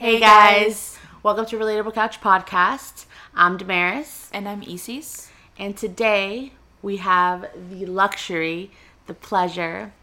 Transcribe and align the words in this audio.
Hey 0.00 0.20
guys, 0.20 0.98
welcome 1.22 1.46
to 1.46 1.56
Relatable 1.56 1.94
Couch 1.94 2.20
Podcast. 2.20 3.06
I'm 3.34 3.56
Damaris, 3.56 4.28
And 4.34 4.46
I'm 4.46 4.62
Isis. 4.68 5.30
and 5.58 5.74
today 5.74 6.52
we 6.82 6.98
have 6.98 7.46
the 7.70 7.86
luxury, 7.86 8.70
the 9.06 9.14
pleasure 9.14 9.94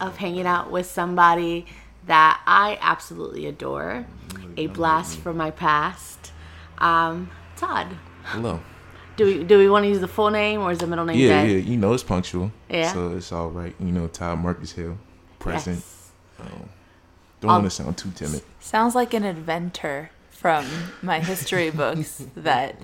of 0.00 0.16
hanging 0.16 0.46
out 0.46 0.70
with 0.70 0.86
somebody 0.86 1.66
that 2.06 2.40
I 2.46 2.78
absolutely 2.80 3.44
adore, 3.44 4.06
a 4.56 4.68
blast 4.68 5.18
from 5.18 5.36
my 5.36 5.50
past. 5.50 6.32
Um, 6.78 7.30
Todd. 7.56 7.98
Hello. 8.22 8.60
Do 9.16 9.24
we 9.24 9.44
do 9.44 9.58
we 9.58 9.68
want 9.68 9.84
to 9.84 9.88
use 9.88 10.00
the 10.00 10.08
full 10.08 10.30
name 10.30 10.60
or 10.60 10.72
is 10.72 10.78
the 10.78 10.86
middle 10.86 11.04
name 11.04 11.18
Yeah, 11.18 11.42
dead? 11.42 11.50
yeah, 11.50 11.56
you 11.58 11.76
know 11.76 11.92
it's 11.92 12.02
punctual. 12.02 12.50
Yeah. 12.68 12.92
So 12.92 13.12
it's 13.16 13.30
all 13.32 13.50
right. 13.50 13.74
You 13.78 13.92
know, 13.92 14.08
Todd 14.08 14.40
Marcus 14.40 14.72
Hill, 14.72 14.98
present. 15.38 15.76
Yes. 15.76 16.10
Um, 16.40 16.68
don't 17.40 17.50
want 17.50 17.70
to 17.70 17.82
um, 17.82 17.94
sound 17.94 17.98
too 17.98 18.10
timid. 18.14 18.42
Sounds 18.60 18.94
like 18.94 19.14
an 19.14 19.24
inventor 19.24 20.10
from 20.30 20.66
my 21.02 21.20
history 21.20 21.70
books 21.70 22.24
that, 22.36 22.76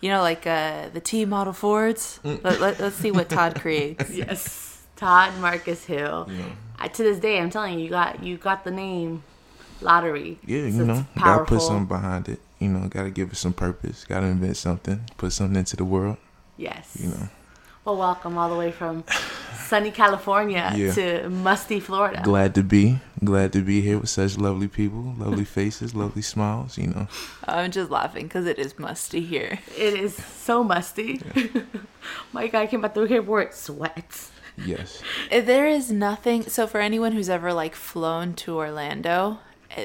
you 0.00 0.08
know, 0.08 0.22
like 0.22 0.46
uh, 0.46 0.88
the 0.90 1.00
T 1.00 1.24
model 1.24 1.52
Fords. 1.52 2.20
Mm. 2.24 2.42
Let, 2.42 2.60
let, 2.60 2.80
us 2.80 2.94
see 2.94 3.10
what 3.10 3.28
Todd 3.28 3.54
creates. 3.60 4.10
Yes. 4.10 4.82
Todd 4.96 5.36
Marcus 5.38 5.84
Hill. 5.84 6.26
Know. 6.26 6.44
I, 6.78 6.88
to 6.88 7.02
this 7.02 7.18
day, 7.18 7.38
I'm 7.38 7.50
telling 7.50 7.78
you, 7.78 7.84
you 7.84 7.90
got 7.90 8.22
you 8.22 8.36
got 8.36 8.64
the 8.64 8.70
name 8.70 9.22
lottery. 9.80 10.38
Yeah, 10.46 10.58
you 10.58 10.84
know, 10.84 11.06
gotta 11.18 11.44
put 11.44 11.60
something 11.60 11.86
behind 11.86 12.28
it. 12.28 12.40
You 12.64 12.70
know, 12.70 12.88
gotta 12.88 13.10
give 13.10 13.30
it 13.32 13.36
some 13.36 13.52
purpose. 13.52 14.04
Gotta 14.04 14.26
invent 14.26 14.56
something. 14.56 15.00
Put 15.18 15.32
something 15.32 15.56
into 15.56 15.76
the 15.76 15.84
world. 15.84 16.16
Yes. 16.56 16.96
You 16.98 17.10
know, 17.10 17.28
Well, 17.84 17.96
welcome 17.96 18.38
all 18.38 18.48
the 18.48 18.56
way 18.56 18.72
from 18.72 19.04
sunny 19.66 19.90
California 19.90 20.72
Yeah. 20.76 20.92
to 20.94 21.28
musty 21.28 21.80
Florida. 21.80 22.22
glad 22.24 22.54
to 22.54 22.62
be, 22.62 23.00
glad 23.24 23.52
to 23.52 23.60
be 23.60 23.80
here 23.82 23.98
with 23.98 24.08
such 24.08 24.38
lovely 24.38 24.68
people, 24.68 25.14
lovely 25.18 25.44
faces, 25.58 25.94
lovely 25.94 26.22
smiles. 26.22 26.78
You 26.78 26.88
know, 26.88 27.08
I'm 27.46 27.70
just 27.70 27.90
laughing 27.90 28.24
because 28.24 28.46
it 28.46 28.58
is 28.58 28.78
musty 28.78 29.20
here. 29.20 29.58
It 29.76 29.94
is 29.94 30.14
so 30.14 30.62
musty. 30.64 31.20
My 32.32 32.46
guy 32.46 32.66
came 32.66 32.84
out 32.84 32.94
through 32.94 33.06
here 33.06 33.22
wore 33.22 33.42
it 33.42 33.54
sweats. 33.54 34.30
yes, 34.64 35.02
There 35.30 35.66
is 35.66 35.90
nothing. 35.90 36.44
So, 36.44 36.66
for 36.68 36.80
anyone 36.80 37.12
who's 37.12 37.28
ever 37.28 37.52
like 37.52 37.74
flown 37.74 38.34
to 38.44 38.56
Orlando, 38.56 39.38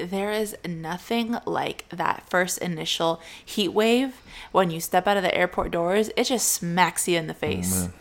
there 0.04 0.30
is 0.32 0.56
nothing 0.66 1.36
like 1.46 1.88
that 1.90 2.24
first 2.28 2.58
initial 2.58 3.20
heat 3.44 3.68
wave 3.68 4.20
when 4.52 4.70
you 4.70 4.80
step 4.80 5.06
out 5.06 5.16
of 5.16 5.22
the 5.22 5.34
airport 5.34 5.70
doors. 5.70 6.10
It 6.16 6.24
just 6.24 6.48
smacks 6.52 7.06
you 7.08 7.18
in 7.18 7.26
the 7.26 7.34
face. 7.34 7.88
Oh. 7.88 7.92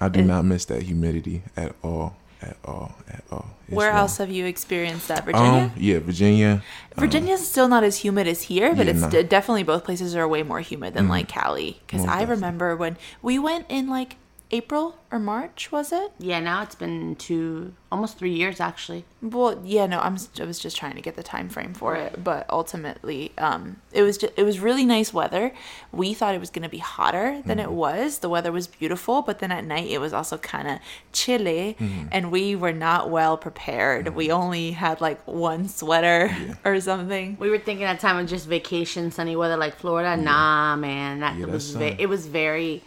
I 0.00 0.08
do 0.08 0.20
It- 0.20 0.24
not 0.26 0.44
miss 0.44 0.64
that 0.66 0.82
humidity 0.82 1.42
at 1.56 1.74
all, 1.82 2.16
at 2.42 2.56
all, 2.64 2.92
at 3.08 3.24
all. 3.30 3.46
It's 3.66 3.74
Where 3.74 3.88
wrong. 3.90 4.00
else 4.00 4.18
have 4.18 4.30
you 4.30 4.44
experienced 4.46 5.08
that? 5.08 5.24
Virginia? 5.24 5.48
Um, 5.50 5.72
yeah, 5.76 5.98
Virginia. 6.00 6.62
um, 6.96 7.00
Virginia's 7.00 7.48
still 7.48 7.66
not 7.66 7.82
as 7.82 7.96
humid 7.98 8.28
as 8.28 8.42
here, 8.42 8.74
but 8.74 8.86
Yeah, 8.86 8.92
it's 8.92 9.00
no. 9.02 9.10
d- 9.10 9.22
definitely 9.22 9.62
both 9.62 9.84
places 9.84 10.14
are 10.14 10.28
way 10.28 10.42
more 10.42 10.60
humid 10.60 10.94
than 10.94 11.08
like 11.08 11.28
Cali. 11.28 11.80
Because 11.86 12.02
I 12.02 12.20
definitely. 12.20 12.34
remember 12.34 12.76
when 12.76 12.96
we 13.22 13.38
went 13.38 13.64
in 13.70 13.88
like 13.88 14.16
April 14.52 14.96
or 15.10 15.18
March, 15.18 15.72
was 15.72 15.90
it? 15.92 16.12
Yeah, 16.20 16.38
now 16.38 16.62
it's 16.62 16.76
been 16.76 17.16
two, 17.16 17.74
almost 17.90 18.16
three 18.16 18.32
years 18.32 18.60
actually. 18.60 19.04
Well, 19.20 19.60
yeah, 19.64 19.86
no, 19.86 19.98
I'm 19.98 20.16
I 20.40 20.44
was 20.44 20.60
just 20.60 20.76
trying 20.76 20.94
to 20.94 21.00
get 21.00 21.16
the 21.16 21.22
time 21.24 21.48
frame 21.48 21.74
for 21.74 21.96
it, 21.96 22.22
but 22.22 22.46
ultimately, 22.48 23.32
um, 23.38 23.80
it 23.92 24.02
was 24.02 24.16
just, 24.18 24.32
it 24.36 24.44
was 24.44 24.60
really 24.60 24.84
nice 24.84 25.12
weather. 25.12 25.52
We 25.90 26.14
thought 26.14 26.34
it 26.36 26.40
was 26.40 26.50
going 26.50 26.62
to 26.62 26.68
be 26.68 26.78
hotter 26.78 27.42
than 27.44 27.58
Mm-hmm. 27.58 27.68
it 27.68 27.72
was. 27.72 28.18
The 28.18 28.28
weather 28.28 28.52
was 28.52 28.68
beautiful, 28.68 29.22
but 29.22 29.40
then 29.40 29.50
at 29.50 29.64
night 29.64 29.90
it 29.90 30.00
was 30.00 30.12
also 30.12 30.38
kind 30.38 30.68
of 30.68 30.78
chilly, 31.12 31.76
Mm-hmm. 31.80 32.08
and 32.12 32.30
we 32.30 32.54
were 32.54 32.72
not 32.72 33.10
well 33.10 33.36
prepared. 33.36 34.14
We 34.14 34.30
only 34.30 34.70
had 34.72 35.00
like 35.00 35.20
one 35.26 35.66
sweater 35.68 36.30
or 36.64 36.80
something. 36.80 37.36
We 37.40 37.50
were 37.50 37.58
thinking 37.58 37.84
at 37.86 37.98
time 37.98 38.16
of 38.18 38.28
just 38.28 38.46
vacation, 38.46 39.10
sunny 39.10 39.34
weather 39.34 39.56
like 39.56 39.74
Florida. 39.76 40.16
Nah, 40.16 40.76
man, 40.76 41.18
that 41.20 41.36
Yeah, 41.36 41.46
was 41.46 41.70
ve- 41.74 41.96
it 41.98 42.08
was 42.08 42.26
very. 42.28 42.84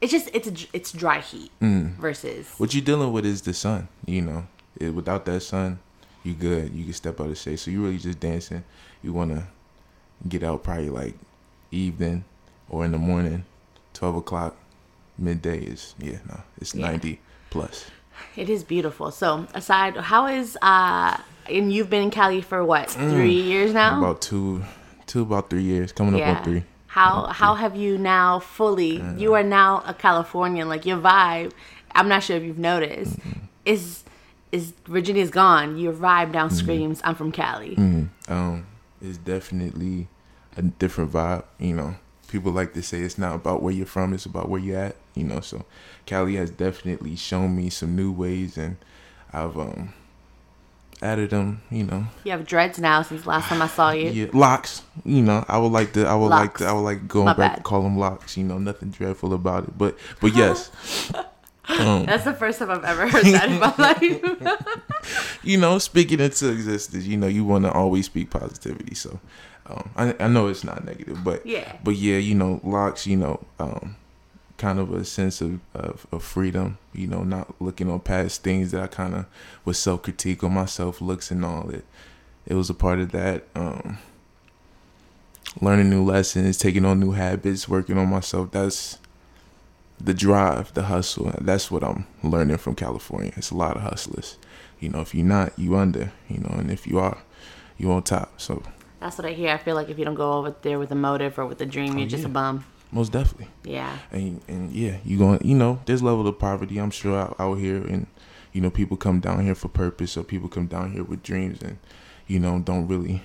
It's 0.00 0.12
just 0.12 0.30
it's 0.32 0.46
a, 0.48 0.52
it's 0.72 0.92
dry 0.92 1.20
heat 1.20 1.50
Mm. 1.60 1.96
versus 1.96 2.48
What 2.58 2.72
you're 2.74 2.84
dealing 2.84 3.12
with 3.12 3.26
is 3.26 3.42
the 3.42 3.52
sun. 3.54 3.88
You 4.06 4.22
know, 4.22 4.46
it, 4.78 4.90
without 4.94 5.24
that 5.26 5.40
sun, 5.40 5.80
you 6.24 6.34
good. 6.34 6.72
You 6.72 6.84
can 6.84 6.92
step 6.92 7.20
out 7.20 7.28
of 7.28 7.38
shade. 7.38 7.58
So 7.58 7.70
you 7.70 7.82
really 7.82 7.98
just 7.98 8.20
dancing. 8.20 8.62
You 9.02 9.12
want 9.12 9.32
to 9.32 9.44
get 10.28 10.42
out 10.44 10.62
probably 10.62 10.90
like 10.90 11.14
evening 11.70 12.24
or 12.68 12.84
in 12.84 12.92
the 12.92 12.98
morning, 12.98 13.44
twelve 13.92 14.14
o'clock, 14.16 14.56
midday 15.18 15.58
is 15.58 15.94
yeah 15.98 16.18
no, 16.28 16.40
it's 16.60 16.74
Yeah. 16.74 16.86
ninety 16.90 17.20
plus. 17.50 17.86
It 18.36 18.50
is 18.50 18.64
beautiful. 18.64 19.10
So 19.12 19.46
aside, 19.54 19.96
how 19.96 20.26
is 20.26 20.56
uh, 20.62 21.16
and 21.48 21.72
you've 21.72 21.88
been 21.90 22.02
in 22.04 22.10
Cali 22.10 22.40
for 22.40 22.64
what 22.64 22.90
three 22.90 23.40
years 23.40 23.72
now? 23.72 23.94
Mm. 23.94 23.98
About 23.98 24.20
two, 24.20 24.64
two 25.06 25.22
about 25.22 25.50
three 25.50 25.62
years 25.62 25.92
coming 25.92 26.20
up 26.20 26.36
on 26.38 26.44
three. 26.44 26.64
How 26.88 27.26
how 27.26 27.54
have 27.54 27.76
you 27.76 27.98
now 27.98 28.38
fully? 28.40 29.02
You 29.16 29.34
are 29.34 29.42
now 29.42 29.82
a 29.86 29.94
Californian. 29.94 30.68
Like 30.68 30.86
your 30.86 30.98
vibe, 30.98 31.52
I'm 31.94 32.08
not 32.08 32.22
sure 32.22 32.36
if 32.36 32.42
you've 32.42 32.58
noticed, 32.58 33.18
Mm-hmm. 33.18 33.44
is 33.64 34.04
is 34.52 34.72
Virginia's 34.86 35.30
gone. 35.30 35.78
Your 35.78 35.92
vibe 35.92 36.32
now 36.32 36.46
Mm-hmm. 36.46 36.56
screams, 36.56 37.00
"I'm 37.04 37.14
from 37.14 37.30
Cali." 37.32 37.76
Um, 38.28 38.66
it's 39.02 39.18
definitely 39.18 40.08
a 40.56 40.62
different 40.62 41.12
vibe. 41.12 41.44
You 41.58 41.74
know, 41.74 41.94
people 42.28 42.52
like 42.52 42.72
to 42.74 42.82
say 42.82 43.00
it's 43.02 43.18
not 43.18 43.34
about 43.34 43.62
where 43.62 43.72
you're 43.74 43.86
from; 43.86 44.12
it's 44.14 44.26
about 44.26 44.48
where 44.48 44.60
you're 44.60 44.78
at. 44.78 44.96
You 45.14 45.24
know, 45.24 45.40
so 45.40 45.66
Cali 46.06 46.36
has 46.36 46.50
definitely 46.50 47.16
shown 47.16 47.54
me 47.54 47.68
some 47.70 47.94
new 47.94 48.10
ways, 48.10 48.56
and 48.56 48.76
I've 49.32 49.58
um 49.58 49.92
added 51.02 51.30
them. 51.30 51.62
You 51.70 51.84
know, 51.84 52.06
You 52.24 52.32
have 52.32 52.46
dreads 52.46 52.78
now 52.78 53.02
since 53.02 53.26
last 53.26 53.48
time 53.48 53.62
I 53.62 53.66
saw 53.68 53.90
you. 53.90 54.10
yeah, 54.10 54.26
locks. 54.32 54.82
You 55.04 55.22
know, 55.22 55.44
I 55.48 55.58
would 55.58 55.72
like 55.72 55.92
to. 55.94 56.06
I 56.06 56.14
would 56.14 56.28
like 56.28 56.58
to. 56.58 56.66
I 56.66 56.72
would 56.72 56.80
like 56.80 57.06
going 57.08 57.26
My 57.26 57.32
back 57.34 57.56
bad. 57.56 57.62
call 57.64 57.82
them 57.82 57.96
locks. 57.98 58.36
You 58.36 58.44
know, 58.44 58.58
nothing 58.58 58.90
dreadful 58.90 59.32
about 59.34 59.64
it. 59.64 59.78
But 59.78 59.96
but 60.20 60.34
yes, 60.34 60.70
That's 61.68 62.24
the 62.24 62.32
first 62.34 62.58
time 62.58 62.70
I've 62.70 62.84
ever 62.84 63.06
heard 63.08 63.26
that 63.26 63.48
in 63.50 63.58
my 63.60 63.74
life. 63.78 65.38
you 65.42 65.58
know, 65.58 65.78
speaking 65.78 66.20
into 66.20 66.50
existence. 66.50 67.04
You 67.04 67.16
know, 67.18 67.26
you 67.26 67.44
want 67.44 67.64
to 67.64 67.72
always 67.72 68.06
speak 68.06 68.30
positivity. 68.30 68.94
So. 68.94 69.18
Um, 69.70 69.90
I, 69.96 70.14
I 70.18 70.28
know 70.28 70.46
it's 70.46 70.64
not 70.64 70.82
negative, 70.86 71.22
but 71.22 71.44
Yeah. 71.44 71.76
but 71.84 71.94
yeah, 71.94 72.16
you 72.16 72.34
know, 72.34 72.58
locks, 72.64 73.06
you 73.06 73.18
know, 73.18 73.44
um, 73.58 73.96
kind 74.58 74.78
of 74.78 74.92
a 74.92 75.04
sense 75.04 75.40
of, 75.40 75.60
of, 75.72 76.06
of 76.12 76.22
freedom, 76.22 76.78
you 76.92 77.06
know, 77.06 77.22
not 77.22 77.54
looking 77.60 77.90
on 77.90 78.00
past 78.00 78.42
things 78.42 78.72
that 78.72 78.82
I 78.82 78.86
kind 78.88 79.14
of 79.14 79.26
was 79.64 79.78
self 79.78 80.02
critique 80.02 80.44
on 80.44 80.52
myself, 80.52 81.00
looks 81.00 81.30
and 81.30 81.44
all 81.44 81.70
it. 81.70 81.84
It 82.46 82.54
was 82.54 82.68
a 82.68 82.74
part 82.74 82.98
of 82.98 83.12
that. 83.12 83.44
Um, 83.54 83.98
learning 85.60 85.90
new 85.90 86.04
lessons, 86.04 86.58
taking 86.58 86.84
on 86.84 87.00
new 87.00 87.12
habits, 87.12 87.68
working 87.68 87.96
on 87.98 88.08
myself. 88.08 88.50
That's 88.50 88.98
the 90.00 90.14
drive, 90.14 90.74
the 90.74 90.84
hustle. 90.84 91.32
That's 91.40 91.70
what 91.70 91.84
I'm 91.84 92.06
learning 92.22 92.58
from 92.58 92.74
California. 92.74 93.32
It's 93.36 93.50
a 93.50 93.56
lot 93.56 93.76
of 93.76 93.82
hustlers. 93.82 94.36
You 94.80 94.90
know, 94.90 95.00
if 95.00 95.14
you're 95.14 95.26
not, 95.26 95.58
you 95.58 95.76
under. 95.76 96.12
You 96.28 96.38
know, 96.38 96.54
and 96.58 96.70
if 96.70 96.86
you 96.86 96.98
are, 96.98 97.18
you 97.76 97.90
on 97.92 98.02
top. 98.02 98.40
So 98.40 98.62
That's 99.00 99.18
what 99.18 99.26
I 99.26 99.32
hear. 99.32 99.50
I 99.50 99.58
feel 99.58 99.74
like 99.74 99.88
if 99.88 99.98
you 99.98 100.04
don't 100.04 100.14
go 100.14 100.32
over 100.34 100.54
there 100.62 100.78
with 100.78 100.90
a 100.90 100.96
motive 100.96 101.38
or 101.38 101.46
with 101.46 101.60
a 101.60 101.66
dream, 101.66 101.98
you're 101.98 102.08
just 102.08 102.24
a 102.24 102.28
bum. 102.28 102.64
Most 102.90 103.12
definitely. 103.12 103.48
Yeah. 103.64 103.98
and 104.10 104.40
and 104.48 104.72
yeah, 104.72 104.96
you 105.04 105.18
going 105.18 105.40
you 105.44 105.54
know, 105.56 105.80
there's 105.86 106.02
level 106.02 106.26
of 106.26 106.38
poverty 106.38 106.78
I'm 106.78 106.90
sure 106.90 107.18
out, 107.18 107.36
out 107.38 107.54
here, 107.56 107.76
and 107.76 108.06
you 108.52 108.60
know, 108.60 108.70
people 108.70 108.96
come 108.96 109.20
down 109.20 109.44
here 109.44 109.54
for 109.54 109.68
purpose, 109.68 110.16
or 110.16 110.24
people 110.24 110.48
come 110.48 110.66
down 110.66 110.92
here 110.92 111.04
with 111.04 111.22
dreams, 111.22 111.60
and 111.62 111.78
you 112.26 112.38
know, 112.38 112.58
don't 112.58 112.86
really. 112.88 113.22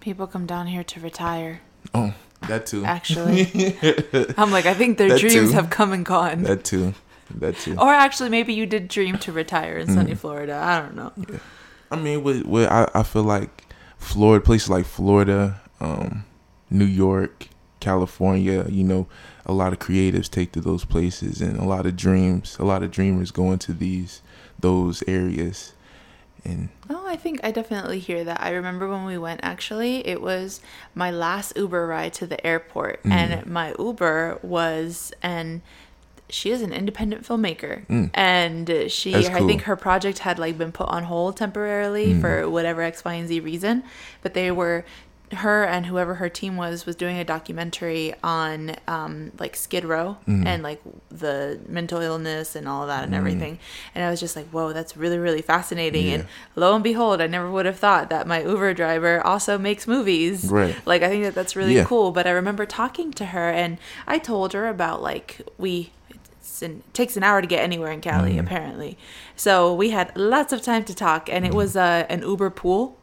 People 0.00 0.26
come 0.26 0.46
down 0.46 0.66
here 0.66 0.82
to 0.84 1.00
retire. 1.00 1.60
Oh, 1.94 2.12
that 2.48 2.66
too. 2.66 2.84
Actually, 2.84 3.76
I'm 4.36 4.50
like, 4.50 4.66
I 4.66 4.74
think 4.74 4.98
their 4.98 5.10
That 5.10 5.20
dreams 5.20 5.50
too. 5.50 5.54
have 5.54 5.70
come 5.70 5.92
and 5.92 6.04
gone. 6.04 6.42
That 6.42 6.64
too. 6.64 6.94
That 7.36 7.56
too. 7.56 7.76
Or 7.78 7.92
actually, 7.92 8.28
maybe 8.30 8.52
you 8.52 8.66
did 8.66 8.88
dream 8.88 9.16
to 9.18 9.32
retire 9.32 9.78
in 9.78 9.88
Mm. 9.88 9.94
sunny 9.94 10.14
Florida. 10.14 10.54
I 10.54 10.80
don't 10.80 10.96
know. 10.96 11.12
I 11.90 11.96
mean, 11.96 12.22
with, 12.24 12.44
with 12.46 12.68
I, 12.68 12.88
I 12.94 13.02
feel 13.04 13.22
like 13.22 13.64
Florida, 13.98 14.44
places 14.44 14.68
like 14.70 14.84
Florida, 14.86 15.60
um, 15.80 16.24
New 16.68 16.84
York, 16.84 17.46
California, 17.82 18.64
you 18.68 18.84
know, 18.84 19.08
a 19.44 19.52
lot 19.52 19.72
of 19.72 19.80
creatives 19.80 20.30
take 20.30 20.52
to 20.52 20.60
those 20.60 20.84
places, 20.84 21.42
and 21.42 21.58
a 21.58 21.64
lot 21.64 21.84
of 21.84 21.96
dreams, 21.96 22.56
a 22.58 22.64
lot 22.64 22.82
of 22.82 22.90
dreamers 22.90 23.30
go 23.30 23.52
into 23.52 23.72
these 23.72 24.22
those 24.58 25.02
areas, 25.08 25.74
and 26.44 26.68
Oh, 26.88 27.04
I 27.06 27.16
think 27.16 27.40
I 27.42 27.50
definitely 27.50 27.98
hear 27.98 28.22
that. 28.24 28.40
I 28.40 28.50
remember 28.50 28.88
when 28.88 29.04
we 29.04 29.18
went, 29.18 29.40
actually, 29.42 30.06
it 30.06 30.22
was 30.22 30.60
my 30.94 31.10
last 31.10 31.56
Uber 31.56 31.86
ride 31.86 32.12
to 32.14 32.26
the 32.26 32.44
airport, 32.46 33.02
mm. 33.02 33.10
and 33.10 33.46
my 33.46 33.74
Uber 33.78 34.38
was 34.42 35.12
an 35.22 35.62
she 36.30 36.50
is 36.50 36.62
an 36.62 36.72
independent 36.72 37.24
filmmaker 37.24 37.86
mm. 37.88 38.10
and 38.14 38.90
she 38.90 39.12
That's 39.12 39.28
i 39.28 39.46
think 39.46 39.62
her 39.62 39.76
project 39.76 40.20
had 40.20 40.38
like 40.38 40.56
been 40.56 40.72
put 40.72 40.88
on 40.88 41.04
hold 41.04 41.36
temporarily 41.36 42.14
mm. 42.14 42.20
for 42.22 42.48
whatever 42.48 42.80
x 42.80 43.04
y 43.04 43.14
and 43.14 43.28
z 43.28 43.38
reason 43.40 43.84
but 44.22 44.32
they 44.32 44.50
were 44.50 44.86
her 45.34 45.64
and 45.64 45.86
whoever 45.86 46.14
her 46.16 46.28
team 46.28 46.56
was 46.56 46.84
was 46.86 46.94
doing 46.96 47.18
a 47.18 47.24
documentary 47.24 48.14
on 48.22 48.76
um, 48.86 49.32
like 49.38 49.56
Skid 49.56 49.84
Row 49.84 50.18
and 50.26 50.62
like 50.62 50.80
the 51.10 51.58
mental 51.68 52.00
illness 52.00 52.54
and 52.54 52.68
all 52.68 52.82
of 52.82 52.88
that 52.88 53.04
and 53.04 53.14
everything. 53.14 53.58
And 53.94 54.04
I 54.04 54.10
was 54.10 54.20
just 54.20 54.36
like, 54.36 54.46
whoa, 54.50 54.72
that's 54.72 54.96
really 54.96 55.18
really 55.18 55.42
fascinating. 55.42 56.08
And 56.12 56.26
lo 56.56 56.74
and 56.74 56.84
behold, 56.84 57.20
I 57.20 57.26
never 57.26 57.50
would 57.50 57.66
have 57.66 57.78
thought 57.78 58.10
that 58.10 58.26
my 58.26 58.42
Uber 58.42 58.74
driver 58.74 59.24
also 59.26 59.58
makes 59.58 59.86
movies. 59.86 60.44
Right. 60.50 60.76
Like 60.86 61.02
I 61.02 61.08
think 61.08 61.24
that 61.24 61.34
that's 61.34 61.56
really 61.56 61.76
Yeah. 61.76 61.84
cool. 61.84 62.10
But 62.12 62.26
I 62.26 62.30
remember 62.30 62.66
talking 62.66 63.10
to 63.12 63.26
her 63.26 63.50
and 63.50 63.78
I 64.06 64.18
told 64.18 64.52
her 64.52 64.68
about 64.68 65.02
like 65.02 65.40
we. 65.58 65.90
It's 66.40 66.60
an, 66.60 66.82
it 66.86 66.92
takes 66.94 67.16
an 67.16 67.22
hour 67.22 67.40
to 67.40 67.46
get 67.46 67.60
anywhere 67.62 67.90
in 67.92 68.00
Cali, 68.00 68.36
apparently. 68.36 68.98
So 69.36 69.72
we 69.72 69.90
had 69.90 70.14
lots 70.16 70.52
of 70.52 70.60
time 70.60 70.84
to 70.84 70.94
talk, 70.94 71.28
and 71.30 71.46
it 71.46 71.54
was 71.54 71.76
uh, 71.76 72.04
an 72.10 72.22
Uber 72.22 72.50
pool. 72.50 72.98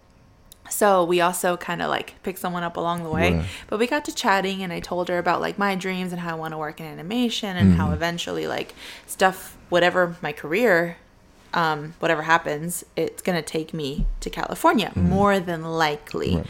So 0.70 1.04
we 1.04 1.22
also 1.22 1.58
kind 1.58 1.82
of 1.82 1.90
like 1.90 2.16
picked 2.24 2.40
someone 2.40 2.64
up 2.64 2.78
along 2.78 3.04
the 3.04 3.10
way. 3.10 3.34
Right. 3.34 3.46
But 3.68 3.80
we 3.80 3.88
got 3.88 4.06
to 4.06 4.14
chatting 4.14 4.64
and 4.64 4.72
I 4.72 4.80
told 4.80 5.10
her 5.10 5.18
about 5.18 5.42
like 5.42 5.58
my 5.58 5.76
dreams 5.76 6.12
and 6.12 6.22
how 6.22 6.36
I 6.36 6.40
want 6.40 6.54
to 6.54 6.58
work 6.58 6.80
in 6.80 6.86
animation 6.86 7.58
and 7.58 7.74
how 7.76 7.92
eventually 7.92 8.48
like 8.48 8.74
stuff 9.08 9.58
whatever 9.70 10.16
my 10.22 10.32
career 10.32 10.98
um 11.54 11.96
whatever 12.00 12.24
happens, 12.24 12.86
it's 12.96 13.22
going 13.22 13.36
to 13.36 13.42
take 13.42 13.74
me 13.74 14.06
to 14.20 14.30
California 14.30 14.92
more 14.96 15.40
than 15.40 15.64
likely. 15.64 16.38
Right. 16.38 16.48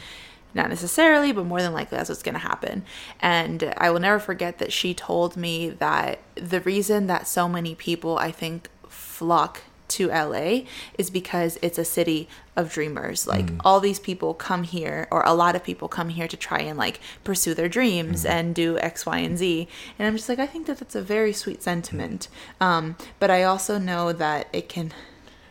Not 0.54 0.69
necessarily, 0.69 1.31
but 1.31 1.45
more 1.45 1.62
than 1.62 1.74
likely 1.74 1.98
that's 1.98 2.10
what's 2.10 2.24
going 2.24 2.33
to 2.33 2.39
happen. 2.39 2.83
And 3.19 3.74
I 3.77 3.92
will 3.92 4.00
never 4.00 4.18
forget 4.19 4.57
that 4.57 4.74
she 4.74 4.95
told 4.95 5.38
me 5.38 5.69
that 5.69 6.19
the 6.36 6.60
reason 6.62 7.06
that 7.07 7.27
so 7.27 7.48
many 7.48 7.75
people 7.75 8.18
I 8.18 8.31
think 8.31 8.68
flock 8.88 9.62
to 9.89 10.07
LA 10.07 10.62
is 10.97 11.09
because 11.09 11.57
it's 11.62 11.77
a 11.77 11.86
city 11.86 12.27
of 12.56 12.71
dreamers. 12.71 13.27
Like 13.27 13.47
mm. 13.47 13.62
all 13.63 13.80
these 13.80 14.00
people 14.00 14.33
come 14.33 14.63
here, 14.63 15.07
or 15.12 15.24
a 15.25 15.33
lot 15.33 15.56
of 15.56 15.63
people 15.63 15.88
come 15.88 16.09
here 16.09 16.27
to 16.27 16.38
try 16.38 16.59
and 16.59 16.77
like 16.77 17.00
pursue 17.24 17.53
their 17.53 17.69
dreams 17.69 18.24
mm. 18.24 18.30
and 18.30 18.56
do 18.56 18.77
X, 18.80 19.06
Y, 19.06 19.18
and 19.18 19.38
Z. 19.38 19.68
And 19.97 20.07
I'm 20.07 20.15
just 20.15 20.30
like, 20.30 20.39
I 20.39 20.47
think 20.47 20.68
that 20.68 20.77
that's 20.77 20.95
a 20.95 21.01
very 21.01 21.33
sweet 21.33 21.63
sentiment. 21.63 22.27
Mm. 22.59 22.65
Um, 22.65 22.95
but 23.19 23.31
I 23.31 23.44
also 23.44 23.77
know 23.77 24.13
that 24.13 24.47
it 24.53 24.69
can, 24.69 24.94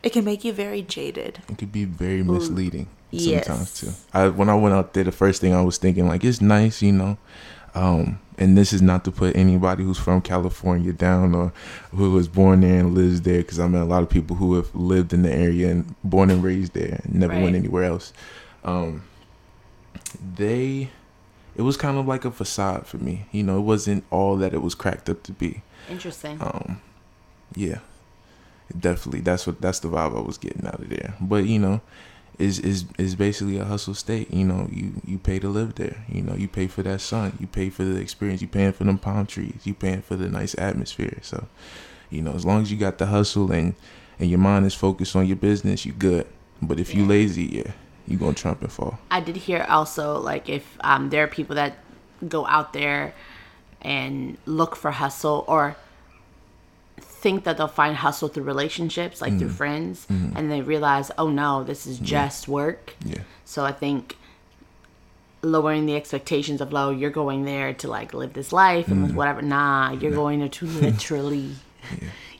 it 0.02 0.12
can 0.12 0.24
make 0.24 0.44
you 0.44 0.52
very 0.52 0.82
jaded. 0.82 1.40
It 1.48 1.58
could 1.58 1.72
be 1.72 1.84
very 1.84 2.22
misleading 2.22 2.88
Yes. 3.10 3.46
sometimes 3.46 3.80
too. 3.80 3.92
I 4.12 4.28
when 4.28 4.48
I 4.48 4.54
went 4.54 4.74
out 4.74 4.92
there, 4.92 5.04
the 5.04 5.12
first 5.12 5.40
thing 5.40 5.54
I 5.54 5.62
was 5.62 5.78
thinking 5.78 6.06
like 6.06 6.24
it's 6.24 6.40
nice, 6.40 6.82
you 6.82 6.92
know. 6.92 7.16
Um, 7.78 8.18
and 8.38 8.56
this 8.56 8.72
is 8.72 8.82
not 8.82 9.04
to 9.04 9.10
put 9.10 9.36
anybody 9.36 9.84
who's 9.84 9.98
from 9.98 10.20
California 10.20 10.92
down 10.92 11.34
or 11.34 11.52
who 11.90 12.12
was 12.12 12.28
born 12.28 12.60
there 12.60 12.78
and 12.80 12.94
lives 12.94 13.20
there, 13.22 13.38
because 13.38 13.58
I 13.60 13.66
met 13.68 13.82
a 13.82 13.84
lot 13.84 14.02
of 14.02 14.08
people 14.10 14.36
who 14.36 14.54
have 14.54 14.72
lived 14.74 15.12
in 15.12 15.22
the 15.22 15.32
area 15.32 15.70
and 15.70 15.94
born 16.04 16.30
and 16.30 16.42
raised 16.42 16.72
there 16.74 17.00
and 17.04 17.14
never 17.14 17.32
Right. 17.34 17.42
went 17.42 17.56
anywhere 17.56 17.84
else. 17.84 18.12
Um, 18.64 19.02
they, 20.36 20.90
it 21.56 21.62
was 21.62 21.76
kind 21.76 21.98
of 21.98 22.06
like 22.06 22.24
a 22.24 22.30
facade 22.30 22.86
for 22.86 22.98
me. 22.98 23.26
You 23.32 23.42
know, 23.42 23.58
it 23.58 23.62
wasn't 23.62 24.04
all 24.10 24.36
that 24.36 24.54
it 24.54 24.62
was 24.62 24.74
cracked 24.74 25.08
up 25.08 25.22
to 25.24 25.32
be. 25.32 25.62
Interesting. 25.90 26.38
Um, 26.40 26.80
yeah, 27.54 27.78
definitely. 28.78 29.20
That's 29.20 29.46
what 29.46 29.60
that's 29.60 29.80
the 29.80 29.88
vibe 29.88 30.16
I 30.16 30.20
was 30.20 30.38
getting 30.38 30.66
out 30.66 30.80
of 30.80 30.88
there. 30.88 31.14
But 31.20 31.46
you 31.46 31.58
know, 31.58 31.80
is 32.38 32.58
is 32.60 32.84
is 32.98 33.14
basically 33.14 33.58
a 33.58 33.64
hustle 33.64 33.94
state. 33.94 34.32
You 34.32 34.44
know, 34.44 34.68
you 34.70 34.92
you 35.04 35.18
pay 35.18 35.38
to 35.38 35.48
live 35.48 35.74
there. 35.74 36.04
You 36.08 36.22
know, 36.22 36.34
you 36.34 36.48
pay 36.48 36.66
for 36.66 36.82
that 36.82 37.00
sun. 37.00 37.36
You 37.40 37.46
pay 37.46 37.70
for 37.70 37.84
the 37.84 38.00
experience. 38.00 38.40
You 38.40 38.48
paying 38.48 38.72
for 38.72 38.84
them 38.84 38.98
palm 38.98 39.26
trees. 39.26 39.60
You 39.64 39.74
paying 39.74 40.02
for 40.02 40.16
the 40.16 40.28
nice 40.28 40.54
atmosphere. 40.58 41.18
So, 41.22 41.46
you 42.10 42.22
know, 42.22 42.32
as 42.32 42.44
long 42.44 42.62
as 42.62 42.70
you 42.70 42.78
got 42.78 42.98
the 42.98 43.06
hustle 43.06 43.50
and 43.52 43.74
and 44.18 44.30
your 44.30 44.38
mind 44.38 44.66
is 44.66 44.74
focused 44.74 45.16
on 45.16 45.26
your 45.26 45.36
business, 45.36 45.84
you 45.84 45.92
good. 45.92 46.26
But 46.60 46.80
if 46.80 46.94
you 46.94 47.06
lazy, 47.06 47.44
yeah, 47.44 47.72
you 48.06 48.18
gonna 48.18 48.34
trump 48.34 48.62
and 48.62 48.72
fall. 48.72 48.98
I 49.10 49.20
did 49.20 49.36
hear 49.36 49.66
also 49.68 50.18
like 50.18 50.48
if 50.48 50.64
um, 50.80 51.10
there 51.10 51.24
are 51.24 51.28
people 51.28 51.56
that 51.56 51.78
go 52.26 52.46
out 52.46 52.72
there 52.72 53.14
and 53.82 54.36
look 54.46 54.74
for 54.74 54.90
hustle 54.90 55.44
or 55.46 55.76
think 57.20 57.44
that 57.44 57.56
they'll 57.56 57.68
find 57.68 57.96
hustle 57.96 58.28
through 58.28 58.44
relationships, 58.44 59.20
like 59.20 59.38
through 59.38 59.48
mm. 59.48 59.54
friends, 59.56 60.06
mm-hmm. 60.10 60.36
and 60.36 60.50
they 60.50 60.62
realize, 60.62 61.10
oh 61.18 61.28
no, 61.28 61.64
this 61.64 61.86
is 61.86 61.98
just 61.98 62.46
work. 62.46 62.94
Yeah. 63.04 63.22
So 63.44 63.64
I 63.64 63.72
think 63.72 64.16
lowering 65.42 65.86
the 65.86 65.96
expectations 65.96 66.60
of, 66.60 66.72
low, 66.72 66.90
you're 66.90 67.10
going 67.10 67.44
there 67.44 67.72
to 67.74 67.88
like 67.88 68.14
live 68.14 68.34
this 68.34 68.52
life 68.52 68.88
and 68.88 69.08
mm-hmm. 69.08 69.16
whatever. 69.16 69.42
Nah, 69.42 69.92
you're 69.92 70.12
going 70.12 70.38
there 70.40 70.48
to 70.48 70.66
literally 70.86 71.56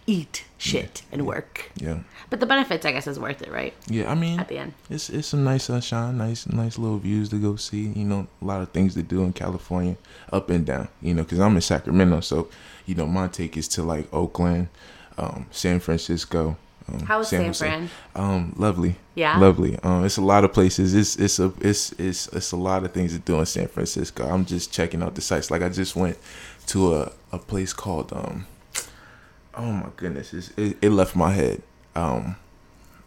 eat 0.09 0.45
shit 0.57 1.03
and 1.13 1.27
work. 1.27 1.71
Yeah. 1.77 1.99
But 2.31 2.41
the 2.41 2.47
benefits, 2.47 2.85
I 2.87 2.93
guess, 2.93 3.07
is 3.07 3.19
worth 3.19 3.43
it, 3.43 3.51
right? 3.53 3.75
Yeah, 3.89 4.11
I 4.11 4.15
mean, 4.15 4.41
At 4.41 4.49
the 4.49 4.59
end. 4.59 4.73
It's 4.91 5.11
it's 5.11 5.29
some 5.29 5.45
nice 5.45 5.65
sunshine, 5.65 6.17
nice 6.17 6.47
nice 6.49 6.79
little 6.79 6.99
views 6.99 7.29
to 7.29 7.37
go 7.37 7.57
see. 7.57 7.89
You 7.89 8.05
know, 8.05 8.27
a 8.41 8.45
lot 8.45 8.63
of 8.63 8.71
things 8.71 8.95
to 8.95 9.03
do 9.03 9.23
in 9.23 9.33
California, 9.35 9.97
up 10.33 10.49
and 10.51 10.65
down. 10.67 10.89
You 11.03 11.15
know, 11.15 11.23
because 11.23 11.39
I'm 11.39 11.55
in 11.55 11.61
Sacramento, 11.61 12.21
so 12.21 12.49
you 12.87 12.95
know 12.95 13.07
my 13.07 13.29
take 13.29 13.57
is 13.57 13.69
to 13.69 13.83
like 13.83 14.13
Oakland, 14.13 14.69
um, 15.19 15.47
San 15.51 15.79
Francisco. 15.79 16.57
Um, 16.91 17.01
How 17.01 17.19
was 17.19 17.29
San 17.29 17.45
Jose. 17.45 17.67
Fran? 17.67 17.91
Um, 18.15 18.55
lovely. 18.57 18.97
Yeah? 19.15 19.39
lovely. 19.39 19.79
Um, 19.83 20.07
it's 20.07 20.17
a 20.17 20.23
lot 20.23 20.43
of 20.45 20.55
places. 20.55 20.95
It's 20.95 21.17
it's 21.17 21.39
a 21.39 21.53
it's 21.61 21.93
it's 21.93 22.29
it's 22.29 22.53
a 22.53 22.57
lot 22.57 22.83
of 22.85 22.93
things 22.93 23.13
to 23.13 23.19
do 23.19 23.39
in 23.39 23.47
San 23.47 23.69
Francisco. 23.69 24.27
I'm 24.27 24.47
just 24.47 24.73
checking 24.73 25.03
out 25.03 25.15
the 25.15 25.21
sites. 25.21 25.51
Like 25.51 25.61
I 25.63 25.69
just 25.69 25.95
went 25.95 26.17
to 26.69 26.95
a 26.95 27.13
a 27.31 27.39
place 27.39 27.75
called 27.75 28.13
um. 28.13 28.47
Oh 29.59 29.73
my 29.73 29.89
goodness! 29.97 30.33
It's, 30.33 30.51
it 30.57 30.79
it 30.81 30.91
left 30.91 31.15
my 31.17 31.33
head. 31.33 31.63
Um, 31.95 32.37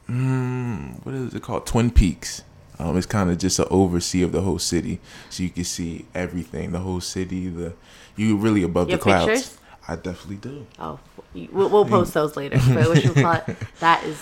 mm, 0.09 1.06
what 1.06 1.15
is 1.15 1.33
it 1.33 1.42
called? 1.42 1.65
Twin 1.65 1.89
Peaks. 1.92 2.44
Um, 2.77 2.98
it's 2.98 3.06
kind 3.06 3.30
of 3.30 3.38
just 3.38 3.59
an 3.59 3.68
oversee 3.69 4.21
of 4.24 4.31
the 4.31 4.42
whole 4.42 4.59
city, 4.59 5.00
so 5.30 5.44
you 5.44 5.50
can 5.50 5.63
see 5.63 6.06
everything, 6.15 6.71
the 6.71 6.80
whole 6.80 7.00
city. 7.01 7.48
The 7.48 7.74
you 8.15 8.36
really 8.38 8.63
above 8.63 8.89
You 8.89 8.98
the 8.98 9.01
clouds. 9.01 9.25
pictures? 9.27 9.57
I 9.88 9.95
definitely 9.95 10.38
do. 10.38 10.68
Oh, 10.80 11.00
we'll, 11.33 11.69
we'll 11.69 11.86
post 11.98 12.13
those 12.13 12.36
later. 12.36 12.57
But 12.74 12.88
what 12.88 13.04
you 13.04 13.13
it? 13.15 13.57
That 13.80 14.04
is 14.04 14.18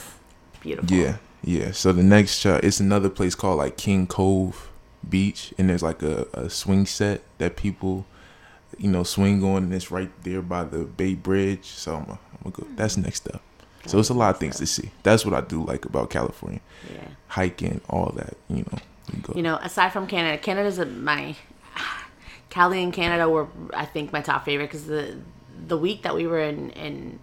beautiful. 0.62 0.96
Yeah, 0.96 1.18
yeah. 1.44 1.72
So 1.72 1.92
the 1.92 2.04
next 2.04 2.38
shot, 2.40 2.64
it's 2.64 2.80
another 2.80 3.10
place 3.10 3.34
called 3.36 3.58
like 3.58 3.76
King 3.78 4.08
Cove 4.08 4.70
Beach, 5.08 5.54
and 5.58 5.70
there's 5.70 5.84
like 5.84 6.04
a, 6.04 6.28
a 6.34 6.50
swing 6.50 6.86
set 6.86 7.22
that 7.40 7.56
people, 7.56 8.06
you 8.80 8.90
know, 8.90 9.04
swing 9.04 9.44
on, 9.44 9.64
and 9.64 9.74
it's 9.74 9.92
right 9.92 10.10
there 10.24 10.42
by 10.42 10.64
the 10.64 10.80
Bay 10.86 11.14
Bridge. 11.14 11.66
So 11.68 11.96
I'm, 11.98 12.06
gonna- 12.06 12.20
I'm 12.46 12.52
gonna 12.52 12.68
go. 12.70 12.76
That's 12.76 12.98
next 12.98 13.28
up. 13.30 13.42
So 13.86 14.00
it's 14.00 14.10
a 14.10 14.14
lot 14.14 14.32
of 14.34 14.40
things 14.40 14.58
to 14.58 14.66
see. 14.66 14.92
That's 15.04 15.26
what 15.26 15.34
I 15.34 15.42
do 15.42 15.64
like 15.64 15.86
about 15.86 16.10
California, 16.10 16.60
Yeah. 16.94 17.08
hiking, 17.28 17.82
all 17.90 18.12
that. 18.16 18.36
You 18.50 18.66
know, 18.72 18.78
you 19.14 19.20
go. 19.22 19.34
You 19.36 19.44
know, 19.44 19.56
aside 19.58 19.92
from 19.94 20.06
Canada, 20.08 20.38
Canada's 20.38 20.80
a, 20.80 20.86
my 20.86 21.36
Cali 22.50 22.84
and 22.84 22.92
Canada 22.92 23.30
were, 23.30 23.48
I 23.74 23.86
think, 23.86 24.12
my 24.12 24.22
top 24.22 24.46
favorite 24.46 24.68
because 24.68 24.86
the 24.88 25.18
the 25.68 25.78
week 25.78 26.02
that 26.04 26.16
we 26.16 26.26
were 26.28 26.40
in 26.42 26.72
in 26.72 27.20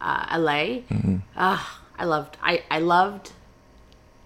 uh, 0.00 0.38
LA, 0.38 0.80
ah, 1.36 1.80
I 1.98 2.04
loved. 2.04 2.36
I 2.42 2.62
I 2.70 2.78
loved 2.80 3.32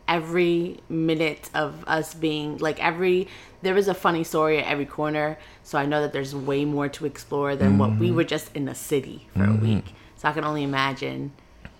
every 0.08 0.80
minute 0.88 1.50
of 1.54 1.84
us 1.86 2.14
being 2.14 2.58
like 2.58 2.82
every. 2.82 3.28
There 3.62 3.74
was 3.74 3.88
a 3.88 3.94
funny 3.94 4.24
story 4.24 4.58
at 4.58 4.66
every 4.66 4.84
corner, 4.84 5.38
so 5.62 5.78
I 5.78 5.86
know 5.86 6.02
that 6.02 6.12
there's 6.12 6.34
way 6.34 6.66
more 6.66 6.88
to 6.90 7.06
explore 7.06 7.56
than 7.56 7.78
what 7.78 7.92
we 7.98 8.08
mm-hmm. 8.08 8.16
were 8.16 8.24
just 8.24 8.54
in 8.54 8.66
the 8.66 8.74
city 8.74 9.26
for 9.32 9.44
a 9.44 9.46
mm-hmm. 9.46 9.76
week. 9.76 9.94
So 10.16 10.28
I 10.28 10.32
can 10.32 10.44
only 10.44 10.62
imagine 10.62 11.32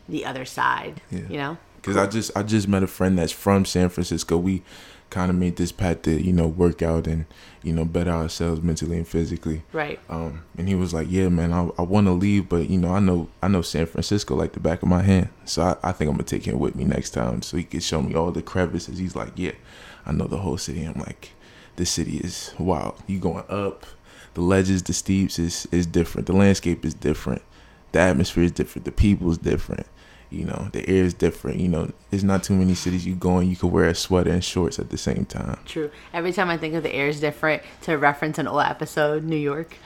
the 0.09 0.25
other 0.25 0.45
side. 0.45 1.03
Yeah. 1.11 1.21
You 1.29 1.37
know. 1.37 1.59
Cause 1.83 1.99
I 1.99 2.07
just 2.07 2.31
I 2.35 2.43
just 2.43 2.67
met 2.67 2.83
a 2.83 2.87
friend 2.87 3.19
that's 3.19 3.33
from 3.33 3.67
San 3.67 3.91
Francisco. 3.91 4.39
We 4.39 4.63
kind 5.11 5.31
of 5.31 5.37
made 5.37 5.57
this 5.57 5.71
path 5.71 6.03
to 6.03 6.21
you 6.21 6.33
know 6.33 6.47
work 6.47 6.81
out 6.81 7.07
and 7.07 7.27
you 7.65 7.73
know 7.73 7.85
better 7.85 8.11
ourselves 8.11 8.63
mentally 8.63 8.99
and 8.99 9.09
physically. 9.09 9.63
Right. 9.73 9.99
Um, 10.09 10.45
and 10.57 10.69
he 10.69 10.75
was 10.75 10.93
like, 10.93 11.09
"Yeah, 11.11 11.29
man, 11.29 11.53
I, 11.53 11.69
I 11.79 11.83
want 11.83 12.07
to 12.07 12.13
leave, 12.13 12.49
but 12.49 12.69
you 12.69 12.79
know, 12.79 12.93
I 12.93 13.01
know 13.01 13.29
I 13.43 13.49
know 13.49 13.63
San 13.63 13.87
Francisco 13.87 14.35
like 14.35 14.53
the 14.53 14.61
back 14.61 14.83
of 14.83 14.89
my 14.89 15.03
hand, 15.03 15.31
so 15.45 15.63
I, 15.63 15.89
I 15.89 15.93
think 15.93 16.09
I'm 16.11 16.17
gonna 16.17 16.25
take 16.25 16.45
him 16.45 16.59
with 16.59 16.77
me 16.77 16.85
next 16.85 17.11
time, 17.11 17.43
so 17.43 17.57
he 17.57 17.65
could 17.65 17.83
show 17.83 18.03
me 18.03 18.15
all 18.15 18.31
the 18.31 18.43
crevices." 18.43 18.99
He's 18.99 19.17
like, 19.17 19.33
"Yeah, 19.37 19.53
I 20.07 20.13
know 20.13 20.27
the 20.27 20.39
whole 20.39 20.59
city." 20.59 20.85
I'm 20.85 21.01
like, 21.01 21.31
"This 21.77 21.91
city 21.91 22.19
is 22.19 22.53
wild. 22.59 22.97
You 23.07 23.19
going 23.19 23.45
up, 23.49 23.87
the 24.35 24.43
ledges, 24.43 24.83
the 24.83 24.93
steeps 24.93 25.39
is 25.39 25.67
is 25.73 25.87
different. 25.87 26.27
The 26.27 26.35
landscape 26.35 26.85
is 26.85 26.95
different. 26.95 27.43
The 27.93 28.01
atmosphere 28.01 28.45
is 28.45 28.53
different. 28.53 28.85
The 28.85 28.93
people 28.93 29.31
is 29.31 29.39
different." 29.39 29.87
You 30.31 30.45
know, 30.47 30.69
the 30.73 30.89
air 30.89 31.05
is 31.05 31.15
different. 31.15 31.61
You 31.61 31.69
know, 31.69 31.93
there's 32.11 32.25
not 32.25 32.43
too 32.43 32.55
many 32.55 32.75
cities 32.75 33.07
you 33.07 33.15
go 33.15 33.39
in 33.39 33.49
you 33.51 33.57
could 33.57 33.71
wear 33.73 33.87
a 33.87 33.95
sweater 33.95 34.31
and 34.31 34.43
shorts 34.45 34.79
at 34.79 34.91
the 34.91 34.99
same 34.99 35.25
time. 35.25 35.59
True. 35.67 35.91
Every 36.13 36.33
time 36.33 36.51
I 36.51 36.57
think 36.57 36.75
of 36.75 36.83
the 36.83 36.93
air 36.95 37.09
is 37.09 37.21
different, 37.21 37.63
to 37.83 37.97
reference 37.97 38.39
an 38.39 38.49
old 38.49 38.63
episode, 38.63 39.25
New 39.25 39.37
York. 39.37 39.77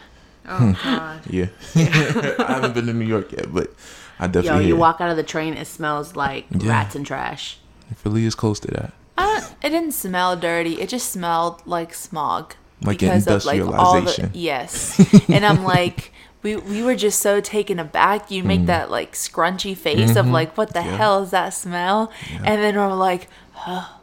Oh 0.46 0.78
god. 0.82 1.20
Yeah, 1.30 1.46
I 1.74 2.44
haven't 2.48 2.74
been 2.74 2.86
to 2.86 2.92
New 2.94 3.04
York 3.06 3.32
yet, 3.32 3.52
but 3.52 3.72
I 4.18 4.26
definitely 4.26 4.26
Yo, 4.26 4.42
definitely. 4.42 4.66
you 4.68 4.76
walk 4.76 5.00
out 5.00 5.10
of 5.10 5.16
the 5.16 5.22
train, 5.22 5.54
it 5.54 5.66
smells 5.66 6.16
like 6.16 6.46
Yeah. 6.50 6.70
rats 6.70 6.94
and 6.94 7.04
trash. 7.06 7.58
Philly 7.96 8.24
is 8.24 8.34
close 8.34 8.58
to 8.60 8.68
that. 8.68 8.92
I 9.16 9.40
don't, 9.40 9.54
it 9.64 9.70
didn't 9.70 9.92
smell 9.92 10.36
dirty. 10.36 10.80
It 10.80 10.88
just 10.88 11.10
smelled 11.10 11.66
like 11.66 11.92
smog. 11.94 12.54
Like 12.82 13.02
an 13.02 13.22
all 13.74 14.00
the 14.00 14.30
yes. 14.32 14.98
and 15.28 15.44
I'm 15.44 15.64
like, 15.64 16.12
we 16.42 16.56
we 16.56 16.82
were 16.82 16.94
just 16.96 17.20
so 17.20 17.40
taken 17.40 17.78
aback. 17.78 18.30
You 18.30 18.44
make 18.44 18.66
that 18.66 18.90
like 18.90 19.12
scrunchy 19.14 19.76
face 19.76 20.16
of 20.16 20.26
like, 20.28 20.56
what 20.56 20.72
the 20.72 20.80
Mm-hmm. 20.80 20.88
Yeah. 20.90 20.96
hell 20.96 21.22
is 21.22 21.30
that 21.32 21.50
smell? 21.50 22.12
And 22.44 22.62
then 22.62 22.76
we're 22.76 22.92
like, 22.94 23.28
oh, 23.66 24.00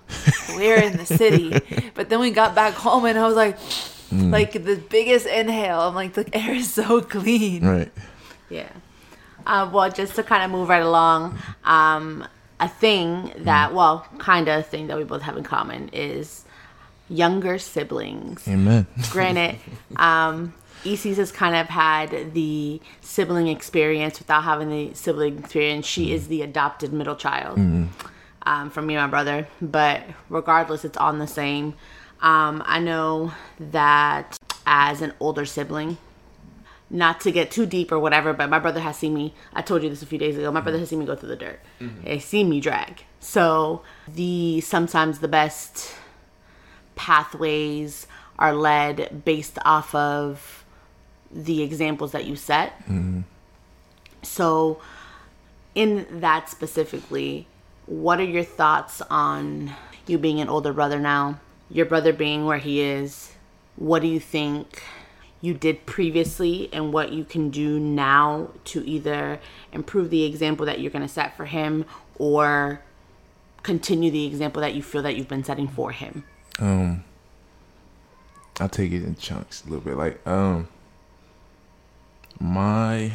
we're 0.56 0.82
in 0.82 0.98
the 0.98 1.06
city. 1.06 1.60
But 1.96 2.10
then 2.10 2.20
we 2.20 2.32
got 2.32 2.54
back 2.56 2.74
home 2.74 3.06
and 3.06 3.18
I 3.18 3.26
was 3.26 3.36
like, 3.38 3.58
like 4.12 4.52
the 4.54 4.76
biggest 4.76 5.26
inhale. 5.28 5.80
I'm 5.82 5.96
like, 5.96 6.14
the 6.14 6.28
air 6.36 6.54
is 6.54 6.74
so 6.74 7.02
clean. 7.02 7.66
Right. 7.66 7.92
Yeah. 8.50 8.70
Uh, 9.48 9.70
well, 9.72 9.90
just 9.92 10.16
to 10.16 10.24
kind 10.24 10.44
of 10.44 10.52
move 10.52 10.68
right 10.70 10.82
along, 10.84 11.38
um, 11.64 12.28
a 12.60 12.68
thing 12.68 13.32
that, 13.38 13.74
well, 13.74 14.06
kind 14.18 14.48
of 14.50 14.66
thing 14.68 14.88
that 14.88 14.98
we 14.98 15.04
both 15.04 15.22
have 15.22 15.38
in 15.38 15.44
common 15.44 15.90
is 15.94 16.44
younger 17.10 17.58
siblings. 17.60 18.48
Amen. 18.48 18.88
Granted, 19.12 19.58
um, 19.98 20.54
Isis 20.86 21.18
has 21.18 21.32
kind 21.32 21.56
of 21.56 21.68
had 21.68 22.34
the 22.34 22.82
sibling 23.02 23.48
experience 23.48 24.20
without 24.20 24.44
having 24.44 24.70
the 24.70 24.94
sibling 24.94 25.40
experience. 25.40 25.86
She 25.86 26.14
is 26.14 26.28
the 26.28 26.42
adopted 26.42 26.94
middle 26.94 27.16
child 27.16 27.58
um, 28.44 28.70
from 28.70 28.86
me 28.86 28.96
and 28.96 29.04
my 29.04 29.10
brother, 29.10 29.48
but 29.62 30.04
regardless, 30.30 30.86
it's 30.86 30.98
on 30.98 31.20
the 31.20 31.28
same. 31.28 31.74
Um, 32.22 32.64
I 32.66 32.80
know 32.80 33.34
that 33.60 34.38
as 34.66 35.02
an 35.02 35.14
older 35.20 35.46
sibling, 35.46 35.98
not 36.90 37.20
to 37.22 37.32
get 37.32 37.52
too 37.52 37.66
deep 37.66 37.92
or 37.92 38.00
whatever, 38.00 38.32
but 38.34 38.50
my 38.50 38.60
brother 38.60 38.80
has 38.80 38.98
seen 38.98 39.14
me. 39.14 39.34
I 39.54 39.62
told 39.62 39.84
you 39.84 39.90
this 39.90 40.04
a 40.04 40.06
few 40.06 40.20
days 40.20 40.38
ago. 40.38 40.52
My 40.52 40.62
brother 40.62 40.78
has 40.78 40.90
seen 40.90 41.00
me 41.00 41.06
go 41.06 41.16
through 41.16 41.30
the 41.30 41.36
dirt. 41.36 41.60
He's 42.04 42.26
seen 42.26 42.50
me 42.50 42.60
drag. 42.62 43.04
So 43.20 43.82
the 44.08 44.62
sometimes 44.62 45.20
the 45.20 45.28
best 45.28 45.96
pathways 46.96 48.08
are 48.38 48.54
led 48.54 49.24
based 49.26 49.58
off 49.66 49.94
of 49.96 50.65
the 51.32 51.62
examples 51.62 52.12
that 52.12 52.26
you 52.26 52.36
set. 52.36 52.74
So, 54.24 54.80
in 55.74 56.08
that 56.22 56.50
specifically, 56.50 57.48
what 57.86 58.20
are 58.20 58.26
your 58.26 58.44
thoughts 58.44 59.02
on 59.10 59.74
you 60.08 60.18
being 60.18 60.40
an 60.40 60.50
older 60.50 60.74
brother 60.74 61.00
now? 61.00 61.40
Your 61.70 61.86
brother 61.86 62.14
being 62.14 62.46
where 62.46 62.58
he 62.58 62.82
is. 62.82 63.34
What 63.76 64.02
do 64.02 64.08
you 64.08 64.20
think 64.20 64.84
you 65.42 65.54
did 65.54 65.86
previously 65.86 66.70
and 66.74 66.92
what 66.94 67.12
you 67.12 67.24
can 67.24 67.50
do 67.50 67.80
now 67.80 68.50
to 68.66 68.88
either 68.88 69.40
improve 69.72 70.10
the 70.10 70.24
example 70.24 70.66
that 70.66 70.80
you're 70.80 70.92
going 70.92 71.02
to 71.02 71.08
set 71.08 71.36
for 71.36 71.46
him 71.46 71.86
or 72.18 72.82
continue 73.62 74.10
the 74.10 74.26
example 74.26 74.62
that 74.62 74.74
you 74.74 74.82
feel 74.82 75.04
that 75.04 75.16
you've 75.16 75.28
been 75.28 75.44
setting 75.44 75.68
for 75.68 75.92
him? 75.92 76.24
Um, 76.60 77.04
I'll 78.60 78.70
take 78.70 78.92
it 78.92 79.04
in 79.04 79.16
chunks 79.16 79.64
a 79.66 79.70
little 79.70 79.82
bit. 79.82 79.98
Like, 79.98 80.26
um, 80.26 80.68
my, 82.40 83.14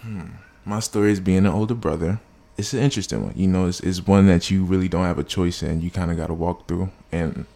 hmm, 0.00 0.26
my 0.64 0.80
story 0.80 1.12
is 1.12 1.20
being 1.20 1.38
an 1.38 1.46
older 1.46 1.74
brother. 1.74 2.20
It's 2.56 2.72
an 2.72 2.80
interesting 2.80 3.24
one. 3.24 3.34
You 3.36 3.48
know, 3.48 3.66
it's, 3.66 3.80
it's 3.80 4.06
one 4.06 4.26
that 4.26 4.50
you 4.50 4.64
really 4.64 4.88
don't 4.88 5.04
have 5.04 5.18
a 5.18 5.24
choice 5.24 5.62
in. 5.62 5.80
You 5.80 5.90
kind 5.90 6.10
of 6.10 6.16
got 6.16 6.26
to 6.26 6.34
walk 6.34 6.68
through. 6.68 6.90
And, 7.10 7.46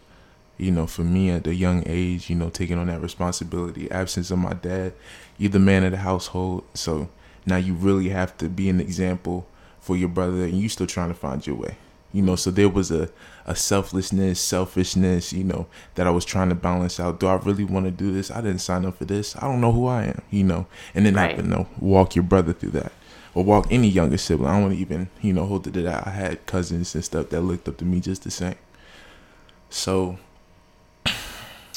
you 0.57 0.71
know, 0.71 0.87
for 0.87 1.03
me 1.03 1.29
at 1.29 1.45
a 1.47 1.53
young 1.53 1.83
age, 1.85 2.29
you 2.29 2.35
know, 2.35 2.49
taking 2.49 2.79
on 2.79 2.87
that 2.87 3.01
responsibility, 3.01 3.89
absence 3.91 4.31
of 4.31 4.39
my 4.39 4.53
dad, 4.53 4.93
you're 5.37 5.51
the 5.51 5.59
man 5.59 5.83
of 5.83 5.91
the 5.91 5.97
household. 5.97 6.63
So 6.73 7.09
now 7.45 7.57
you 7.57 7.73
really 7.73 8.09
have 8.09 8.37
to 8.39 8.49
be 8.49 8.69
an 8.69 8.81
example 8.81 9.47
for 9.79 9.95
your 9.95 10.09
brother 10.09 10.43
and 10.43 10.59
you 10.59 10.69
still 10.69 10.87
trying 10.87 11.09
to 11.09 11.15
find 11.15 11.45
your 11.45 11.55
way. 11.55 11.77
You 12.15 12.21
know, 12.21 12.35
so 12.35 12.49
there 12.49 12.69
was 12.69 12.91
a, 12.91 13.09
a 13.45 13.55
selflessness, 13.55 14.39
selfishness, 14.39 15.33
you 15.33 15.43
know, 15.43 15.67
that 15.95 16.07
I 16.07 16.11
was 16.11 16.23
trying 16.25 16.49
to 16.49 16.55
balance 16.55 16.99
out. 16.99 17.19
Do 17.19 17.27
I 17.27 17.35
really 17.35 17.65
want 17.65 17.85
to 17.85 17.91
do 17.91 18.11
this? 18.11 18.31
I 18.31 18.41
didn't 18.41 18.59
sign 18.59 18.85
up 18.85 18.97
for 18.97 19.05
this. 19.05 19.35
I 19.35 19.41
don't 19.41 19.59
know 19.61 19.71
who 19.73 19.87
I 19.87 20.05
am, 20.05 20.21
you 20.31 20.43
know. 20.43 20.65
And 20.93 21.05
then 21.05 21.15
Right. 21.15 21.33
I, 21.37 21.41
you 21.41 21.47
know, 21.47 21.67
walk 21.79 22.15
your 22.15 22.23
brother 22.23 22.53
through 22.53 22.71
that. 22.71 22.91
Or 23.33 23.43
walk 23.43 23.67
any 23.69 23.89
younger 23.89 24.17
sibling. 24.17 24.49
I 24.49 24.53
don't 24.53 24.61
want 24.63 24.75
to 24.75 24.79
even, 24.79 25.09
you 25.21 25.33
know, 25.33 25.45
hold 25.45 25.67
it 25.67 25.73
to 25.73 25.81
that. 25.81 26.07
I 26.07 26.11
had 26.11 26.45
cousins 26.45 26.95
and 26.95 27.03
stuff 27.03 27.29
that 27.31 27.41
looked 27.41 27.67
up 27.67 27.75
to 27.77 27.85
me 27.85 27.99
just 27.99 28.23
the 28.23 28.31
same. 28.31 28.55
So 29.69 30.17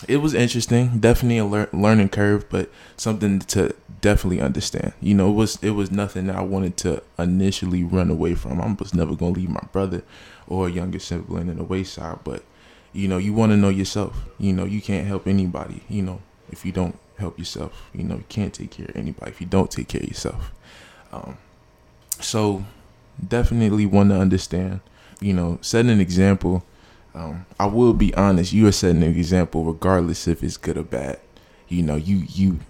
it 0.07 0.19
was 0.19 0.35
interesting. 0.35 0.99
Definitely 0.99 1.39
a 1.39 1.45
lear- 1.45 1.69
learning 1.73 2.11
curve, 2.11 2.49
but 2.49 2.71
something 2.97 3.41
to 3.41 3.75
definitely 4.01 4.41
understand. 4.41 4.93
You 5.01 5.15
know, 5.15 5.31
it 5.31 5.35
was 5.35 5.59
it 5.63 5.71
was 5.71 5.91
nothing 5.91 6.27
that 6.27 6.37
I 6.37 6.43
wanted 6.43 6.77
to 6.79 7.03
initially 7.19 7.83
run 7.83 8.11
away 8.11 8.35
from. 8.35 8.61
I 8.61 8.73
was 8.73 8.95
never 8.95 9.17
gonna 9.17 9.33
leave 9.33 9.51
my 9.51 9.67
brother 9.73 10.03
or 10.47 10.69
younger 10.69 10.99
sibling 10.99 11.49
in 11.49 11.57
the 11.57 11.65
wayside. 11.65 12.19
But 12.23 12.45
you 12.93 13.09
know, 13.09 13.19
you 13.19 13.33
want 13.33 13.53
to 13.53 13.57
know 13.57 13.71
yourself. 13.71 14.25
You 14.39 14.53
know, 14.53 14.65
you 14.65 14.81
can't 14.81 15.07
help 15.07 15.27
anybody. 15.27 15.83
You 15.89 16.03
know, 16.03 16.21
if 16.51 16.65
you 16.65 16.73
don't 16.73 16.99
help 17.19 17.39
yourself, 17.39 17.91
you 17.93 18.05
know, 18.05 18.17
you 18.17 18.25
can't 18.29 18.55
take 18.55 18.71
care 18.71 18.87
of 18.87 18.97
anybody 18.97 19.31
if 19.31 19.41
you 19.41 19.47
don't 19.47 19.71
take 19.71 19.89
care 19.89 20.01
of 20.01 20.09
yourself. 20.09 20.53
Um, 21.13 21.39
so 22.21 22.65
definitely 23.27 23.87
want 23.87 24.11
to 24.11 24.17
understand. 24.17 24.81
You 25.21 25.33
know, 25.33 25.59
set 25.61 25.87
an 25.87 26.01
example. 26.01 26.65
Um, 27.19 27.47
I 27.59 27.67
will 27.67 27.95
be 27.95 28.15
honest. 28.15 28.53
You 28.53 28.69
are 28.69 28.73
setting 28.73 29.03
an 29.03 29.11
example, 29.11 29.65
regardless 29.65 30.29
if 30.29 30.43
it's 30.45 30.57
good 30.57 30.79
or 30.79 30.85
bad. 30.85 31.19
You 31.67 31.83
know, 31.83 31.97
you 31.97 32.23
you 32.29 32.61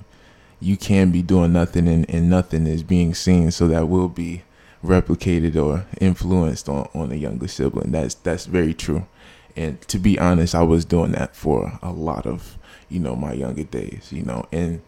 you 0.58 0.76
can 0.76 1.10
be 1.10 1.22
doing 1.22 1.52
nothing, 1.52 1.86
and, 1.86 2.08
and 2.08 2.30
nothing 2.30 2.66
is 2.66 2.82
being 2.82 3.14
seen. 3.14 3.50
So 3.50 3.68
that 3.68 3.88
will 3.88 4.08
be 4.08 4.42
replicated 4.82 5.54
or 5.62 5.86
influenced 6.00 6.68
on 6.68 6.88
on 6.94 7.12
a 7.12 7.16
younger 7.16 7.46
sibling. 7.46 7.92
That's 7.92 8.14
that's 8.14 8.46
very 8.46 8.72
true. 8.72 9.06
And 9.54 9.80
to 9.82 9.98
be 9.98 10.18
honest, 10.18 10.54
I 10.54 10.62
was 10.62 10.84
doing 10.84 11.12
that 11.12 11.36
for 11.36 11.78
a 11.82 11.92
lot 11.92 12.26
of 12.26 12.56
you 12.88 13.00
know 13.00 13.14
my 13.14 13.34
younger 13.34 13.64
days. 13.64 14.08
You 14.10 14.22
know, 14.22 14.46
and 14.50 14.80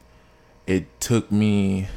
it 0.66 1.00
took 1.00 1.30
me 1.30 1.88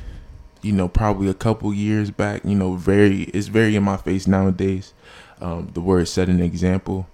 you 0.62 0.72
know, 0.72 0.88
probably 0.88 1.30
a 1.30 1.34
couple 1.34 1.74
years 1.74 2.10
back, 2.10 2.44
you 2.46 2.56
know, 2.56 2.76
very 2.76 3.24
it's 3.24 3.48
very 3.48 3.76
in 3.76 3.84
my 3.84 3.98
face 3.98 4.28
nowadays. 4.28 4.94
Um, 5.42 5.70
the 5.74 5.82
word 5.82 6.08
set 6.08 6.30
an 6.30 6.42
example, 6.42 7.06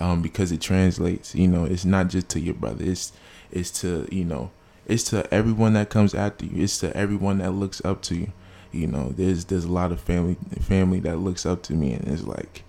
um, 0.00 0.22
because 0.22 0.52
it 0.52 0.60
translates. 0.60 1.34
You 1.34 1.48
know, 1.48 1.64
it's 1.64 1.84
not 1.84 2.08
just 2.08 2.28
to 2.30 2.40
your 2.40 2.54
brother. 2.54 2.84
It's 2.84 3.12
it's 3.50 3.70
to 3.82 4.08
you 4.10 4.24
know, 4.24 4.50
it's 4.86 5.04
to 5.04 5.32
everyone 5.32 5.74
that 5.74 5.90
comes 5.90 6.14
after 6.14 6.46
you. 6.46 6.62
It's 6.62 6.78
to 6.78 6.96
everyone 6.96 7.38
that 7.38 7.52
looks 7.52 7.84
up 7.84 8.02
to 8.02 8.16
you. 8.16 8.32
You 8.72 8.86
know, 8.88 9.10
there's 9.10 9.44
there's 9.46 9.64
a 9.64 9.72
lot 9.72 9.92
of 9.92 10.00
family 10.00 10.36
family 10.60 11.00
that 11.00 11.18
looks 11.18 11.46
up 11.46 11.62
to 11.64 11.74
me, 11.74 11.92
and 11.92 12.08
it's 12.08 12.24
like, 12.24 12.64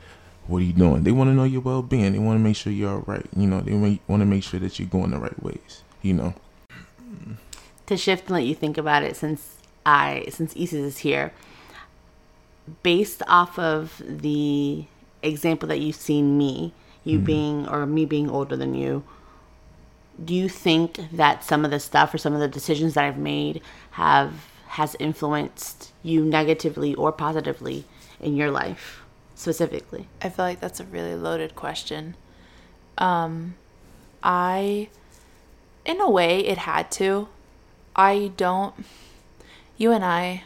what 0.48 0.60
are 0.60 0.66
you 0.66 0.74
doing? 0.74 1.04
They 1.04 1.12
want 1.12 1.30
to 1.30 1.34
know 1.34 1.44
your 1.44 1.62
well 1.62 1.82
being. 1.82 2.14
They 2.14 2.20
want 2.20 2.38
to 2.38 2.44
make 2.44 2.56
sure 2.56 2.72
you're 2.72 2.92
all 2.92 3.04
right. 3.08 3.26
You 3.36 3.48
know, 3.48 3.62
they 3.62 3.74
want 4.08 4.22
to 4.22 4.26
make 4.26 4.44
sure 4.44 4.60
that 4.60 4.78
you're 4.78 4.88
going 4.88 5.12
the 5.12 5.18
right 5.18 5.42
ways. 5.42 5.84
You 6.02 6.14
know. 6.14 6.34
to 7.88 7.98
shift 7.98 8.28
and 8.28 8.36
let 8.36 8.46
you 8.46 8.54
think 8.54 8.78
about 8.78 9.02
it 9.02 9.16
since 9.16 9.56
I 9.86 10.26
since 10.30 10.56
Isis 10.56 10.74
is 10.74 10.98
here. 11.00 11.34
Based 12.84 13.22
off 13.28 13.60
of 13.60 14.02
the 14.06 14.86
example 15.24 15.68
that 15.70 15.80
you've 15.80 15.96
seen 15.96 16.38
me, 16.38 16.74
you 17.06 17.20
being 17.20 17.68
or 17.70 17.86
me 17.86 18.04
being 18.06 18.30
older 18.30 18.58
than 18.58 18.74
you, 18.74 19.04
do 20.24 20.34
you 20.34 20.50
think 20.50 21.00
that 21.14 21.44
some 21.44 21.64
of 21.64 21.72
the 21.72 21.80
stuff 21.80 22.14
or 22.14 22.18
some 22.18 22.34
of 22.34 22.40
the 22.40 22.48
decisions 22.48 22.96
that 22.96 23.06
I've 23.06 23.18
made 23.18 23.62
have 23.92 24.34
has 24.68 24.96
influenced 25.00 25.94
you 26.04 26.26
negatively 26.26 26.94
or 26.96 27.12
positively 27.12 27.86
in 28.20 28.36
your 28.36 28.52
life 28.52 29.04
specifically? 29.36 30.08
I 30.22 30.30
feel 30.30 30.46
like 30.46 30.60
that's 30.60 30.80
a 30.80 30.86
really 30.86 31.16
loaded 31.16 31.56
question. 31.56 32.16
Um, 32.98 33.56
I, 34.24 34.90
in 35.86 36.02
a 36.02 36.10
way, 36.10 36.40
it 36.40 36.58
had 36.60 36.92
to. 36.92 37.28
I 37.96 38.32
don't. 38.36 38.74
You 39.78 39.92
and 39.92 40.04
I 40.04 40.44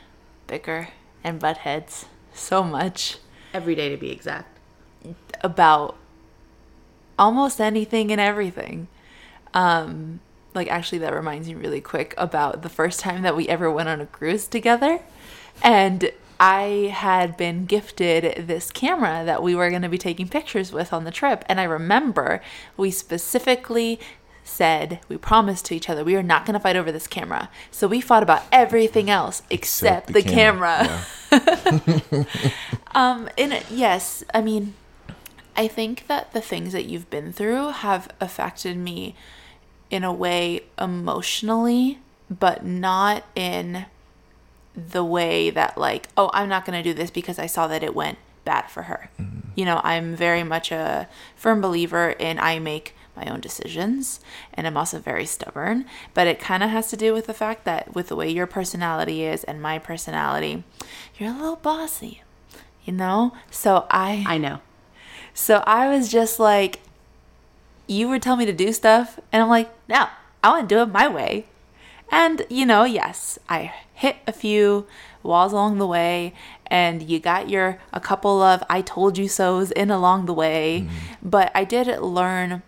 bicker 0.48 0.90
and 1.24 1.40
butt 1.40 1.58
heads 1.58 2.06
so 2.34 2.64
much 2.64 3.18
Every 3.54 3.76
day 3.76 3.90
to 3.90 3.98
be 3.98 4.12
exact. 4.12 4.58
about 5.42 5.96
almost 7.20 7.62
anything 7.62 8.12
and 8.12 8.20
everything. 8.20 8.88
Um, 9.54 10.22
like 10.56 10.68
actually, 10.70 11.00
that 11.00 11.14
reminds 11.14 11.48
me 11.48 11.54
really 11.54 11.82
quick 11.82 12.16
about 12.18 12.64
the 12.64 12.70
first 12.70 13.00
time 13.00 13.22
that 13.22 13.36
we 13.36 13.48
ever 13.48 13.70
went 13.70 13.90
on 13.90 14.02
a 14.02 14.08
cruise 14.08 14.48
together, 14.48 15.00
and 15.62 16.12
I 16.40 16.92
had 16.96 17.38
been 17.38 17.66
gifted 17.66 18.48
this 18.48 18.72
camera 18.72 19.24
that 19.26 19.44
we 19.44 19.54
were 19.54 19.70
going 19.70 19.82
to 19.84 19.90
be 19.90 19.98
taking 19.98 20.28
pictures 20.28 20.72
with 20.72 20.92
on 20.92 21.04
the 21.04 21.12
trip, 21.12 21.44
and 21.48 21.60
I 21.60 21.66
remember 21.66 22.42
we 22.78 22.90
specifically 22.90 24.00
said 24.44 25.00
we 25.08 25.16
promised 25.16 25.66
to 25.66 25.76
each 25.76 25.88
other 25.88 26.04
we 26.04 26.16
are 26.16 26.24
not 26.24 26.44
going 26.44 26.56
to 26.56 26.60
fight 26.60 26.76
over 26.76 26.92
this 26.92 27.06
camera. 27.06 27.50
So 27.70 27.88
we 27.88 28.02
fought 28.02 28.24
about 28.24 28.44
everything 28.52 29.08
else 29.08 29.44
except, 29.52 30.14
the, 30.14 30.24
camera. 30.24 31.06
Um, 32.96 33.30
in 33.38 33.52
it, 33.52 33.66
yes, 33.70 34.24
I 34.34 34.42
mean, 34.42 34.74
I 35.60 35.68
think 35.68 36.08
that 36.08 36.32
the 36.32 36.40
things 36.40 36.72
that 36.72 36.86
you've 36.86 37.10
been 37.10 37.34
through 37.34 37.72
have 37.72 38.08
affected 38.22 38.78
me 38.78 39.14
in 39.92 40.06
a 40.06 40.14
way 40.14 40.62
emotionally, 40.80 42.00
but 42.30 42.64
not 42.64 43.26
in 43.36 43.86
the 44.74 45.04
way 45.04 45.50
that 45.50 45.78
like, 45.78 46.08
oh, 46.16 46.32
I'm 46.34 46.48
not 46.48 46.64
going 46.64 46.82
to 46.82 46.90
do 46.90 46.94
this 46.94 47.12
because 47.12 47.38
I 47.38 47.48
saw 47.48 47.68
that 47.68 47.84
it 47.84 47.94
went 47.94 48.20
bad 48.46 48.70
for 48.70 48.84
her. 48.84 49.10
Mm-hmm. 49.20 49.50
You 49.56 49.66
know, 49.66 49.82
I'm 49.84 50.16
very 50.16 50.44
much 50.44 50.72
a 50.72 51.10
firm 51.36 51.60
believer 51.60 52.12
in 52.12 52.40
I 52.40 52.60
make 52.60 52.96
my 53.18 53.26
own 53.26 53.42
decisions 53.42 54.22
and 54.54 54.66
I'm 54.66 54.78
also 54.78 54.98
very 54.98 55.26
stubborn, 55.26 55.84
but 56.14 56.26
it 56.26 56.40
kind 56.40 56.64
of 56.64 56.70
has 56.70 56.90
to 56.92 56.96
do 56.96 57.14
with 57.14 57.28
the 57.28 57.34
fact 57.34 57.66
that 57.66 57.94
with 57.94 58.08
the 58.08 58.16
way 58.16 58.30
your 58.30 58.48
personality 58.48 59.26
is 59.26 59.44
and 59.44 59.62
my 59.62 59.78
personality, 59.78 60.64
you're 61.18 61.32
a 61.32 61.38
little 61.38 61.58
bossy. 61.58 62.22
You 62.86 62.94
know? 62.94 63.34
So 63.52 63.86
I 63.92 64.24
I 64.26 64.38
know. 64.38 64.62
So 65.34 65.64
I 65.66 65.88
was 65.90 66.10
just 66.10 66.40
like, 66.40 66.80
you 67.88 68.08
would 68.10 68.22
tell 68.22 68.36
me 68.36 68.46
to 68.46 68.54
do 68.54 68.72
stuff, 68.72 69.20
and 69.32 69.42
I'm 69.42 69.50
like, 69.50 69.70
no, 69.88 70.08
I 70.44 70.50
want 70.50 70.70
to 70.70 70.76
do 70.76 70.82
it 70.82 70.88
my 70.88 71.08
way. 71.08 71.46
And, 72.12 72.46
you 72.50 72.66
know, 72.66 72.84
yes, 72.84 73.40
I 73.50 73.74
hit 73.94 74.18
a 74.28 74.32
few 74.32 74.86
walls 75.24 75.52
along 75.54 75.78
the 75.78 75.88
way, 75.88 76.34
and 76.68 77.02
you 77.02 77.20
got 77.20 77.50
your 77.50 77.80
a 77.92 78.00
couple 78.00 78.42
of 78.42 78.64
I 78.70 78.82
told 78.82 79.18
you 79.18 79.28
so's 79.28 79.72
in 79.72 79.90
along 79.90 80.26
the 80.26 80.34
way. 80.34 80.86
Mm-hmm. 80.86 81.30
But 81.30 81.52
I 81.56 81.64
did 81.64 81.88
learn. 82.00 82.62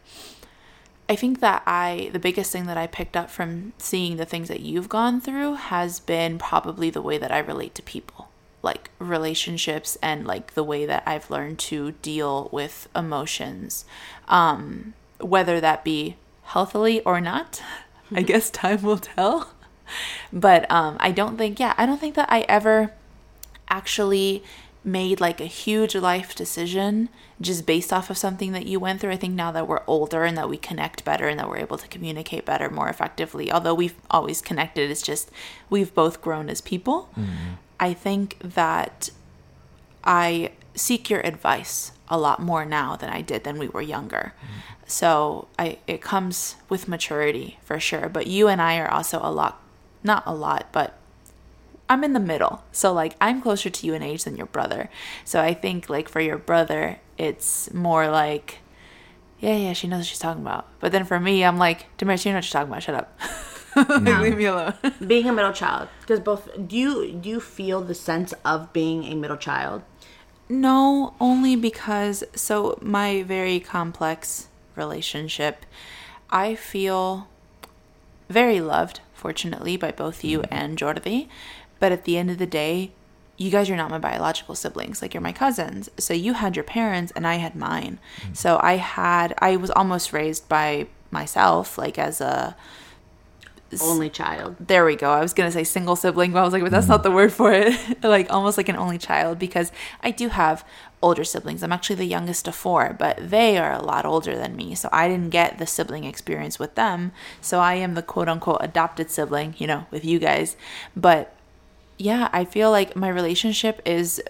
I 1.08 1.16
think 1.16 1.40
that 1.42 1.62
I, 1.68 2.10
the 2.14 2.20
biggest 2.20 2.52
thing 2.52 2.66
that 2.68 2.78
I 2.78 2.88
picked 2.88 3.18
up 3.18 3.30
from 3.30 3.74
seeing 3.78 4.18
the 4.18 4.26
things 4.26 4.48
that 4.48 4.62
you've 4.62 4.90
gone 4.90 5.22
through 5.22 5.56
has 5.56 6.00
been 6.00 6.40
probably 6.40 6.90
the 6.90 7.02
way 7.02 7.18
that 7.18 7.32
I 7.32 7.40
relate 7.40 7.76
to 7.76 7.84
people, 7.84 8.30
like 8.62 8.90
relationships, 9.00 9.98
and 10.02 10.26
like 10.26 10.54
the 10.54 10.64
way 10.64 10.86
that 10.86 11.04
I've 11.06 11.30
learned 11.30 11.60
to 11.60 11.92
deal 12.04 12.50
with 12.52 12.88
emotions, 12.96 13.86
um, 14.28 14.94
whether 15.20 15.60
that 15.60 15.84
be 15.84 16.18
healthily 16.44 17.02
or 17.02 17.22
not. 17.22 17.62
I 18.14 18.22
guess 18.24 18.50
time 18.50 18.82
will 18.82 18.98
tell. 18.98 19.54
But 20.32 20.70
um, 20.72 20.98
I 21.00 21.12
don't 21.12 21.38
think, 21.38 21.60
yeah, 21.60 21.74
I 21.78 21.86
don't 21.86 22.00
think 22.00 22.16
that 22.16 22.32
I 22.32 22.42
ever 22.42 22.94
actually 23.70 24.44
made 24.84 25.22
like 25.22 25.40
a 25.40 25.46
huge 25.46 25.96
life 25.96 26.34
decision 26.34 27.08
just 27.40 27.66
based 27.66 27.94
off 27.94 28.10
of 28.10 28.18
something 28.18 28.52
that 28.52 28.66
you 28.66 28.80
went 28.80 29.00
through. 29.00 29.12
I 29.12 29.18
think 29.18 29.34
now 29.34 29.52
that 29.52 29.68
we're 29.68 29.82
older 29.88 30.24
and 30.24 30.38
that 30.38 30.50
we 30.50 30.58
connect 30.58 31.06
better 31.06 31.28
and 31.28 31.40
that 31.40 31.50
we're 31.50 31.58
able 31.58 31.78
to 31.78 31.88
communicate 31.88 32.46
better, 32.46 32.70
more 32.70 32.90
effectively, 32.90 33.52
although 33.52 33.74
we've 33.74 33.96
always 34.10 34.42
connected, 34.42 34.90
it's 34.90 35.02
just 35.02 35.30
we've 35.70 35.94
both 35.94 36.22
grown 36.22 36.50
as 36.50 36.62
people. 36.62 37.10
I 37.82 37.94
think 37.94 38.38
that 38.42 39.10
I 40.04 40.52
seek 40.76 41.10
your 41.10 41.20
advice 41.22 41.92
a 42.08 42.18
lot 42.18 42.40
more 42.40 42.64
now 42.64 42.96
than 42.96 43.10
I 43.10 43.22
did 43.22 43.46
when 43.46 43.58
we 43.58 43.68
were 43.68 43.82
younger. 43.82 44.34
Mm-hmm. 44.38 44.84
So 44.86 45.48
I 45.58 45.80
it 45.88 46.02
comes 46.02 46.58
with 46.70 46.88
maturity 46.88 47.58
for 47.64 47.80
sure. 47.80 48.08
But 48.08 48.28
you 48.28 48.48
and 48.48 48.62
I 48.62 48.78
are 48.78 48.90
also 48.90 49.20
a 49.22 49.32
lot 49.32 49.62
not 50.04 50.24
a 50.26 50.34
lot, 50.34 50.68
but 50.72 50.98
I'm 51.90 52.04
in 52.04 52.14
the 52.14 52.20
middle. 52.20 52.64
So 52.72 52.94
like 52.94 53.16
I'm 53.20 53.42
closer 53.42 53.70
to 53.70 53.88
you 53.88 53.94
in 53.96 54.04
age 54.04 54.26
than 54.26 54.38
your 54.38 54.46
brother. 54.46 54.90
So 55.26 55.42
I 55.42 55.54
think 55.54 55.90
like 55.90 56.08
for 56.08 56.22
your 56.22 56.38
brother, 56.38 57.00
it's 57.18 57.74
more 57.74 58.10
like 58.10 58.60
yeah, 59.40 59.56
yeah, 59.56 59.74
she 59.74 59.88
knows 59.88 60.02
what 60.02 60.06
she's 60.06 60.20
talking 60.20 60.44
about. 60.44 60.68
But 60.80 60.92
then 60.92 61.04
for 61.04 61.20
me, 61.20 61.44
I'm 61.44 61.58
like, 61.58 61.88
Damaris, 61.98 62.26
you 62.26 62.32
know 62.32 62.38
what 62.38 62.46
you're 62.46 62.52
talking 62.52 62.72
about. 62.72 62.84
Shut 62.84 62.94
up. 62.94 63.20
like, 63.90 64.20
leave 64.22 64.38
me 64.38 64.46
alone. 64.46 64.74
being 65.08 65.28
a 65.28 65.34
middle 65.34 65.54
child 65.54 65.88
because 66.02 66.20
both 66.20 66.50
do 66.68 66.78
you 66.78 67.12
do 67.14 67.30
you 67.30 67.40
feel 67.40 67.82
the 67.82 67.96
sense 67.96 68.34
of 68.44 68.72
being 68.74 69.04
a 69.06 69.16
middle 69.16 69.38
child 69.38 69.82
No, 70.50 71.14
only 71.22 71.56
because 71.56 72.26
so 72.36 72.78
my 72.82 73.24
very 73.24 73.62
complex 73.62 74.50
relationship, 74.76 75.66
I 76.30 76.56
feel 76.56 77.30
very 78.28 78.60
loved, 78.60 79.00
fortunately, 79.14 79.78
by 79.78 79.92
both 79.92 80.24
you 80.24 80.40
mm-hmm. 80.40 80.54
and 80.54 80.78
Jordi. 80.78 81.30
But 81.80 81.92
at 81.92 82.04
the 82.04 82.18
end 82.18 82.30
of 82.30 82.38
the 82.38 82.46
day, 82.46 82.92
you 83.38 83.50
guys 83.50 83.70
are 83.70 83.76
not 83.76 83.90
my 83.90 83.98
biological 83.98 84.56
siblings. 84.56 85.02
Like 85.02 85.14
you're 85.14 85.22
my 85.22 85.32
cousins. 85.32 85.90
So 85.98 86.14
you 86.14 86.34
had 86.34 86.56
your 86.56 86.64
parents 86.64 87.12
and 87.16 87.26
I 87.26 87.36
had 87.36 87.56
mine. 87.56 88.00
Mm. 88.22 88.38
So 88.38 88.60
I 88.62 88.76
had 88.76 89.34
I 89.40 89.56
was 89.56 89.72
almost 89.72 90.14
raised 90.14 90.48
by 90.48 90.88
myself, 91.10 91.78
like 91.78 91.98
as 91.98 92.22
a 92.22 92.56
only 93.82 94.10
child 94.10 94.56
there 94.60 94.86
we 94.86 94.96
go. 94.96 95.12
I 95.12 95.22
was 95.22 95.34
gonna 95.34 95.52
say 95.52 95.64
single 95.64 95.96
sibling, 95.96 96.32
but 96.32 96.40
I 96.40 96.44
was 96.44 96.54
like, 96.54 96.64
but 96.64 96.72
that's 96.72 96.88
not 96.88 97.02
mm. 97.02 97.04
the 97.04 97.12
word 97.12 97.34
for 97.34 97.52
it. 97.52 97.76
like 98.04 98.32
almost 98.32 98.58
like 98.58 98.70
an 98.70 98.76
only 98.76 98.98
child 98.98 99.40
because 99.40 99.72
I 100.02 100.12
do 100.12 100.30
have 100.30 100.66
older 101.02 101.24
siblings. 101.24 101.64
I'm 101.64 101.72
actually 101.72 101.96
the 101.98 102.06
youngest 102.06 102.48
of 102.48 102.56
four, 102.56 102.96
but 102.98 103.18
they 103.20 103.58
are 103.58 103.74
a 103.74 103.82
lot 103.82 104.06
older 104.06 104.36
than 104.36 104.56
me. 104.56 104.76
So 104.76 104.88
I 104.92 105.08
didn't 105.08 105.30
get 105.30 105.58
the 105.58 105.66
sibling 105.66 106.04
experience 106.04 106.60
with 106.60 106.76
them. 106.76 107.12
So 107.42 107.60
I 107.60 107.74
am 107.76 107.96
the 107.96 108.04
quote 108.04 108.30
unquote 108.30 108.60
adopted 108.62 109.10
sibling, 109.10 109.56
you 109.58 109.68
know, 109.68 109.86
with 109.92 110.06
you 110.06 110.20
guys. 110.20 110.56
But 110.96 111.36
yeah, 111.98 112.30
I 112.32 112.46
feel 112.46 112.72
like 112.72 112.96
my 112.96 113.10
relationship 113.10 113.82
is 113.86 114.22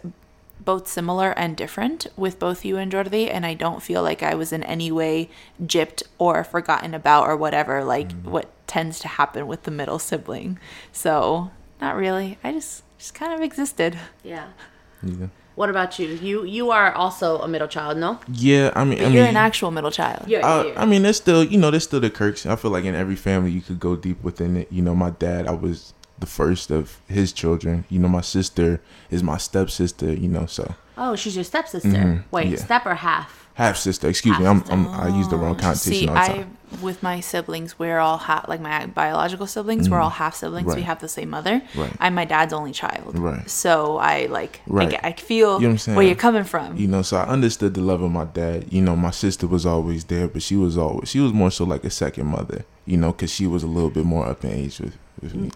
both 0.63 0.87
similar 0.87 1.31
and 1.31 1.57
different 1.57 2.07
with 2.15 2.37
both 2.39 2.63
you 2.63 2.77
and 2.77 2.91
Jordi, 2.91 3.29
and 3.33 3.45
I 3.45 3.53
don't 3.55 3.81
feel 3.81 4.01
like 4.03 4.21
I 4.23 4.35
was 4.35 4.51
in 4.53 4.63
any 4.63 4.91
way 4.91 5.29
gypped 5.61 6.03
or 6.17 6.43
forgotten 6.43 6.93
about 6.93 7.23
or 7.27 7.35
whatever, 7.35 7.83
like 7.83 8.11
what 8.23 8.47
tends 8.67 8.99
to 8.99 9.07
happen 9.07 9.47
with 9.47 9.63
the 9.63 9.71
middle 9.71 9.99
sibling. 9.99 10.59
So 10.91 11.49
not 11.81 11.95
really. 11.95 12.37
I 12.43 12.51
just 12.53 12.83
just 12.97 13.13
kind 13.13 13.33
of 13.33 13.41
existed. 13.41 13.97
yeah 14.23 14.47
Yeah. 15.03 15.27
what 15.55 15.69
about 15.69 15.97
you 15.99 16.07
you 16.27 16.43
you 16.45 16.69
are 16.71 16.93
also 16.93 17.39
a 17.39 17.47
middle 17.47 17.67
child 17.67 17.97
no 17.97 18.19
Yeah, 18.31 18.71
I 18.75 18.83
mean, 18.85 18.99
I 18.99 19.03
mean, 19.05 19.13
You're 19.13 19.25
an 19.25 19.35
actual 19.49 19.71
middle 19.71 19.91
child. 19.91 20.23
yeah 20.27 20.45
Uh, 20.47 20.73
I 20.77 20.85
mean, 20.85 21.01
there's 21.03 21.17
still, 21.17 21.43
you 21.43 21.57
know, 21.57 21.71
there's 21.71 21.83
still 21.83 21.99
the 21.99 22.09
Kirks. 22.11 22.45
I 22.45 22.55
feel 22.55 22.71
like 22.71 22.85
in 22.85 22.95
every 22.95 23.15
family 23.17 23.51
you 23.51 23.61
could 23.61 23.79
go 23.79 23.95
deep 23.95 24.19
within 24.23 24.55
it. 24.61 24.67
You 24.71 24.81
know, 24.85 24.95
my 24.95 25.09
dad, 25.09 25.47
I 25.47 25.55
was 25.65 25.93
the 26.21 26.27
first 26.27 26.71
of 26.71 26.99
his 27.07 27.33
children. 27.33 27.83
You 27.89 27.99
know, 27.99 28.07
my 28.07 28.21
sister 28.21 28.79
is 29.09 29.21
my 29.21 29.37
stepsister. 29.37 30.13
You 30.13 30.29
know, 30.29 30.45
so 30.45 30.73
oh 30.97 31.15
she's 31.15 31.35
your 31.35 31.43
stepsister 31.45 31.89
Mhm, 31.89 32.23
wait 32.31 32.47
yeah. 32.47 32.57
step 32.57 32.85
or 32.85 32.95
half 32.95 33.37
half 33.55 33.75
sister. 33.77 34.07
Excuse 34.07 34.39
me, 34.39 34.45
I'm, 34.45 34.63
I'm 34.69 34.87
I 34.87 35.07
use 35.09 35.27
the 35.27 35.35
wrong 35.37 35.55
See, 35.57 36.05
connotation 36.05 36.09
all 36.09 36.15
the 36.15 36.21
I 36.21 36.45
with 36.81 37.03
my 37.03 37.19
siblings, 37.19 37.77
we're 37.77 37.99
all 37.99 38.17
half 38.17 38.47
like 38.47 38.61
my 38.61 38.85
biological 38.85 39.45
siblings. 39.45 39.89
We're 39.89 39.99
all 39.99 40.09
half 40.23 40.35
siblings. 40.35 40.73
We 40.73 40.81
Mm. 40.81 40.85
Have 40.91 41.01
the 41.01 41.09
same 41.09 41.29
mother. 41.29 41.61
Right. 41.75 41.91
I'm 41.99 42.15
my 42.15 42.23
dad's 42.25 42.53
only 42.53 42.71
child. 42.71 43.17
Right. 43.19 43.47
So 43.49 43.97
I 43.97 44.27
like 44.27 44.61
I, 44.69 44.73
Right. 44.77 44.89
get- 44.91 45.03
I 45.03 45.11
feel 45.11 45.55
You 45.55 45.63
know 45.63 45.67
what 45.67 45.71
I'm 45.71 45.77
saying? 45.79 45.95
where 45.97 46.05
you're 46.05 46.15
coming 46.27 46.45
from. 46.45 46.77
You 46.77 46.87
know, 46.87 47.01
so 47.01 47.17
I 47.17 47.25
understood 47.35 47.73
the 47.73 47.81
love 47.81 48.01
of 48.01 48.11
my 48.11 48.23
dad. 48.25 48.71
You 48.71 48.81
know, 48.81 48.95
my 48.95 49.11
sister 49.11 49.47
was 49.47 49.65
always 49.65 50.05
there, 50.05 50.27
but 50.29 50.41
she 50.41 50.55
was 50.55 50.77
always 50.77 51.09
she 51.09 51.19
was 51.19 51.33
more 51.33 51.51
so 51.51 51.65
like 51.65 51.83
a 51.83 51.89
second 51.89 52.27
mother. 52.27 52.63
You 52.85 52.97
know, 52.97 53.11
because 53.11 53.31
she 53.31 53.45
was 53.47 53.63
a 53.63 53.67
little 53.67 53.89
bit 53.97 54.05
more 54.05 54.25
up 54.25 54.43
in 54.45 54.51
age 54.51 54.79
with, 54.79 54.95
with 55.21 55.35
me. 55.35 55.51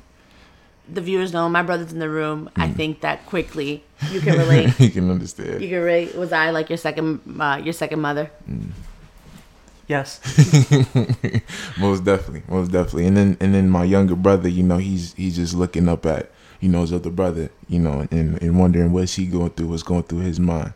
The 0.91 1.01
viewers 1.01 1.33
know 1.33 1.47
my 1.49 1.61
brother's 1.63 1.91
in 1.91 1.99
the 1.99 2.09
room 2.09 2.49
i 2.55 2.67
Mm. 2.67 2.75
think 2.75 3.01
that 3.01 3.25
quickly 3.25 3.83
you 4.11 4.19
can 4.25 4.37
relate 4.37 4.79
you 4.79 4.89
can 4.91 5.09
understand. 5.09 5.61
you 5.61 5.69
can 5.69 5.81
relate 5.81 6.15
was 6.15 6.31
i 6.31 6.49
like 6.51 6.69
your 6.69 6.77
second 6.77 7.19
uh, 7.39 7.59
your 7.63 7.73
second 7.73 7.99
mother 8.01 8.29
Yes. 9.87 10.19
most 11.77 12.03
definitely, 12.03 12.41
most 12.47 12.71
definitely. 12.71 13.05
And 13.05 13.15
then 13.15 13.37
and 13.39 13.53
then 13.53 13.69
my 13.69 13.83
younger 13.83 14.15
brother, 14.15 14.49
you 14.49 14.63
know, 14.63 14.77
he's 14.77 15.13
he's 15.13 15.35
just 15.35 15.53
looking 15.53 15.87
up 15.87 16.05
at 16.07 16.31
you 16.59 16.69
know 16.69 16.81
his 16.81 16.91
other 16.91 17.11
brother, 17.11 17.51
you 17.69 17.79
know, 17.79 18.07
and 18.09 18.41
and 18.41 18.59
wondering 18.59 18.91
what's 18.91 19.13
he 19.13 19.27
going 19.27 19.51
through, 19.51 19.67
what's 19.67 19.83
going 19.83 20.01
through 20.03 20.21
his 20.21 20.39
mind. 20.39 20.73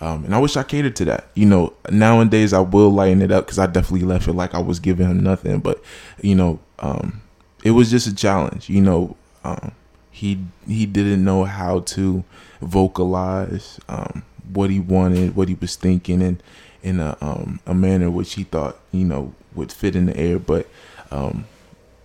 Um, 0.00 0.24
and 0.24 0.34
I 0.34 0.38
wish 0.38 0.56
I 0.56 0.62
catered 0.62 0.94
to 0.96 1.04
that. 1.06 1.26
You 1.34 1.46
know, 1.46 1.72
nowadays 1.90 2.52
I 2.52 2.60
will 2.60 2.90
lighten 2.90 3.20
it 3.22 3.30
up 3.32 3.46
because 3.46 3.58
I 3.58 3.66
definitely 3.66 4.06
left 4.06 4.28
it 4.28 4.32
like 4.34 4.54
I 4.54 4.60
was 4.60 4.78
giving 4.78 5.08
him 5.08 5.24
nothing. 5.24 5.58
But 5.58 5.82
you 6.20 6.36
know, 6.36 6.60
um, 6.78 7.20
it 7.64 7.72
was 7.72 7.90
just 7.90 8.06
a 8.06 8.14
challenge. 8.14 8.68
You 8.68 8.80
know, 8.80 9.16
um, 9.44 9.72
he 10.10 10.38
he 10.66 10.86
didn't 10.86 11.24
know 11.24 11.44
how 11.44 11.80
to 11.80 12.24
vocalize 12.60 13.80
um, 13.88 14.22
what 14.52 14.70
he 14.70 14.78
wanted, 14.78 15.34
what 15.34 15.48
he 15.48 15.54
was 15.54 15.76
thinking, 15.76 16.22
and 16.22 16.42
in 16.82 17.00
a 17.00 17.16
um, 17.20 17.60
a 17.66 17.74
manner 17.74 18.10
which 18.10 18.34
he 18.34 18.44
thought 18.44 18.78
you 18.92 19.04
know 19.04 19.34
would 19.54 19.72
fit 19.72 19.96
in 19.96 20.06
the 20.06 20.16
air. 20.16 20.38
But 20.38 20.66
um, 21.10 21.46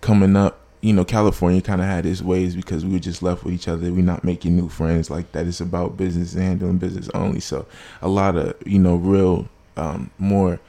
coming 0.00 0.36
up, 0.36 0.58
you 0.80 0.92
know, 0.92 1.04
California 1.04 1.60
kind 1.60 1.80
of 1.80 1.86
had 1.86 2.06
its 2.06 2.22
ways 2.22 2.54
because 2.54 2.84
we 2.84 2.92
were 2.92 2.98
just 2.98 3.22
left 3.22 3.44
with 3.44 3.54
each 3.54 3.68
other. 3.68 3.92
We're 3.92 4.02
not 4.02 4.24
making 4.24 4.56
new 4.56 4.68
friends 4.68 5.10
like 5.10 5.32
that. 5.32 5.46
It's 5.46 5.60
about 5.60 5.96
business 5.96 6.34
and 6.34 6.42
handling 6.42 6.78
business 6.78 7.08
only. 7.10 7.40
So 7.40 7.66
a 8.00 8.08
lot 8.08 8.36
of 8.36 8.54
you 8.64 8.78
know 8.78 8.96
real 8.96 9.48
um, 9.76 10.10
more 10.18 10.60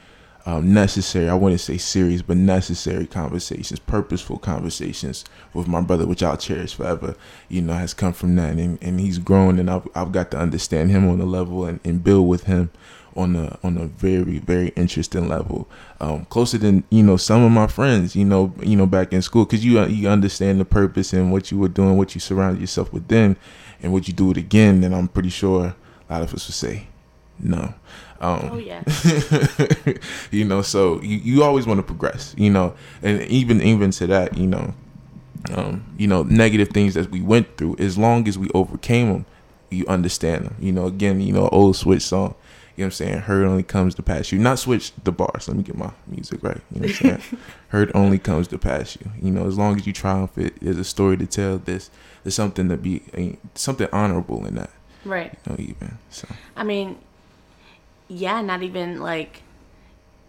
um, 0.46 0.74
necessary. 0.74 1.30
I 1.30 1.36
wouldn't 1.36 1.62
say 1.62 1.78
serious, 1.78 2.22
but 2.22 2.38
necessary 2.38 3.06
conversations, 3.06 3.80
purposeful 3.80 4.38
conversations 4.38 5.26
with 5.54 5.68
my 5.68 5.82
brother, 5.82 6.08
which 6.08 6.24
I'll 6.24 6.38
cherish 6.38 6.76
forever. 6.76 7.16
You 7.50 7.62
know, 7.62 7.74
has 7.74 7.94
come 7.94 8.14
from 8.14 8.36
that, 8.38 8.58
and, 8.58 8.78
and 8.82 9.00
he's 9.00 9.20
grown, 9.20 9.60
and 9.60 9.70
I've 9.70 9.88
I've 9.96 10.12
got 10.12 10.32
to 10.32 10.38
understand 10.38 10.92
him 10.92 11.08
on 11.10 11.20
a 11.22 11.26
level 11.26 11.66
and, 11.66 11.80
and 11.84 12.04
build 12.04 12.28
with 12.28 12.44
him 12.44 12.72
on 13.16 13.36
a 13.36 13.58
on 13.64 13.78
a 13.78 13.86
very 13.86 14.40
very 14.40 14.70
interesting 14.70 15.28
level, 15.28 15.68
um, 16.00 16.26
closer 16.26 16.58
than 16.58 16.84
you 16.90 17.04
know 17.04 17.18
some 17.18 17.44
of 17.44 17.52
my 17.52 17.68
friends. 17.68 18.16
You 18.16 18.26
know, 18.26 18.54
you 18.62 18.76
know 18.76 18.86
back 18.86 19.14
in 19.14 19.22
school, 19.22 19.46
because 19.46 19.64
you 19.64 19.84
you 19.86 20.10
understand 20.10 20.60
the 20.60 20.66
purpose 20.66 21.14
and 21.14 21.32
what 21.32 21.52
you 21.52 21.58
were 21.60 21.68
doing, 21.68 21.98
what 21.98 22.16
you 22.16 22.22
surrounded 22.22 22.62
yourself 22.62 22.94
with 22.94 23.08
then, 23.08 23.36
and 23.82 23.92
would 23.94 24.08
you 24.08 24.14
do 24.14 24.32
it 24.32 24.38
again? 24.38 24.82
Then 24.82 24.94
I'm 24.94 25.08
pretty 25.08 25.30
sure 25.30 25.76
a 26.10 26.14
lot 26.14 26.22
of 26.22 26.34
us 26.34 26.48
would 26.48 26.56
say 26.56 26.88
no. 27.40 27.74
Um, 28.22 28.50
oh 28.52 28.58
yeah. 28.58 28.84
you 30.32 30.44
know 30.44 30.62
so 30.62 31.02
you, 31.02 31.18
you 31.18 31.44
always 31.44 31.66
want 31.66 31.78
to 31.78 31.84
progress 31.84 32.36
you 32.38 32.50
know 32.50 32.76
and 33.02 33.22
even 33.22 33.62
even 33.62 33.92
to 33.92 34.08
that 34.08 34.38
you 34.38 34.46
know 34.46 34.74
um, 35.52 35.86
you 35.98 36.06
know 36.06 36.24
negative 36.24 36.68
things 36.70 36.96
that 36.96 37.10
we 37.12 37.22
went 37.22 37.56
through 37.58 37.78
as 37.80 37.98
long 37.98 38.28
as 38.28 38.38
we 38.38 38.50
overcame 38.54 39.14
them 39.14 39.26
you 39.70 39.88
understand 39.88 40.46
them 40.46 40.56
you 40.60 40.74
know 40.74 40.86
again 40.86 41.22
you 41.22 41.32
know 41.32 41.48
old 41.50 41.78
switch 41.78 42.02
song 42.02 42.36
you 42.76 42.84
know 42.84 42.88
what 42.88 43.02
i'm 43.02 43.08
saying? 43.08 43.18
Hurt 43.20 43.46
only 43.46 43.64
comes 43.64 43.94
to 43.96 44.02
pass 44.02 44.32
you. 44.32 44.40
Not 44.40 44.58
switch 44.58 44.94
the 45.04 45.12
bars. 45.12 45.50
Let 45.50 45.58
me 45.58 45.64
get 45.64 45.76
my 45.76 45.92
music 46.08 46.42
right 46.42 46.62
you 46.74 46.80
know 46.80 46.88
what 46.88 47.02
i'm 47.02 47.22
saying? 47.22 47.38
Hurt 47.68 47.92
only 47.94 48.18
comes 48.18 48.48
to 48.50 48.58
pass 48.58 48.98
you. 48.98 49.12
You 49.22 49.32
know 49.32 49.48
as 49.48 49.58
long 49.58 49.78
as 49.78 49.86
you 49.86 49.92
triumph 49.92 50.38
it 50.38 50.60
there's 50.62 50.78
a 50.78 50.86
story 50.86 51.18
to 51.18 51.26
tell 51.26 51.58
this 51.58 51.90
there's 52.24 52.36
something 52.36 52.70
to 52.70 52.78
be 52.78 53.38
something 53.56 53.88
honorable 53.92 54.46
in 54.46 54.56
that. 54.56 54.72
Right. 55.04 55.38
You 55.46 55.52
know 55.52 55.56
even 55.60 55.98
so. 56.10 56.28
I 56.56 56.64
mean, 56.64 56.98
yeah, 58.10 58.42
not 58.42 58.64
even 58.64 59.00
like 59.00 59.44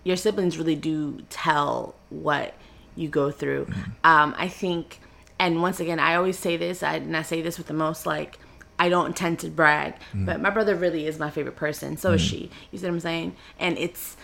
your 0.04 0.16
siblings 0.16 0.56
really 0.56 0.76
do 0.76 1.22
tell 1.28 1.94
what 2.10 2.54
you 2.94 3.08
go 3.08 3.30
through. 3.30 3.64
Mm-hmm. 3.64 3.90
Um, 4.04 4.34
I 4.38 4.48
think, 4.48 5.00
and 5.38 5.62
once 5.62 5.80
again, 5.80 5.98
I 5.98 6.14
always 6.14 6.38
say 6.38 6.56
this, 6.56 6.82
I, 6.82 6.96
and 6.96 7.16
I 7.16 7.22
say 7.22 7.42
this 7.42 7.58
with 7.58 7.66
the 7.66 7.74
most 7.74 8.06
like, 8.06 8.38
I 8.78 8.88
don't 8.88 9.06
intend 9.06 9.40
to 9.40 9.48
brag, 9.48 9.94
mm. 10.14 10.24
but 10.24 10.40
my 10.40 10.48
brother 10.48 10.74
really 10.74 11.06
is 11.06 11.18
my 11.18 11.30
favorite 11.30 11.56
person. 11.56 11.96
So 11.96 12.12
is 12.12 12.22
mm. 12.22 12.28
she. 12.30 12.50
You 12.70 12.78
see 12.78 12.86
what 12.86 12.92
I'm 12.92 13.00
saying? 13.00 13.36
And 13.58 13.76
it's, 13.76 14.16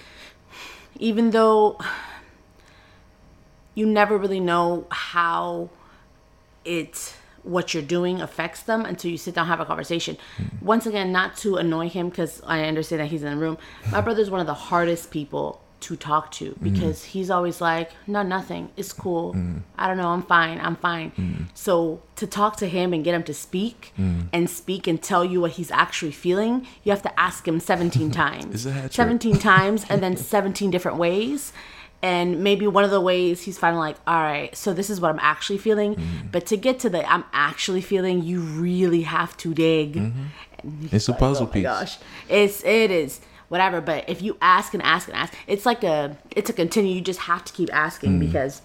even 0.99 1.31
though 1.31 1.79
you 3.75 3.85
never 3.85 4.17
really 4.17 4.41
know 4.41 4.87
how 4.91 5.69
it 6.65 7.15
what 7.47 7.73
you're 7.73 7.83
doing 7.83 8.21
affects 8.21 8.63
them 8.63 8.85
until 8.85 9.11
you 9.11 9.17
sit 9.17 9.35
down 9.35 9.43
and 9.45 9.51
have 9.51 9.61
a 9.61 9.65
conversation. 9.65 10.17
Once 10.61 10.85
again, 10.87 11.13
not 11.13 11.37
to 11.39 11.57
annoy 11.57 11.89
him 11.89 12.09
because 12.09 12.43
I 12.47 12.65
understand 12.65 13.01
that 13.01 13.07
he's 13.07 13.23
in 13.23 13.31
the 13.31 13.37
room. 13.37 13.57
My 13.91 14.01
brother's 14.01 14.31
one 14.31 14.41
of 14.41 14.47
the 14.47 14.55
hardest 14.55 15.11
people 15.11 15.61
to 15.79 15.95
talk 15.95 16.31
to 16.33 16.57
because 16.63 17.05
he's 17.05 17.31
always 17.31 17.61
like, 17.61 17.91
"No, 18.07 18.23
nothing. 18.23 18.71
It's 18.77 18.93
cool. 18.93 19.37
I 19.79 19.87
don't 19.87 19.99
know. 19.99 20.09
I'm 20.09 20.23
fine. 20.23 20.59
I'm 20.61 20.75
fine." 20.77 21.49
So 21.55 22.01
to 22.17 22.27
talk 22.27 22.57
to 22.57 22.67
him 22.67 22.93
and 22.93 23.05
get 23.05 23.15
him 23.15 23.23
to 23.25 23.35
speak 23.35 23.93
and 24.33 24.49
speak 24.51 24.87
and 24.87 25.01
tell 25.01 25.25
you 25.25 25.41
what 25.43 25.53
he's 25.53 25.71
actually 25.71 26.13
feeling, 26.13 26.67
you 26.83 26.91
have 26.91 27.03
to 27.03 27.21
ask 27.21 27.47
him 27.47 27.61
17 27.61 28.11
times. 28.25 28.67
It's 28.67 28.67
a 28.67 28.89
17 28.91 29.39
times 29.39 29.85
and 29.89 30.03
then 30.03 30.17
17 30.17 30.71
different 30.71 30.97
ways 30.99 31.53
and 32.03 32.43
maybe 32.45 32.67
one 32.67 32.85
of 32.85 32.91
the 32.91 33.01
ways 33.01 33.43
he's 33.43 33.59
finally 33.59 33.81
like 33.81 33.97
all 34.07 34.21
right 34.23 34.55
so 34.57 34.73
this 34.75 34.91
is 34.91 35.01
what 35.01 35.11
i'm 35.11 35.19
actually 35.21 35.59
feeling 35.59 35.95
Mm-hmm. 35.95 36.29
but 36.33 36.47
to 36.47 36.57
get 36.57 36.79
to 36.81 36.91
the 36.91 37.11
i'm 37.11 37.25
actually 37.33 37.81
feeling 37.81 38.23
you 38.23 38.41
really 38.41 39.03
have 39.03 39.37
to 39.39 39.55
dig 39.55 39.95
Mm-hmm. 39.95 40.87
It's 40.91 41.07
a 41.09 41.13
like, 41.13 41.21
puzzle 41.21 41.45
oh 41.45 41.47
my 41.47 41.53
piece. 41.53 41.63
gosh 41.63 41.99
it's 42.29 42.65
it 42.65 42.91
is 42.91 43.21
whatever 43.49 43.81
but 43.81 44.09
if 44.09 44.21
you 44.23 44.37
ask 44.43 44.75
and 44.75 44.83
ask 44.83 45.07
and 45.09 45.17
ask 45.17 45.33
it's 45.47 45.65
like 45.65 45.85
a 45.85 46.17
it's 46.33 46.51
a 46.51 46.53
continue 46.53 46.93
you 46.95 47.01
just 47.01 47.21
have 47.21 47.45
to 47.45 47.53
keep 47.53 47.71
asking 47.73 48.19
Mm. 48.19 48.21
because 48.21 48.63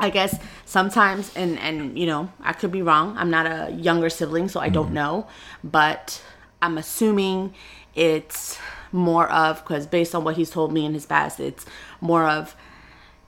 I 0.00 0.10
guess 0.10 0.38
sometimes, 0.66 1.30
and 1.36 1.56
and 1.60 1.96
you 1.96 2.04
know, 2.06 2.28
I 2.42 2.52
could 2.52 2.72
be 2.72 2.82
wrong. 2.82 3.16
I'm 3.16 3.30
not 3.30 3.46
a 3.46 3.70
younger 3.72 4.10
sibling, 4.10 4.48
so 4.48 4.58
I 4.58 4.68
don't 4.68 4.86
Mm-hmm. 4.86 4.94
know. 4.94 5.26
But 5.62 6.20
I'm 6.60 6.76
assuming 6.78 7.54
it's 7.94 8.58
more 8.94 9.28
of 9.30 9.62
because 9.64 9.86
based 9.86 10.14
on 10.14 10.22
what 10.24 10.36
he's 10.36 10.50
told 10.50 10.72
me 10.72 10.86
in 10.86 10.94
his 10.94 11.04
past, 11.04 11.40
it's 11.40 11.66
more 12.00 12.24
of 12.28 12.54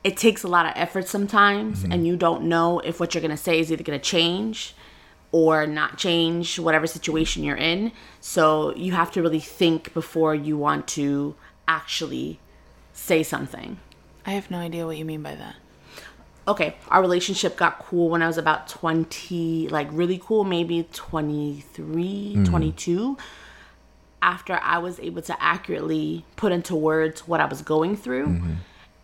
it 0.04 0.16
takes 0.16 0.44
a 0.44 0.48
lot 0.48 0.64
of 0.66 0.72
effort 0.76 1.08
sometimes, 1.08 1.82
Mm-hmm. 1.82 1.92
and 1.92 2.06
you 2.06 2.16
don't 2.16 2.44
know 2.44 2.78
if 2.80 3.00
what 3.00 3.12
you're 3.14 3.22
gonna 3.22 3.36
say 3.36 3.58
is 3.58 3.72
either 3.72 3.82
gonna 3.82 3.98
change 3.98 4.74
or 5.32 5.66
not 5.66 5.98
change 5.98 6.58
whatever 6.60 6.86
situation 6.86 7.42
you're 7.42 7.56
in. 7.56 7.90
So 8.20 8.74
you 8.76 8.92
have 8.92 9.10
to 9.12 9.20
really 9.22 9.40
think 9.40 9.92
before 9.92 10.34
you 10.34 10.56
want 10.56 10.86
to 10.88 11.34
actually 11.66 12.38
say 12.92 13.22
something. 13.24 13.78
I 14.24 14.30
have 14.32 14.50
no 14.50 14.58
idea 14.58 14.86
what 14.86 14.96
you 14.96 15.04
mean 15.04 15.22
by 15.22 15.34
that. 15.34 15.56
okay, 16.48 16.76
our 16.88 17.00
relationship 17.00 17.56
got 17.56 17.80
cool 17.80 18.08
when 18.08 18.22
I 18.22 18.28
was 18.28 18.38
about 18.38 18.68
20, 18.68 19.68
like 19.68 19.88
really 19.90 20.18
cool, 20.24 20.44
maybe 20.44 20.86
23, 20.92 22.44
22. 22.44 23.16
After 24.22 24.58
I 24.62 24.78
was 24.78 24.98
able 25.00 25.22
to 25.22 25.42
accurately 25.42 26.24
put 26.36 26.50
into 26.52 26.74
words 26.74 27.28
what 27.28 27.40
I 27.40 27.44
was 27.46 27.62
going 27.62 27.96
through, 27.96 28.40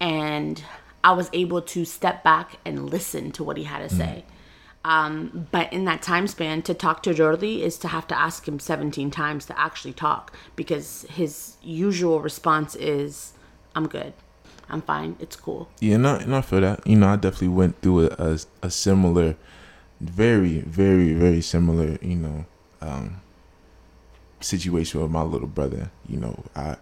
and 0.01 0.63
I 1.05 1.13
was 1.13 1.31
able 1.33 1.63
to 1.63 1.85
step 1.85 2.25
back 2.25 2.59
and 2.65 2.91
listen 2.91 3.31
to 3.33 3.45
what 3.45 3.57
he 3.57 3.65
had 3.65 3.89
to 3.89 3.95
say. 3.95 4.25
Um, 4.85 5.47
but 5.53 5.73
in 5.73 5.85
that 5.85 6.03
time 6.03 6.27
span, 6.27 6.63
to 6.63 6.75
talk 6.75 7.03
to 7.05 7.11
Jordi 7.15 7.61
is 7.61 7.79
to 7.79 7.89
have 7.89 8.07
to 8.09 8.19
ask 8.19 8.49
him 8.49 8.59
17 8.59 9.11
times 9.13 9.47
to 9.47 9.59
actually 9.59 9.93
talk 9.93 10.33
because 10.57 11.07
his 11.09 11.57
usual 11.63 12.21
response 12.21 12.75
is, 12.75 13.33
I'm 13.77 13.87
good. 13.87 14.13
I'm 14.69 14.83
fine. 14.83 15.17
It's 15.21 15.37
cool. 15.37 15.69
Yeah, 15.81 15.97
and 15.97 16.07
I, 16.07 16.17
and 16.17 16.35
I 16.35 16.41
feel 16.41 16.63
that. 16.63 16.85
You 16.87 16.97
know, 16.97 17.09
I 17.09 17.17
definitely 17.17 17.49
went 17.49 17.81
through 17.81 18.09
a, 18.09 18.17
a, 18.19 18.39
a 18.63 18.71
similar, 18.71 19.37
very, 20.01 20.61
very, 20.61 21.13
very 21.13 21.43
similar, 21.43 21.99
you 22.03 22.17
know, 22.17 22.45
um, 22.81 23.21
situation 24.43 25.01
with 25.01 25.11
my 25.11 25.23
little 25.23 25.49
brother. 25.49 25.91
You 26.09 26.19
know, 26.19 26.45
I, 26.55 26.77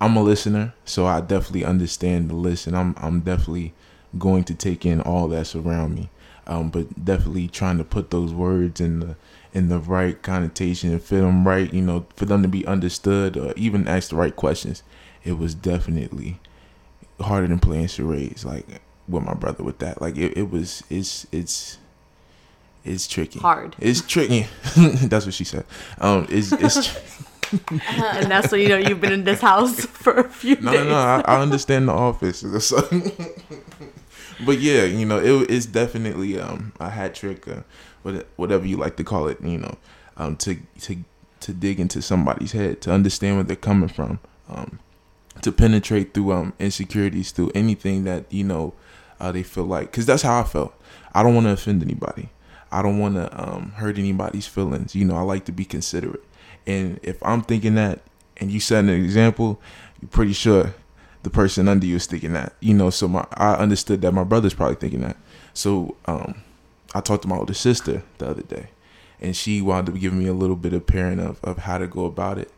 I'm 0.00 0.16
a 0.16 0.22
listener, 0.22 0.74
so 0.84 1.06
I 1.06 1.20
definitely 1.20 1.64
understand 1.64 2.30
the 2.30 2.34
listen. 2.34 2.74
I'm, 2.74 2.94
I'm 2.98 3.20
definitely 3.20 3.74
going 4.18 4.44
to 4.44 4.54
take 4.54 4.86
in 4.86 5.00
all 5.00 5.28
that's 5.28 5.54
around 5.54 5.94
me, 5.94 6.10
um, 6.46 6.70
but 6.70 7.04
definitely 7.04 7.48
trying 7.48 7.78
to 7.78 7.84
put 7.84 8.10
those 8.10 8.32
words 8.32 8.80
in 8.80 9.00
the, 9.00 9.16
in 9.52 9.68
the 9.68 9.78
right 9.78 10.20
connotation 10.22 10.92
and 10.92 11.02
fit 11.02 11.20
them 11.20 11.46
right. 11.46 11.72
You 11.72 11.82
know, 11.82 12.06
for 12.16 12.24
them 12.24 12.42
to 12.42 12.48
be 12.48 12.66
understood 12.66 13.36
or 13.36 13.52
even 13.56 13.88
ask 13.88 14.10
the 14.10 14.16
right 14.16 14.34
questions. 14.34 14.82
It 15.24 15.38
was 15.38 15.54
definitely 15.54 16.38
harder 17.20 17.46
than 17.46 17.58
playing 17.58 17.88
charades 17.88 18.44
like 18.44 18.80
with 19.08 19.22
my 19.22 19.34
brother 19.34 19.62
with 19.64 19.78
that 19.78 20.00
like 20.00 20.16
it, 20.16 20.36
it 20.36 20.50
was 20.50 20.82
it's 20.90 21.26
it's 21.32 21.78
it's 22.86 23.06
tricky 23.06 23.38
Hard. 23.38 23.74
it's 23.78 24.00
tricky 24.00 24.46
that's 25.06 25.24
what 25.26 25.34
she 25.34 25.44
said 25.44 25.64
um 26.00 26.26
it's 26.30 26.52
it's 26.52 26.86
tr- 26.86 26.98
and 27.92 28.30
that's 28.30 28.50
when 28.50 28.60
you 28.60 28.68
know 28.68 28.76
you've 28.76 29.00
been 29.00 29.12
in 29.12 29.24
this 29.24 29.40
house 29.40 29.84
for 30.04 30.14
a 30.14 30.28
few 30.28 30.56
no 30.56 30.72
days. 30.72 30.80
no 30.84 30.88
no 30.90 30.96
I, 30.96 31.22
I 31.26 31.40
understand 31.40 31.88
the 31.88 31.92
office 31.92 32.40
So- 32.64 32.88
but 34.44 34.58
yeah 34.58 34.84
you 34.84 35.04
know 35.06 35.18
it, 35.18 35.50
it's 35.50 35.66
definitely 35.66 36.38
um 36.40 36.72
a 36.80 36.90
hat 36.90 37.14
trick 37.14 37.46
uh, 37.48 37.62
whatever 38.36 38.66
you 38.66 38.76
like 38.76 38.96
to 38.96 39.04
call 39.04 39.28
it 39.28 39.40
you 39.42 39.58
know 39.58 39.76
um 40.16 40.36
to 40.36 40.56
to 40.80 40.96
to 41.40 41.52
dig 41.52 41.78
into 41.80 42.00
somebody's 42.02 42.52
head 42.52 42.80
to 42.82 42.92
understand 42.92 43.36
where 43.36 43.44
they're 43.44 43.56
coming 43.56 43.88
from 43.88 44.18
um 44.48 44.78
to 45.42 45.52
penetrate 45.52 46.14
through 46.14 46.32
um 46.32 46.52
insecurities 46.58 47.30
through 47.30 47.50
anything 47.54 48.04
that 48.04 48.24
you 48.32 48.44
know 48.44 48.72
uh, 49.20 49.32
they 49.32 49.42
feel 49.42 49.64
like 49.64 49.90
because 49.90 50.04
that's 50.04 50.22
how 50.22 50.40
I 50.40 50.44
felt. 50.44 50.74
I 51.14 51.22
don't 51.22 51.34
want 51.34 51.46
to 51.46 51.52
offend 51.52 51.82
anybody. 51.82 52.28
I 52.70 52.82
don't 52.82 52.98
want 52.98 53.14
to 53.14 53.42
um, 53.42 53.72
hurt 53.72 53.98
anybody's 53.98 54.46
feelings. 54.46 54.94
You 54.94 55.04
know, 55.04 55.16
I 55.16 55.22
like 55.22 55.44
to 55.46 55.52
be 55.52 55.64
considerate. 55.64 56.22
And 56.66 56.98
if 57.02 57.22
I'm 57.22 57.42
thinking 57.42 57.76
that, 57.76 58.00
and 58.38 58.50
you 58.50 58.60
set 58.60 58.84
an 58.84 58.90
example, 58.90 59.60
you're 60.00 60.08
pretty 60.08 60.32
sure 60.32 60.74
the 61.22 61.30
person 61.30 61.68
under 61.68 61.86
you 61.86 61.96
is 61.96 62.06
thinking 62.06 62.34
that. 62.34 62.54
You 62.60 62.74
know, 62.74 62.90
so 62.90 63.08
my 63.08 63.26
I 63.34 63.54
understood 63.54 64.02
that 64.02 64.12
my 64.12 64.24
brother's 64.24 64.54
probably 64.54 64.76
thinking 64.76 65.00
that. 65.00 65.16
So 65.54 65.96
um, 66.06 66.42
I 66.94 67.00
talked 67.00 67.22
to 67.22 67.28
my 67.28 67.36
older 67.36 67.54
sister 67.54 68.02
the 68.18 68.28
other 68.28 68.42
day, 68.42 68.68
and 69.20 69.34
she 69.36 69.62
wound 69.62 69.88
up 69.88 69.98
giving 69.98 70.18
me 70.18 70.26
a 70.26 70.32
little 70.34 70.56
bit 70.56 70.72
of 70.72 70.86
pairing 70.86 71.18
of, 71.18 71.42
of 71.42 71.58
how 71.58 71.78
to 71.78 71.86
go 71.86 72.04
about 72.04 72.38
it. 72.38 72.50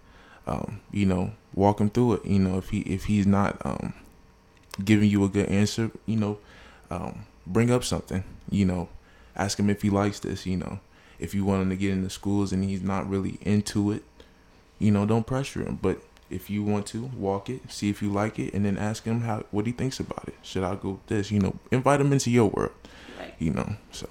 Um, 0.47 0.81
you 0.90 1.07
know, 1.07 1.33
walk 1.55 1.81
him 1.81 1.90
through 1.90 2.14
it. 2.14 2.25
You 2.25 2.38
know, 2.38 2.59
if 2.59 2.71
he 2.71 2.81
if 2.81 3.05
he's 3.05 3.27
not 3.27 3.61
um, 3.64 3.94
giving 4.85 5.09
you 5.09 5.25
a 5.25 5.29
good 5.29 5.49
answer, 5.49 5.90
you 6.07 6.16
know, 6.16 6.38
um, 6.90 7.27
bring 7.47 7.71
up 7.71 7.85
something. 7.85 8.25
You 8.51 8.64
know, 8.64 8.88
ask 9.38 9.59
him 9.59 9.70
if 9.70 9.83
he 9.83 9.90
likes 9.90 10.20
this. 10.20 10.44
You 10.46 10.59
know, 10.59 10.81
if 11.18 11.35
you 11.35 11.44
want 11.44 11.62
him 11.62 11.70
to 11.70 11.77
get 11.77 11.92
into 11.92 12.11
schools 12.11 12.53
and 12.53 12.64
he's 12.64 12.83
not 12.83 13.09
really 13.09 13.38
into 13.42 13.90
it, 13.92 14.05
you 14.79 14.90
know, 14.90 15.07
don't 15.07 15.27
pressure 15.27 15.62
him. 15.62 15.79
But 15.81 16.03
if 16.31 16.51
you 16.51 16.62
want 16.62 16.87
to 16.88 17.11
walk 17.16 17.48
it, 17.48 17.70
see 17.70 17.88
if 17.88 18.03
you 18.03 18.11
like 18.11 18.38
it, 18.38 18.53
and 18.53 18.64
then 18.64 18.77
ask 18.77 19.05
him 19.05 19.22
how 19.22 19.44
what 19.51 19.66
he 19.66 19.72
thinks 19.72 19.98
about 20.01 20.29
it. 20.29 20.37
Should 20.42 20.64
I 20.64 20.74
go 20.74 20.90
with 20.90 21.07
this? 21.07 21.31
You 21.31 21.40
know, 21.40 21.57
invite 21.70 22.01
him 22.01 22.12
into 22.12 22.31
your 22.31 22.51
world. 22.51 22.72
Right. 23.18 23.35
You 23.38 23.51
know, 23.51 23.77
so 23.90 24.09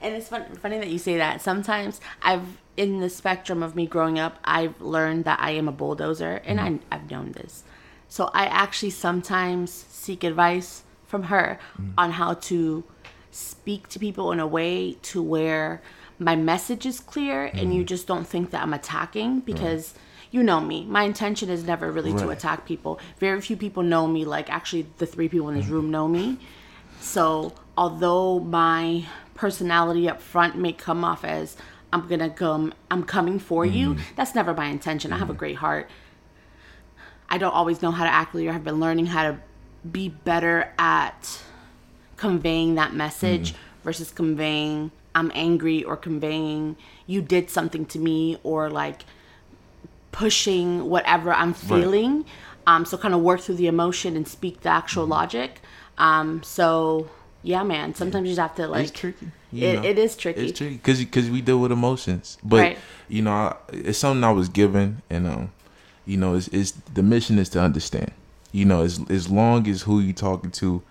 And 0.00 0.14
it's 0.14 0.28
fun, 0.28 0.44
funny 0.56 0.78
that 0.78 0.88
you 0.88 0.98
say 0.98 1.16
that. 1.18 1.42
Sometimes 1.42 2.00
I've, 2.22 2.58
in 2.76 3.00
the 3.00 3.10
spectrum 3.10 3.62
of 3.62 3.76
me 3.76 3.86
growing 3.86 4.18
up, 4.18 4.38
I've 4.44 4.80
learned 4.80 5.24
that 5.24 5.40
I 5.40 5.52
am 5.52 5.68
a 5.68 5.72
bulldozer, 5.72 6.40
and 6.44 6.58
mm-hmm. 6.58 6.76
I, 6.90 6.96
I've 6.96 7.10
known 7.10 7.32
this. 7.32 7.64
So 8.08 8.30
I 8.32 8.46
actually 8.46 8.90
sometimes 8.90 9.70
seek 9.70 10.24
advice 10.24 10.82
from 11.06 11.24
her 11.24 11.58
mm-hmm. 11.74 11.92
on 11.98 12.12
how 12.12 12.34
to 12.34 12.84
speak 13.30 13.88
to 13.88 13.98
people 13.98 14.32
in 14.32 14.40
a 14.40 14.46
way 14.46 14.96
to 15.02 15.22
where 15.22 15.82
my 16.18 16.36
message 16.36 16.84
is 16.84 17.00
clear 17.00 17.46
and 17.46 17.74
you 17.74 17.82
mm. 17.82 17.86
just 17.86 18.06
don't 18.06 18.26
think 18.26 18.50
that 18.50 18.62
I'm 18.62 18.74
attacking 18.74 19.40
because 19.40 19.94
you 20.30 20.42
know 20.42 20.60
me. 20.60 20.84
My 20.84 21.04
intention 21.04 21.48
is 21.48 21.64
never 21.64 21.90
really 21.90 22.12
to 22.12 22.28
attack 22.30 22.66
people. 22.66 23.00
Very 23.18 23.40
few 23.40 23.56
people 23.56 23.82
know 23.82 24.06
me. 24.06 24.24
Like 24.24 24.50
actually, 24.50 24.86
the 24.98 25.06
three 25.06 25.28
people 25.28 25.48
in 25.48 25.56
this 25.56 25.66
mm. 25.66 25.70
room 25.70 25.90
know 25.90 26.06
me. 26.06 26.38
So 27.00 27.54
although 27.76 28.38
my 28.38 29.06
personality 29.34 30.08
up 30.08 30.20
front 30.20 30.56
may 30.56 30.72
come 30.72 31.04
off 31.04 31.24
as 31.24 31.56
I'm 31.92 32.06
gonna 32.06 32.30
come, 32.30 32.74
I'm 32.90 33.02
coming 33.02 33.38
for 33.38 33.64
you. 33.64 33.94
Mm-hmm. 33.94 34.14
That's 34.16 34.34
never 34.34 34.54
my 34.54 34.66
intention. 34.66 35.12
I 35.12 35.18
have 35.18 35.28
a 35.28 35.32
mm-hmm. 35.32 35.38
great 35.38 35.56
heart. 35.56 35.88
I 37.28 37.38
don't 37.38 37.52
always 37.52 37.80
know 37.80 37.90
how 37.90 38.04
to 38.04 38.10
act 38.10 38.34
or 38.34 38.40
I 38.40 38.52
have 38.52 38.64
been 38.64 38.80
learning 38.80 39.06
how 39.06 39.22
to 39.22 39.38
be 39.90 40.08
better 40.08 40.72
at 40.78 41.40
conveying 42.20 42.74
that 42.76 42.92
message 42.94 43.54
versus 43.82 44.10
conveying 44.10 44.90
I'm 45.14 45.30
angry 45.34 45.82
or 45.82 45.96
conveying 45.96 46.76
you 47.06 47.20
did 47.22 47.50
something 47.50 47.84
to 47.86 47.98
me 47.98 48.38
or 48.44 48.70
like 48.70 49.00
pushing 50.12 50.88
whatever 50.88 51.32
I'm 51.32 51.54
feeling. 51.54 52.24
Um, 52.66 52.84
so 52.84 52.96
kind 52.98 53.14
of 53.14 53.20
work 53.22 53.40
through 53.40 53.56
the 53.56 53.66
emotion 53.66 54.16
and 54.16 54.28
speak 54.28 54.60
the 54.60 54.68
actual 54.68 55.06
logic. 55.06 55.60
Um, 55.98 56.42
so 56.42 57.08
yeah, 57.42 57.62
man. 57.62 57.94
Sometimes 57.94 58.28
you 58.28 58.34
just 58.36 58.40
have 58.48 58.54
to 58.56 58.68
like. 58.68 58.82
it's 58.88 58.92
tricky. 59.00 59.30
It, 59.52 59.84
it 59.84 59.98
is 59.98 60.14
tricky. 60.16 60.42
It's 60.48 60.58
tricky 60.58 60.76
because 60.76 60.98
because 61.00 61.30
we 61.30 61.40
deal 61.40 61.58
with 61.58 61.72
emotions, 61.72 62.38
but 62.44 62.60
Right. 62.60 62.78
you 63.08 63.22
know 63.22 63.32
I, 63.32 63.56
it's 63.72 63.98
something 63.98 64.22
I 64.22 64.30
was 64.30 64.48
given, 64.48 65.02
and 65.10 65.26
um, 65.26 65.52
You 66.06 66.18
know, 66.18 66.34
it's, 66.34 66.48
is 66.48 66.72
the 66.94 67.02
mission 67.02 67.38
is 67.38 67.48
to 67.50 67.60
understand. 67.60 68.12
You 68.52 68.64
know, 68.66 68.82
as 68.82 69.00
as 69.10 69.28
long 69.28 69.66
as 69.68 69.82
who 69.82 70.00
you 70.00 70.12
talking 70.12 70.50
to 70.62 70.82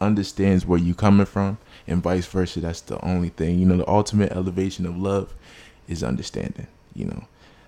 understands 0.00 0.66
where 0.66 0.78
you 0.78 0.94
coming 0.94 1.26
from 1.26 1.58
and 1.86 2.02
vice 2.02 2.26
versa, 2.26 2.60
that's 2.60 2.80
the 2.80 3.02
only 3.04 3.28
thing. 3.30 3.58
You 3.58 3.66
know, 3.66 3.76
the 3.76 3.88
ultimate 3.88 4.32
elevation 4.32 4.86
of 4.86 4.96
love 4.96 5.34
is 5.88 6.02
understanding. 6.02 6.66
You 6.94 7.06
know, 7.06 7.24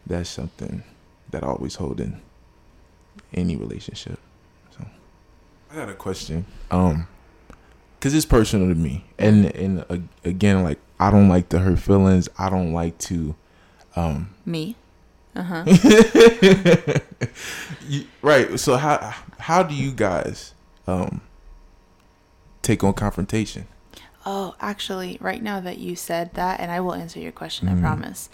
that's 0.07 0.31
something 0.31 0.83
that 1.31 1.45
I 1.45 1.49
always 1.49 1.77
hold 1.77 2.01
in 2.01 2.21
any 3.35 3.57
relationship. 3.57 4.19
So 4.77 4.87
I 5.71 5.77
got 5.77 5.89
a 5.89 5.95
question. 5.95 6.47
Um 6.71 7.07
cuz 8.01 8.15
it's 8.15 8.27
personal 8.27 8.69
to 8.69 8.75
me. 8.75 9.05
And 9.19 9.47
and 9.55 9.85
uh, 9.89 9.99
again 10.25 10.63
like 10.63 10.79
I 11.01 11.11
don't 11.11 11.29
like 11.29 11.49
to 11.51 11.61
hurt 11.61 11.79
feelings. 11.79 12.29
I 12.39 12.49
don't 12.51 12.73
like 12.73 12.99
to 12.99 13.35
um 13.97 14.31
Me? 14.45 14.77
Uh-huh. 15.37 15.65
you, 17.87 18.07
right. 18.23 18.59
So 18.59 18.77
how 18.77 19.15
how 19.39 19.63
do 19.63 19.75
you 19.75 19.93
guys 19.93 20.55
um 20.87 21.21
take 22.63 22.83
on 22.85 22.93
confrontation? 22.95 23.67
Oh, 24.27 24.55
actually, 24.61 25.17
right 25.21 25.43
now 25.43 25.61
that 25.61 25.79
you 25.79 25.97
said 25.97 26.35
that, 26.35 26.61
and 26.61 26.71
I 26.71 26.81
will 26.81 26.95
answer 26.95 27.19
your 27.21 27.33
question, 27.33 27.69
Mhm. 27.69 27.79
I 27.79 27.81
promise. 27.81 28.29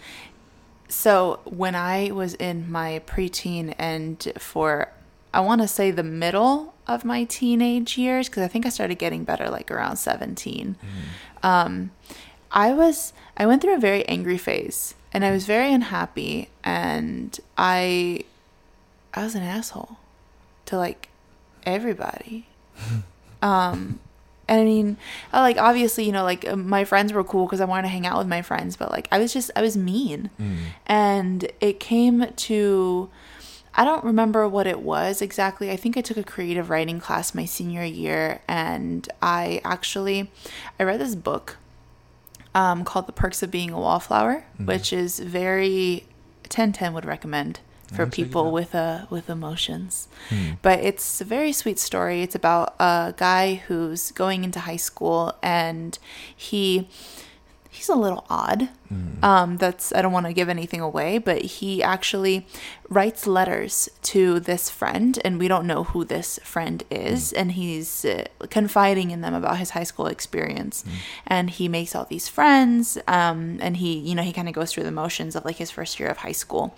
So, 0.87 1.39
when 1.45 1.73
I 1.75 2.11
was 2.11 2.33
in 2.35 2.69
my 2.71 3.01
preteen 3.07 3.73
and 3.79 4.31
for, 4.37 4.89
I 5.33 5.39
want 5.39 5.61
to 5.61 5.67
say 5.67 5.91
the 5.91 6.03
middle 6.03 6.73
of 6.87 7.03
my 7.05 7.23
teenage 7.23 7.97
years, 7.97 8.29
because 8.29 8.43
I 8.43 8.47
think 8.47 8.65
I 8.65 8.69
started 8.69 8.95
getting 8.99 9.23
better 9.23 9.49
like 9.49 9.71
around 9.71 9.95
17, 9.97 10.75
um, 11.43 11.91
I 12.51 12.73
was, 12.73 13.13
I 13.37 13.45
went 13.45 13.61
through 13.61 13.75
a 13.75 13.79
very 13.79 14.05
angry 14.07 14.37
phase 14.37 14.95
and 15.11 15.25
I 15.25 15.31
was 15.31 15.45
very 15.45 15.73
unhappy 15.73 16.49
and 16.63 17.37
I, 17.57 18.21
I 19.13 19.23
was 19.23 19.35
an 19.35 19.43
asshole 19.43 19.97
to 20.67 20.77
like 20.77 21.09
everybody. 21.65 22.47
um, 23.41 23.99
I 24.47 24.63
mean, 24.63 24.97
like 25.33 25.57
obviously, 25.57 26.03
you 26.05 26.11
know, 26.11 26.23
like 26.23 26.47
uh, 26.47 26.55
my 26.55 26.85
friends 26.85 27.13
were 27.13 27.23
cool 27.23 27.45
because 27.45 27.61
I 27.61 27.65
wanted 27.65 27.83
to 27.83 27.87
hang 27.89 28.05
out 28.05 28.17
with 28.17 28.27
my 28.27 28.41
friends, 28.41 28.77
but 28.77 28.91
like 28.91 29.07
I 29.11 29.17
was 29.17 29.33
just 29.33 29.51
I 29.55 29.61
was 29.61 29.75
mean, 29.75 30.29
and 30.85 31.51
it 31.61 31.79
came 31.79 32.27
to. 32.35 33.09
I 33.77 33.83
don't 33.83 34.05
remember 34.05 34.47
what 34.47 34.67
it 34.67 34.79
was 34.81 35.21
exactly. 35.21 35.69
I 35.69 35.75
think 35.75 35.97
I 35.97 36.01
took 36.01 36.15
a 36.15 36.23
creative 36.23 36.69
writing 36.69 36.99
class 37.01 37.35
my 37.35 37.43
senior 37.45 37.83
year, 37.83 38.39
and 38.47 39.07
I 39.21 39.59
actually 39.65 40.31
I 40.79 40.83
read 40.83 40.99
this 41.01 41.15
book 41.15 41.57
um, 42.53 42.85
called 42.85 43.07
The 43.07 43.11
Perks 43.11 43.43
of 43.43 43.51
Being 43.51 43.71
a 43.71 43.79
Wallflower, 43.79 44.45
which 44.63 44.93
is 44.93 45.19
very 45.19 46.05
1010 46.43 46.93
would 46.93 47.03
recommend 47.05 47.59
for 47.93 48.03
I'll 48.03 48.07
check 48.09 48.13
it 48.13 48.15
people 48.15 48.51
with 48.51 48.75
uh, 48.75 49.05
with 49.09 49.29
emotions. 49.29 50.07
But 50.61 50.79
it's 50.79 51.21
a 51.21 51.25
very 51.25 51.51
sweet 51.51 51.79
story. 51.79 52.21
It's 52.21 52.35
about 52.35 52.75
a 52.79 53.13
guy 53.17 53.55
who's 53.67 54.11
going 54.11 54.43
into 54.43 54.59
high 54.61 54.77
school 54.77 55.33
and 55.41 55.97
he 56.35 56.87
he's 57.69 57.89
a 57.89 57.95
little 57.95 58.25
odd. 58.29 58.69
Um, 59.23 59.57
that's 59.57 59.93
I 59.93 60.01
don't 60.01 60.13
want 60.13 60.27
to 60.27 60.33
give 60.33 60.47
anything 60.47 60.79
away, 60.79 61.17
but 61.17 61.41
he 61.41 61.83
actually 61.83 62.45
writes 62.87 63.25
letters 63.25 63.89
to 64.03 64.39
this 64.39 64.69
friend, 64.69 65.19
and 65.25 65.39
we 65.39 65.47
don't 65.47 65.65
know 65.65 65.85
who 65.85 66.05
this 66.05 66.39
friend 66.43 66.83
is, 66.91 67.33
and 67.33 67.53
he's 67.53 68.05
uh, 68.05 68.25
confiding 68.49 69.09
in 69.11 69.21
them 69.21 69.33
about 69.33 69.57
his 69.57 69.71
high 69.71 69.83
school 69.83 70.05
experience, 70.05 70.85
and 71.25 71.49
he 71.49 71.67
makes 71.67 71.95
all 71.95 72.05
these 72.05 72.27
friends, 72.29 72.97
um, 73.07 73.57
and 73.59 73.77
he 73.77 73.97
you 73.97 74.13
know 74.15 74.23
he 74.23 74.31
kind 74.31 74.47
of 74.47 74.53
goes 74.53 74.71
through 74.71 74.83
the 74.83 74.91
motions 74.91 75.35
of 75.35 75.43
like 75.43 75.57
his 75.57 75.71
first 75.71 75.99
year 75.99 76.09
of 76.09 76.17
high 76.17 76.31
school, 76.31 76.75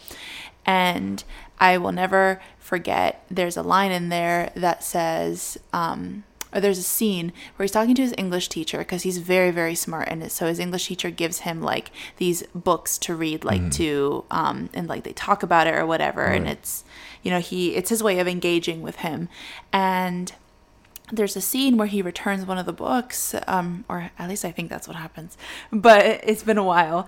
and 0.68 1.24
I 1.60 1.78
will 1.78 1.94
never 1.94 2.40
forget. 2.60 3.26
There's 3.32 3.58
a 3.58 3.64
line 3.64 3.92
in 3.92 4.10
there 4.10 4.52
that 4.56 4.84
says. 4.84 5.58
Um, 5.74 6.26
or 6.54 6.62
there's 6.62 6.78
a 6.78 6.84
scene 6.84 7.34
where 7.56 7.66
he's 7.66 7.72
talking 7.72 7.94
to 7.96 8.02
his 8.02 8.14
English 8.18 8.48
teacher 8.48 8.78
because 8.80 9.04
he's 9.04 9.18
very 9.18 9.52
very 9.52 9.76
smart 9.76 10.08
and 10.08 10.32
so 10.32 10.48
his 10.48 10.60
English 10.60 10.88
teacher 10.88 11.12
gives 11.12 11.40
him 11.40 11.62
like 11.62 11.92
these 12.18 12.44
books 12.56 12.98
to 12.98 13.14
read 13.16 13.44
like 13.44 13.70
to 13.72 14.24
um 14.32 14.70
and 14.74 14.88
like 14.88 15.04
they 15.04 15.12
talk 15.12 15.44
about 15.44 15.68
it 15.68 15.76
or 15.76 15.86
whatever 15.86 16.24
and 16.24 16.48
it's 16.48 16.86
you 17.22 17.30
know 17.30 17.40
he 17.40 17.76
it's 17.76 17.90
his 17.90 18.02
way 18.02 18.20
of 18.20 18.28
engaging 18.30 18.82
with 18.82 18.98
him 18.98 19.28
and 19.74 20.34
there's 21.12 21.36
a 21.36 21.42
scene 21.42 21.78
where 21.78 21.88
he 21.88 22.02
returns 22.02 22.46
one 22.46 22.58
of 22.58 22.66
the 22.66 22.74
books 22.74 23.36
um 23.46 23.84
or 23.90 24.12
at 24.18 24.30
least 24.30 24.46
I 24.46 24.52
think 24.52 24.70
that's 24.70 24.88
what 24.88 24.96
happens 24.98 25.38
but 25.72 26.06
it's 26.24 26.44
been 26.44 26.58
a 26.58 26.64
while 26.64 27.08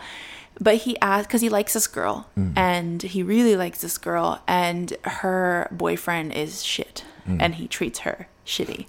but 0.59 0.75
he 0.75 0.99
asked 0.99 1.27
because 1.27 1.41
he 1.41 1.49
likes 1.49 1.73
this 1.73 1.87
girl 1.87 2.27
mm. 2.37 2.53
and 2.55 3.01
he 3.01 3.23
really 3.23 3.55
likes 3.55 3.81
this 3.81 3.97
girl 3.97 4.41
and 4.47 4.95
her 5.03 5.67
boyfriend 5.71 6.33
is 6.33 6.63
shit 6.63 7.03
mm. 7.27 7.37
and 7.39 7.55
he 7.55 7.67
treats 7.67 7.99
her 7.99 8.27
shitty. 8.45 8.87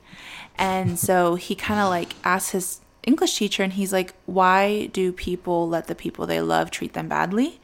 And 0.59 0.99
so 0.99 1.37
he 1.37 1.55
kind 1.55 1.81
of 1.81 1.89
like 1.89 2.15
asks 2.25 2.51
his 2.51 2.81
english 3.03 3.39
teacher 3.39 3.63
and 3.63 3.73
he's 3.73 3.95
like 3.95 4.13
why 4.27 4.85
do 4.93 5.11
people 5.11 5.67
let 5.67 5.87
the 5.87 5.95
people 5.95 6.27
they 6.27 6.41
love 6.41 6.71
treat 6.71 6.93
them 6.93 7.09
badly? 7.09 7.61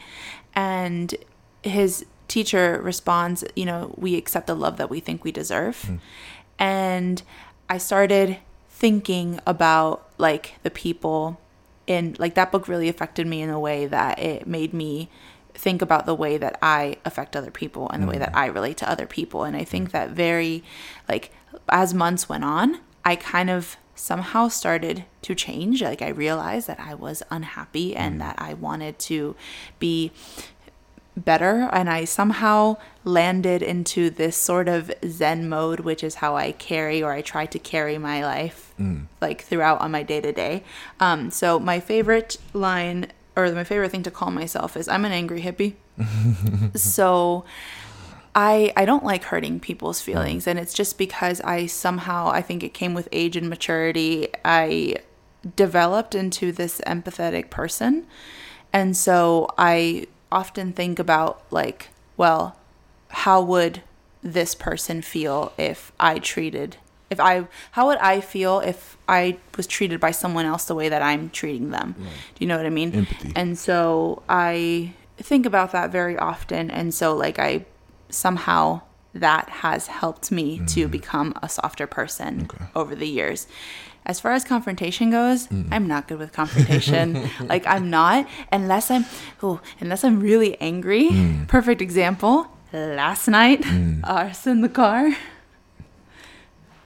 And 0.55 1.15
his 1.63 2.07
teacher 2.29 2.81
responds 2.83 3.45
you 3.55 3.65
know 3.65 3.95
we 3.97 4.17
accept 4.17 4.47
the 4.47 4.55
love 4.55 4.77
that 4.77 4.89
we 4.89 5.01
think 5.01 5.25
we 5.25 5.33
deserve. 5.33 5.83
Mm. 5.83 5.99
And 6.59 7.23
i 7.69 7.79
started 7.79 8.39
thinking 8.71 9.41
about 9.47 10.09
like 10.19 10.55
the 10.63 10.71
people 10.71 11.41
in 11.87 12.17
like 12.19 12.35
that 12.35 12.53
book 12.53 12.69
really 12.69 12.89
affected 12.89 13.27
me 13.27 13.43
in 13.43 13.51
a 13.51 13.61
way 13.61 13.87
that 13.87 14.19
it 14.19 14.47
made 14.47 14.73
me 14.73 15.09
think 15.55 15.81
about 15.81 16.05
the 16.05 16.15
way 16.15 16.37
that 16.37 16.59
I 16.61 16.97
affect 17.05 17.35
other 17.35 17.51
people 17.51 17.89
and 17.91 18.03
the 18.03 18.07
way 18.07 18.19
that 18.19 18.33
mm. 18.33 18.37
I 18.37 18.47
relate 18.47 18.77
to 18.79 18.91
other 18.91 19.07
people. 19.07 19.45
And 19.45 19.57
I 19.57 19.65
think 19.65 19.89
mm. 19.89 19.93
that 19.93 20.11
very 20.11 20.63
like 21.09 21.33
as 21.69 21.95
months 21.95 22.29
went 22.29 22.45
on 22.45 22.81
I 23.07 23.15
kind 23.15 23.51
of 23.51 23.77
somehow 23.95 24.49
started 24.49 25.05
to 25.23 25.35
change. 25.35 25.81
Like 25.81 26.03
I 26.03 26.09
realized 26.09 26.67
that 26.67 26.81
I 26.81 26.95
was 26.95 27.23
unhappy 27.31 27.95
and 27.95 28.17
mm. 28.17 28.19
that 28.19 28.35
I 28.37 28.55
wanted 28.55 28.99
to 28.99 29.37
be 29.79 30.11
better 31.17 31.69
and 31.73 31.89
I 31.89 32.05
somehow 32.05 32.77
landed 33.05 33.63
into 33.63 34.11
this 34.11 34.37
sort 34.37 34.69
of 34.69 34.93
zen 35.09 35.49
mode 35.49 35.81
which 35.81 36.05
is 36.05 36.17
how 36.17 36.37
I 36.37 36.53
carry 36.53 37.03
or 37.03 37.13
I 37.13 37.23
try 37.23 37.47
to 37.47 37.59
carry 37.59 37.97
my 37.97 38.23
life 38.25 38.75
like 39.21 39.43
throughout 39.43 39.81
on 39.81 39.91
my 39.91 40.03
day 40.03 40.21
to 40.21 40.33
day. 40.33 40.63
Um 41.01 41.31
so 41.31 41.59
my 41.59 41.81
favorite 41.81 42.37
line 42.53 43.13
or 43.35 43.51
my 43.53 43.65
favorite 43.65 43.91
thing 43.91 44.03
to 44.03 44.11
call 44.11 44.31
myself 44.31 44.77
is 44.77 44.89
I'm 44.89 45.05
an 45.05 45.13
angry 45.13 45.41
hippie. 45.41 45.75
so 46.79 47.45
I 48.35 48.73
I 48.77 48.85
don't 48.85 49.05
like 49.05 49.25
hurting 49.25 49.61
people's 49.61 50.03
feelings 50.03 50.47
and 50.47 50.59
it's 50.59 50.75
just 50.75 50.99
because 50.99 51.41
I 51.41 51.67
somehow 51.67 52.29
I 52.29 52.43
think 52.43 52.63
it 52.63 52.75
came 52.75 52.93
with 52.93 53.09
age 53.11 53.37
and 53.37 53.49
maturity. 53.49 54.29
I 54.45 54.97
developed 55.55 56.15
into 56.15 56.53
this 56.53 56.81
empathetic 56.87 57.51
person. 57.51 58.07
And 58.73 58.97
so 58.97 59.49
I 59.57 60.07
often 60.31 60.73
think 60.73 60.99
about 60.99 61.43
like, 61.51 61.89
well, 62.17 62.57
how 63.09 63.41
would 63.41 63.83
this 64.23 64.55
person 64.55 65.03
feel 65.03 65.53
if 65.57 65.93
I 66.01 66.19
treated 66.19 66.77
if 67.11 67.21
I 67.21 67.47
how 67.73 67.87
would 67.87 67.99
I 67.99 68.21
feel 68.21 68.59
if 68.59 68.97
I 69.09 69.39
was 69.57 69.67
treated 69.67 70.01
by 70.01 70.11
someone 70.11 70.45
else 70.45 70.65
the 70.65 70.75
way 70.75 70.89
that 70.89 71.03
I'm 71.03 71.31
treating 71.31 71.71
them? 71.71 71.95
Do 71.99 72.05
you 72.39 72.47
know 72.49 72.57
what 72.57 72.67
I 72.67 72.71
mean? 72.71 72.93
Empathy. 72.93 73.33
And 73.37 73.57
so 73.57 74.23
I 74.29 74.95
think 75.17 75.47
about 75.47 75.73
that 75.73 75.91
very 75.91 76.19
often 76.19 76.71
and 76.71 76.93
so 76.93 77.15
like 77.15 77.39
I 77.39 77.65
somehow 78.09 78.83
that 79.21 79.49
has 79.49 79.87
helped 79.87 80.31
me 80.31 80.59
to 80.59 80.83
mm-hmm. 80.83 80.91
become 80.91 81.35
a 81.43 81.49
softer 81.49 81.87
person 81.87 82.49
Okay. 82.51 82.65
over 82.75 82.95
the 82.95 83.09
years. 83.09 83.47
As 84.05 84.21
far 84.21 84.33
as 84.33 84.45
confrontation 84.45 85.11
goes, 85.11 85.49
mm-hmm. 85.49 85.73
I'm 85.73 85.89
not 85.89 86.07
good 86.07 86.19
with 86.19 86.33
confrontation. 86.33 87.29
like 87.41 87.67
I'm 87.67 87.91
not 87.91 88.29
unless 88.53 88.91
I'm 88.91 89.05
oh, 89.43 89.61
unless 89.81 90.05
I'm 90.05 90.21
really 90.21 90.61
angry. 90.61 91.09
Mm. 91.09 91.49
Perfect 91.49 91.83
example. 91.83 92.47
Last 92.73 93.27
night, 93.27 93.63
mm. 93.63 94.05
us 94.05 94.47
in 94.47 94.61
the 94.61 94.69
car. 94.69 95.11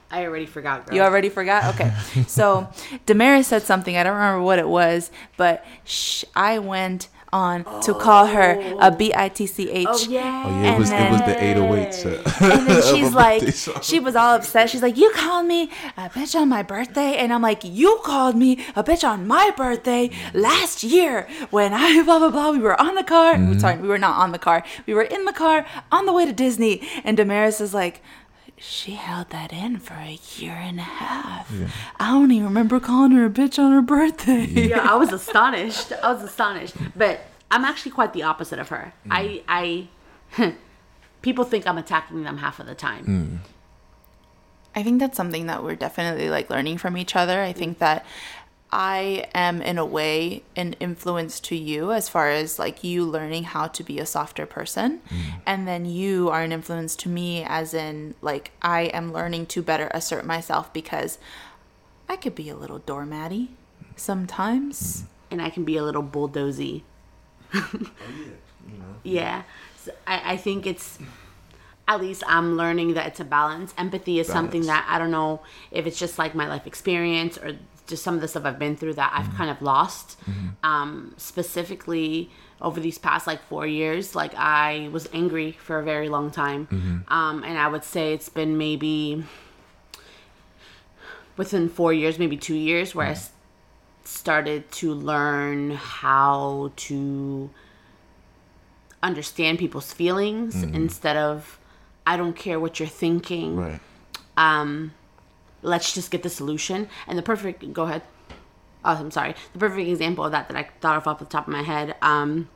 I 0.09 0.25
already 0.25 0.45
forgot, 0.45 0.87
girl. 0.87 0.95
You 0.95 1.03
already 1.03 1.29
forgot? 1.29 1.73
Okay. 1.75 1.93
So 2.27 2.69
Damaris 3.05 3.47
said 3.47 3.63
something. 3.63 3.95
I 3.95 4.03
don't 4.03 4.15
remember 4.15 4.41
what 4.41 4.59
it 4.59 4.67
was, 4.67 5.09
but 5.37 5.63
sh- 5.85 6.25
I 6.35 6.59
went 6.59 7.07
on 7.33 7.63
to 7.81 7.93
call 7.93 8.25
her 8.27 8.59
a 8.79 8.91
B 8.91 9.13
I 9.15 9.29
T 9.29 9.45
C 9.47 9.69
H. 9.69 9.87
Oh 9.89 10.05
yeah. 10.09 10.43
Oh 10.45 10.61
yeah, 10.61 10.75
it 10.75 10.79
was 10.79 10.91
it 10.91 11.11
was 11.11 11.19
the 11.21 11.25
then- 11.27 11.57
808s. 11.57 12.05
Uh, 12.05 12.45
And 12.45 12.67
then 12.67 12.81
she's 12.93 13.13
like, 13.13 13.41
she 13.83 13.99
was 13.99 14.15
all 14.15 14.35
upset. 14.35 14.69
She's 14.69 14.81
like, 14.81 14.97
you 14.97 15.11
called 15.15 15.45
me 15.45 15.69
a 15.97 16.09
bitch 16.09 16.35
on 16.39 16.49
my 16.49 16.63
birthday. 16.63 17.15
And 17.17 17.31
I'm 17.33 17.41
like, 17.41 17.61
you 17.63 17.99
called 18.03 18.35
me 18.35 18.63
a 18.75 18.83
bitch 18.83 19.07
on 19.07 19.27
my 19.27 19.51
birthday 19.55 20.09
last 20.33 20.83
year 20.83 21.27
when 21.51 21.73
I 21.73 22.01
blah, 22.05 22.19
blah, 22.19 22.29
blah. 22.29 22.51
We 22.51 22.59
were 22.59 22.79
on 22.79 22.95
the 22.95 23.03
car. 23.03 23.35
Mm-hmm. 23.35 23.59
Sorry, 23.59 23.77
we 23.77 23.87
were 23.87 23.97
not 23.97 24.17
on 24.17 24.31
the 24.31 24.39
car. 24.39 24.63
We 24.85 24.93
were 24.93 25.03
in 25.03 25.25
the 25.25 25.33
car 25.33 25.65
on 25.91 26.05
the 26.05 26.13
way 26.13 26.25
to 26.25 26.33
Disney. 26.33 26.81
And 27.03 27.15
Damaris 27.17 27.61
is 27.61 27.73
like, 27.73 28.01
she 28.61 28.91
held 28.93 29.31
that 29.31 29.51
in 29.51 29.79
for 29.79 29.95
a 29.95 30.19
year 30.37 30.51
and 30.53 30.79
a 30.79 30.83
half. 30.83 31.51
I 31.99 32.11
don't 32.11 32.31
even 32.31 32.45
remember 32.45 32.79
calling 32.79 33.11
her 33.11 33.25
a 33.25 33.29
bitch 33.29 33.57
on 33.57 33.71
her 33.71 33.81
birthday. 33.81 34.45
yeah, 34.45 34.87
I 34.89 34.95
was 34.95 35.11
astonished. 35.11 35.91
I 36.03 36.13
was 36.13 36.21
astonished. 36.21 36.75
But 36.95 37.21
I'm 37.49 37.65
actually 37.65 37.91
quite 37.91 38.13
the 38.13 38.23
opposite 38.23 38.59
of 38.59 38.69
her. 38.69 38.93
I 39.09 39.43
I 39.47 40.55
people 41.21 41.43
think 41.43 41.65
I'm 41.65 41.77
attacking 41.77 42.23
them 42.23 42.37
half 42.37 42.59
of 42.59 42.67
the 42.67 42.75
time. 42.75 43.05
Mm. 43.05 43.47
I 44.73 44.83
think 44.83 44.99
that's 44.99 45.17
something 45.17 45.47
that 45.47 45.63
we're 45.63 45.75
definitely 45.75 46.29
like 46.29 46.49
learning 46.49 46.77
from 46.77 46.95
each 46.97 47.15
other. 47.15 47.41
I 47.41 47.51
think 47.53 47.79
that 47.79 48.05
I 48.71 49.25
am 49.33 49.61
in 49.61 49.77
a 49.77 49.85
way 49.85 50.43
an 50.55 50.73
influence 50.79 51.39
to 51.41 51.55
you 51.55 51.91
as 51.91 52.07
far 52.07 52.29
as 52.29 52.57
like 52.57 52.83
you 52.83 53.03
learning 53.03 53.43
how 53.43 53.67
to 53.67 53.83
be 53.83 53.99
a 53.99 54.05
softer 54.05 54.45
person. 54.45 55.01
Mm. 55.09 55.21
And 55.45 55.67
then 55.67 55.85
you 55.85 56.29
are 56.29 56.41
an 56.41 56.53
influence 56.53 56.95
to 56.97 57.09
me 57.09 57.43
as 57.43 57.73
in 57.73 58.15
like 58.21 58.51
I 58.61 58.83
am 58.83 59.11
learning 59.11 59.47
to 59.47 59.61
better 59.61 59.89
assert 59.93 60.25
myself 60.25 60.71
because 60.71 61.17
I 62.07 62.15
could 62.15 62.35
be 62.35 62.49
a 62.49 62.55
little 62.55 62.79
doormatty 62.79 63.49
sometimes. 63.95 65.01
Mm. 65.01 65.05
and 65.31 65.41
I 65.41 65.49
can 65.49 65.63
be 65.63 65.77
a 65.77 65.83
little 65.83 66.03
bulldozy. 66.03 66.83
yeah, 69.03 69.43
So 69.77 69.91
I, 70.07 70.33
I 70.33 70.37
think 70.37 70.65
it's 70.65 70.97
at 71.87 71.99
least 71.99 72.23
I'm 72.25 72.55
learning 72.55 72.93
that 72.93 73.07
it's 73.07 73.19
a 73.19 73.25
balance. 73.25 73.73
Empathy 73.77 74.19
is 74.19 74.27
something 74.27 74.65
that 74.67 74.85
I 74.87 74.97
don't 74.97 75.11
know 75.11 75.41
if 75.71 75.85
it's 75.85 75.99
just 75.99 76.17
like 76.17 76.33
my 76.33 76.47
life 76.47 76.65
experience 76.65 77.37
or 77.37 77.57
just 77.91 78.03
some 78.03 78.15
of 78.15 78.21
the 78.21 78.27
stuff 78.27 78.43
I've 78.45 78.57
been 78.65 78.75
through 78.75 78.95
that 78.95 79.11
I've 79.17 79.31
kind 79.37 79.49
of 79.51 79.61
lost. 79.61 80.17
Um, 80.63 81.13
specifically 81.17 82.29
over 82.59 82.79
these 82.79 82.97
past 82.97 83.25
like 83.27 83.41
four 83.51 83.65
years, 83.67 84.15
like 84.15 84.33
I 84.35 84.89
was 84.91 85.07
angry 85.13 85.51
for 85.65 85.75
a 85.79 85.83
very 85.83 86.09
long 86.09 86.31
time, 86.31 87.03
um, 87.09 87.43
and 87.43 87.55
I 87.65 87.67
would 87.67 87.83
say 87.83 88.13
it's 88.13 88.29
been 88.29 88.57
maybe 88.57 89.23
within 91.37 91.69
four 91.69 91.93
years, 91.93 92.19
maybe 92.19 92.37
two 92.37 92.55
years, 92.55 92.93
where 92.95 93.07
I 93.07 93.11
s- 93.11 93.31
started 94.03 94.69
to 94.81 94.93
learn 94.93 95.71
how 95.71 96.71
to 96.87 97.49
understand 99.03 99.57
people's 99.59 99.91
feelings 99.93 100.61
instead 100.63 101.17
of 101.17 101.57
I 102.05 102.17
don't 102.17 102.35
care 102.35 102.59
what 102.59 102.79
you're 102.79 102.89
thinking. 103.05 103.55
Right. 103.55 103.79
Um, 104.37 104.93
let's 105.61 105.93
just 105.93 106.11
get 106.11 106.23
the 106.23 106.29
solution. 106.29 106.89
And 107.07 107.17
the 107.17 107.23
perfect 107.23 107.73
go 107.73 107.83
ahead. 107.83 108.01
Oh, 108.83 108.95
I'm 108.95 109.11
sorry. 109.11 109.35
The 109.53 109.59
perfect 109.59 109.87
example 109.87 110.25
of 110.25 110.31
that 110.31 110.47
that 110.47 110.57
I 110.57 110.69
thought 110.79 110.97
of 110.97 111.07
off 111.07 111.19
the 111.19 111.25
top 111.25 111.47
of 111.47 111.53
my 111.53 111.61
head. 111.61 111.95
Um, 112.01 112.49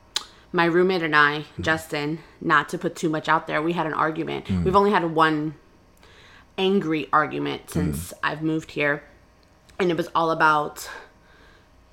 my 0.52 0.64
roommate 0.64 1.02
and 1.02 1.14
I, 1.14 1.44
Justin, 1.60 2.20
not 2.40 2.68
to 2.70 2.78
put 2.78 2.96
too 2.96 3.08
much 3.08 3.28
out 3.28 3.46
there, 3.46 3.60
we 3.62 3.74
had 3.74 3.86
an 3.86 3.94
argument. 3.94 4.48
We've 4.64 4.76
only 4.76 4.90
had 4.90 5.14
one 5.14 5.54
angry 6.56 7.08
argument 7.12 7.70
since 7.70 8.12
I've 8.22 8.42
moved 8.42 8.70
here, 8.70 9.04
and 9.78 9.90
it 9.90 9.96
was 9.96 10.08
all 10.14 10.30
about 10.30 10.88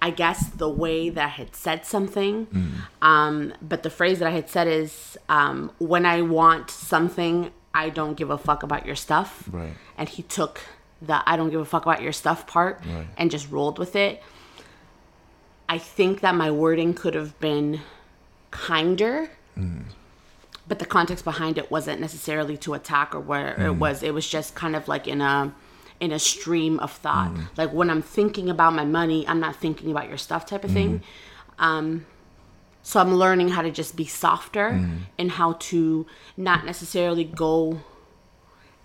I 0.02 0.10
guess 0.10 0.50
the 0.50 0.68
way 0.70 1.10
that 1.10 1.24
I 1.24 1.30
had 1.30 1.56
said 1.56 1.86
something. 1.86 2.48
Um, 3.02 3.54
but 3.62 3.84
the 3.84 3.90
phrase 3.90 4.20
that 4.20 4.28
I 4.28 4.32
had 4.32 4.50
said 4.50 4.68
is, 4.68 5.18
um, 5.30 5.72
when 5.78 6.06
I 6.06 6.22
want 6.22 6.70
something, 6.70 7.52
I 7.74 7.88
don't 7.90 8.16
give 8.16 8.30
a 8.30 8.38
fuck 8.38 8.64
about 8.64 8.86
your 8.86 8.96
stuff. 8.98 9.48
Right. 9.50 9.72
And 9.98 10.10
he 10.10 10.22
took 10.22 10.60
the 11.06 11.28
I 11.30 11.36
don't 11.38 11.50
give 11.50 11.60
a 11.60 11.66
fuck 11.66 11.84
about 11.84 12.02
your 12.02 12.14
stuff 12.14 12.48
part 12.48 12.82
Right. 12.86 13.08
and 13.18 13.30
just 13.30 13.52
rolled 13.52 13.80
with 13.80 13.96
it. 13.96 14.24
I 15.68 15.78
think 15.78 16.22
that 16.22 16.36
my 16.36 16.52
wording 16.52 16.94
could 16.94 17.16
have 17.16 17.40
been 17.40 17.82
kinder. 18.52 19.30
Mm. 19.58 19.86
But 20.68 20.80
the 20.80 20.86
context 20.86 21.26
behind 21.26 21.58
it 21.58 21.70
wasn't 21.70 22.00
necessarily 22.00 22.58
to 22.58 22.74
attack 22.74 23.14
or 23.14 23.20
where 23.20 23.54
it 23.54 23.60
mm. 23.60 23.78
was. 23.78 24.02
It 24.02 24.14
was 24.14 24.28
just 24.28 24.56
kind 24.56 24.76
of 24.76 24.88
like 24.88 25.08
in 25.08 25.22
a 25.22 25.54
in 26.00 26.12
a 26.12 26.20
stream 26.20 26.80
of 26.80 26.92
thought. 26.92 27.34
Mm. 27.34 27.48
Like 27.58 27.74
when 27.74 27.90
I'm 27.90 28.02
thinking 28.02 28.50
about 28.50 28.74
my 28.74 28.86
money, 28.86 29.28
I'm 29.28 29.40
not 29.40 29.56
thinking 29.56 29.92
about 29.92 30.10
your 30.10 30.18
stuff 30.18 30.46
type 30.46 30.64
of 30.64 30.72
thing. 30.72 31.04
Um, 31.60 32.06
so 32.82 33.00
I'm 33.00 33.16
learning 33.16 33.50
how 33.50 33.62
to 33.62 33.72
just 33.72 33.96
be 33.96 34.06
softer 34.06 34.82
and 35.18 35.32
how 35.32 35.54
to 35.54 36.06
not 36.36 36.66
necessarily 36.66 37.24
go 37.24 37.80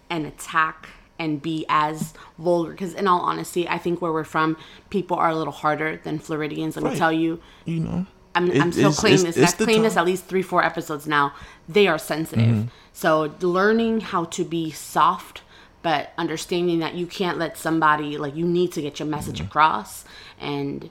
and 0.09 0.27
attack 0.27 0.89
and 1.19 1.43
be 1.43 1.67
as 1.69 2.15
vulgar. 2.39 2.71
Because 2.73 2.95
in 2.95 3.07
all 3.09 3.21
honesty, 3.21 3.69
I 3.69 3.79
think 3.79 4.01
where 4.01 4.13
we're 4.13 4.25
from, 4.25 4.57
people 4.91 5.17
are 5.17 5.31
a 5.31 5.37
little 5.37 5.53
harder 5.53 5.97
than 6.05 6.19
Floridians. 6.19 6.77
Let 6.77 6.85
me 6.93 6.97
tell 6.99 7.13
you, 7.13 7.41
You 7.65 7.81
know. 7.81 8.07
I'm, 8.35 8.51
It- 8.51 8.61
I'm 8.63 8.73
still 8.73 8.91
it's- 8.91 9.01
claiming 9.01 9.25
this. 9.25 9.37
it's 9.37 9.53
I've 9.53 9.59
claimed 9.59 9.85
this 9.85 9.97
at 9.97 10.05
least 10.07 10.27
three, 10.27 10.43
four 10.43 10.63
episodes 10.65 11.07
now. 11.07 11.33
They 11.69 11.89
are 11.89 11.99
sensitive. 11.99 12.47
Mm-hmm. 12.47 12.69
So 12.93 13.33
learning 13.41 14.01
how 14.03 14.25
to 14.25 14.45
be 14.45 14.71
soft, 14.71 15.43
but 15.83 16.13
understanding 16.19 16.79
that 16.81 16.95
you 16.95 17.07
can't 17.07 17.39
let 17.39 17.57
somebody 17.59 18.17
like 18.19 18.37
you 18.37 18.47
need 18.47 18.73
to 18.73 18.83
get 18.83 18.99
your 19.01 19.09
message 19.09 19.39
Mm-hmm. 19.39 19.47
across, 19.49 20.05
and 20.39 20.91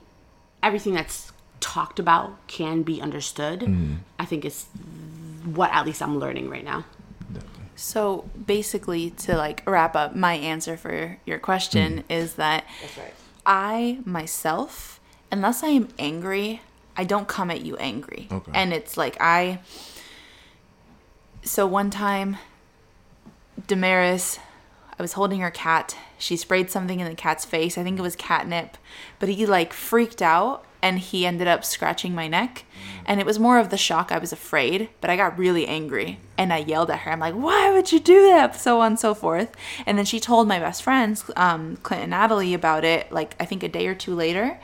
everything 0.62 0.94
that's 0.94 1.32
talked 1.60 1.98
about 1.98 2.46
can 2.48 2.82
be 2.82 3.00
understood. 3.00 3.60
Mm-hmm. 3.60 3.94
I 4.18 4.24
think 4.26 4.44
is 4.44 4.66
what 5.44 5.70
at 5.72 5.86
least 5.86 6.02
I'm 6.02 6.18
learning 6.18 6.50
right 6.50 6.64
now. 6.64 6.84
So 7.78 8.28
basically, 8.44 9.10
to 9.10 9.36
like 9.36 9.62
wrap 9.64 9.94
up, 9.94 10.16
my 10.16 10.34
answer 10.34 10.76
for 10.76 11.16
your 11.24 11.38
question 11.38 11.98
mm. 11.98 12.04
is 12.08 12.34
that 12.34 12.64
I 13.46 14.00
myself, 14.04 14.98
unless 15.30 15.62
I 15.62 15.68
am 15.68 15.88
angry, 15.96 16.60
I 16.96 17.04
don't 17.04 17.28
come 17.28 17.52
at 17.52 17.60
you 17.60 17.76
angry. 17.76 18.26
Okay. 18.32 18.50
And 18.52 18.72
it's 18.72 18.96
like 18.96 19.16
I. 19.20 19.60
So 21.42 21.68
one 21.68 21.90
time, 21.90 22.36
Damaris, 23.68 24.40
I 24.98 25.02
was 25.02 25.12
holding 25.12 25.38
her 25.38 25.50
cat. 25.52 25.96
She 26.18 26.36
sprayed 26.36 26.72
something 26.72 26.98
in 26.98 27.08
the 27.08 27.14
cat's 27.14 27.44
face. 27.44 27.78
I 27.78 27.84
think 27.84 27.96
it 27.96 28.02
was 28.02 28.16
catnip, 28.16 28.76
but 29.20 29.28
he 29.28 29.46
like 29.46 29.72
freaked 29.72 30.20
out 30.20 30.64
and 30.82 30.98
he 30.98 31.24
ended 31.24 31.46
up 31.46 31.64
scratching 31.64 32.12
my 32.12 32.26
neck. 32.26 32.64
Mm. 32.72 33.02
And 33.06 33.20
it 33.20 33.26
was 33.26 33.38
more 33.38 33.60
of 33.60 33.70
the 33.70 33.76
shock. 33.76 34.10
I 34.10 34.18
was 34.18 34.32
afraid, 34.32 34.88
but 35.00 35.10
I 35.10 35.16
got 35.16 35.38
really 35.38 35.64
angry 35.64 36.18
and 36.38 36.52
I 36.52 36.58
yelled 36.58 36.90
at 36.90 37.00
her. 37.00 37.10
I'm 37.10 37.18
like, 37.18 37.34
why 37.34 37.72
would 37.72 37.90
you 37.90 37.98
do 37.98 38.22
that? 38.28 38.54
So 38.54 38.80
on 38.80 38.92
and 38.92 39.00
so 39.00 39.12
forth. 39.12 39.54
And 39.84 39.98
then 39.98 40.04
she 40.04 40.20
told 40.20 40.46
my 40.46 40.60
best 40.60 40.84
friends, 40.84 41.28
um, 41.36 41.76
Clint 41.78 42.04
and 42.04 42.10
Natalie, 42.12 42.54
about 42.54 42.84
it, 42.84 43.10
like 43.10 43.34
I 43.40 43.44
think 43.44 43.64
a 43.64 43.68
day 43.68 43.88
or 43.88 43.94
two 43.94 44.14
later. 44.14 44.58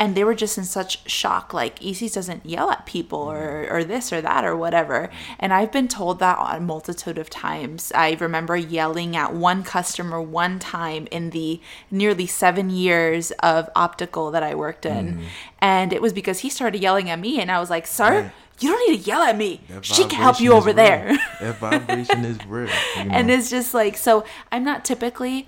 And 0.00 0.14
they 0.14 0.22
were 0.24 0.34
just 0.34 0.56
in 0.56 0.64
such 0.64 1.08
shock. 1.10 1.52
Like, 1.52 1.84
Isis 1.84 2.12
doesn't 2.12 2.46
yell 2.46 2.70
at 2.70 2.86
people 2.86 3.18
or, 3.18 3.66
or 3.68 3.82
this 3.82 4.12
or 4.12 4.20
that 4.20 4.44
or 4.44 4.56
whatever. 4.56 5.10
And 5.40 5.52
I've 5.52 5.72
been 5.72 5.88
told 5.88 6.20
that 6.20 6.38
a 6.40 6.60
multitude 6.60 7.18
of 7.18 7.28
times. 7.28 7.90
I 7.94 8.12
remember 8.12 8.56
yelling 8.56 9.16
at 9.16 9.34
one 9.34 9.64
customer 9.64 10.22
one 10.22 10.60
time 10.60 11.08
in 11.10 11.30
the 11.30 11.60
nearly 11.90 12.26
seven 12.26 12.70
years 12.70 13.32
of 13.42 13.68
optical 13.74 14.30
that 14.30 14.44
I 14.44 14.54
worked 14.54 14.86
in. 14.86 15.26
And 15.60 15.92
it 15.92 16.00
was 16.00 16.12
because 16.12 16.38
he 16.40 16.48
started 16.48 16.80
yelling 16.80 17.10
at 17.10 17.18
me, 17.18 17.40
and 17.40 17.50
I 17.50 17.58
was 17.58 17.68
like, 17.68 17.86
Sir, 17.86 18.22
Right. 18.22 18.30
You 18.60 18.70
don't 18.70 18.90
need 18.90 19.02
to 19.02 19.04
yell 19.04 19.22
at 19.22 19.36
me. 19.36 19.60
She 19.82 20.04
can 20.04 20.20
help 20.20 20.40
you 20.40 20.52
over 20.52 20.72
there. 20.72 21.16
That 21.40 21.58
vibration 21.58 22.24
is 22.24 22.44
real. 22.46 22.68
you 22.96 23.04
know? 23.04 23.14
and 23.14 23.30
it's 23.30 23.50
just 23.50 23.74
like 23.74 23.96
so 23.96 24.24
i'm 24.50 24.64
not 24.64 24.84
typically 24.84 25.46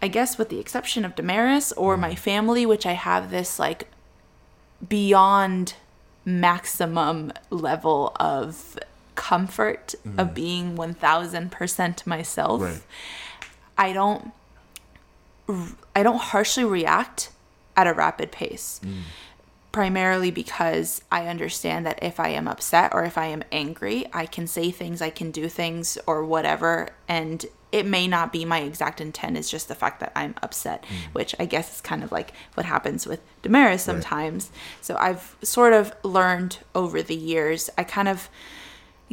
i 0.00 0.08
guess 0.08 0.38
with 0.38 0.48
the 0.48 0.58
exception 0.58 1.04
of 1.04 1.14
damaris 1.14 1.72
or 1.72 1.96
my 1.96 2.12
mm. 2.12 2.18
family 2.18 2.66
which 2.66 2.86
i 2.86 2.92
have 2.92 3.30
this 3.30 3.58
like 3.58 3.88
beyond 4.86 5.74
maximum 6.24 7.32
level 7.50 8.12
of 8.16 8.78
comfort 9.14 9.94
of 10.04 10.28
mm-hmm. 10.28 10.34
being 10.34 10.76
1000% 10.76 12.06
myself 12.06 12.62
Right. 12.62 12.82
i 13.76 13.92
don't 13.92 14.32
i 15.94 16.02
don't 16.02 16.20
harshly 16.20 16.64
react 16.64 17.30
at 17.76 17.86
a 17.86 17.92
rapid 17.92 18.32
pace 18.32 18.80
mm. 18.84 19.02
Primarily 19.72 20.30
because 20.30 21.02
I 21.10 21.26
understand 21.26 21.86
that 21.86 22.02
if 22.02 22.20
I 22.20 22.28
am 22.28 22.46
upset 22.46 22.92
or 22.94 23.04
if 23.04 23.16
I 23.16 23.26
am 23.26 23.42
angry, 23.50 24.06
I 24.12 24.26
can 24.26 24.46
say 24.46 24.70
things, 24.70 25.00
I 25.00 25.10
can 25.10 25.30
do 25.30 25.48
things 25.48 25.98
or 26.06 26.24
whatever, 26.24 26.90
and 27.08 27.44
it 27.72 27.86
may 27.86 28.06
not 28.06 28.32
be 28.32 28.44
my 28.44 28.60
exact 28.60 29.00
intent. 29.00 29.38
It's 29.38 29.50
just 29.50 29.68
the 29.68 29.74
fact 29.74 30.00
that 30.00 30.12
I'm 30.14 30.34
upset, 30.42 30.84
mm. 30.84 31.14
which 31.14 31.34
I 31.40 31.46
guess 31.46 31.76
is 31.76 31.80
kind 31.80 32.04
of 32.04 32.12
like 32.12 32.34
what 32.52 32.66
happens 32.66 33.06
with 33.06 33.20
Damaris 33.40 33.82
sometimes. 33.82 34.50
So 34.82 34.94
I've 34.96 35.36
sort 35.42 35.72
of 35.72 35.94
learned 36.04 36.58
over 36.74 37.02
the 37.02 37.16
years, 37.16 37.70
I 37.78 37.84
kind 37.84 38.08
of 38.08 38.28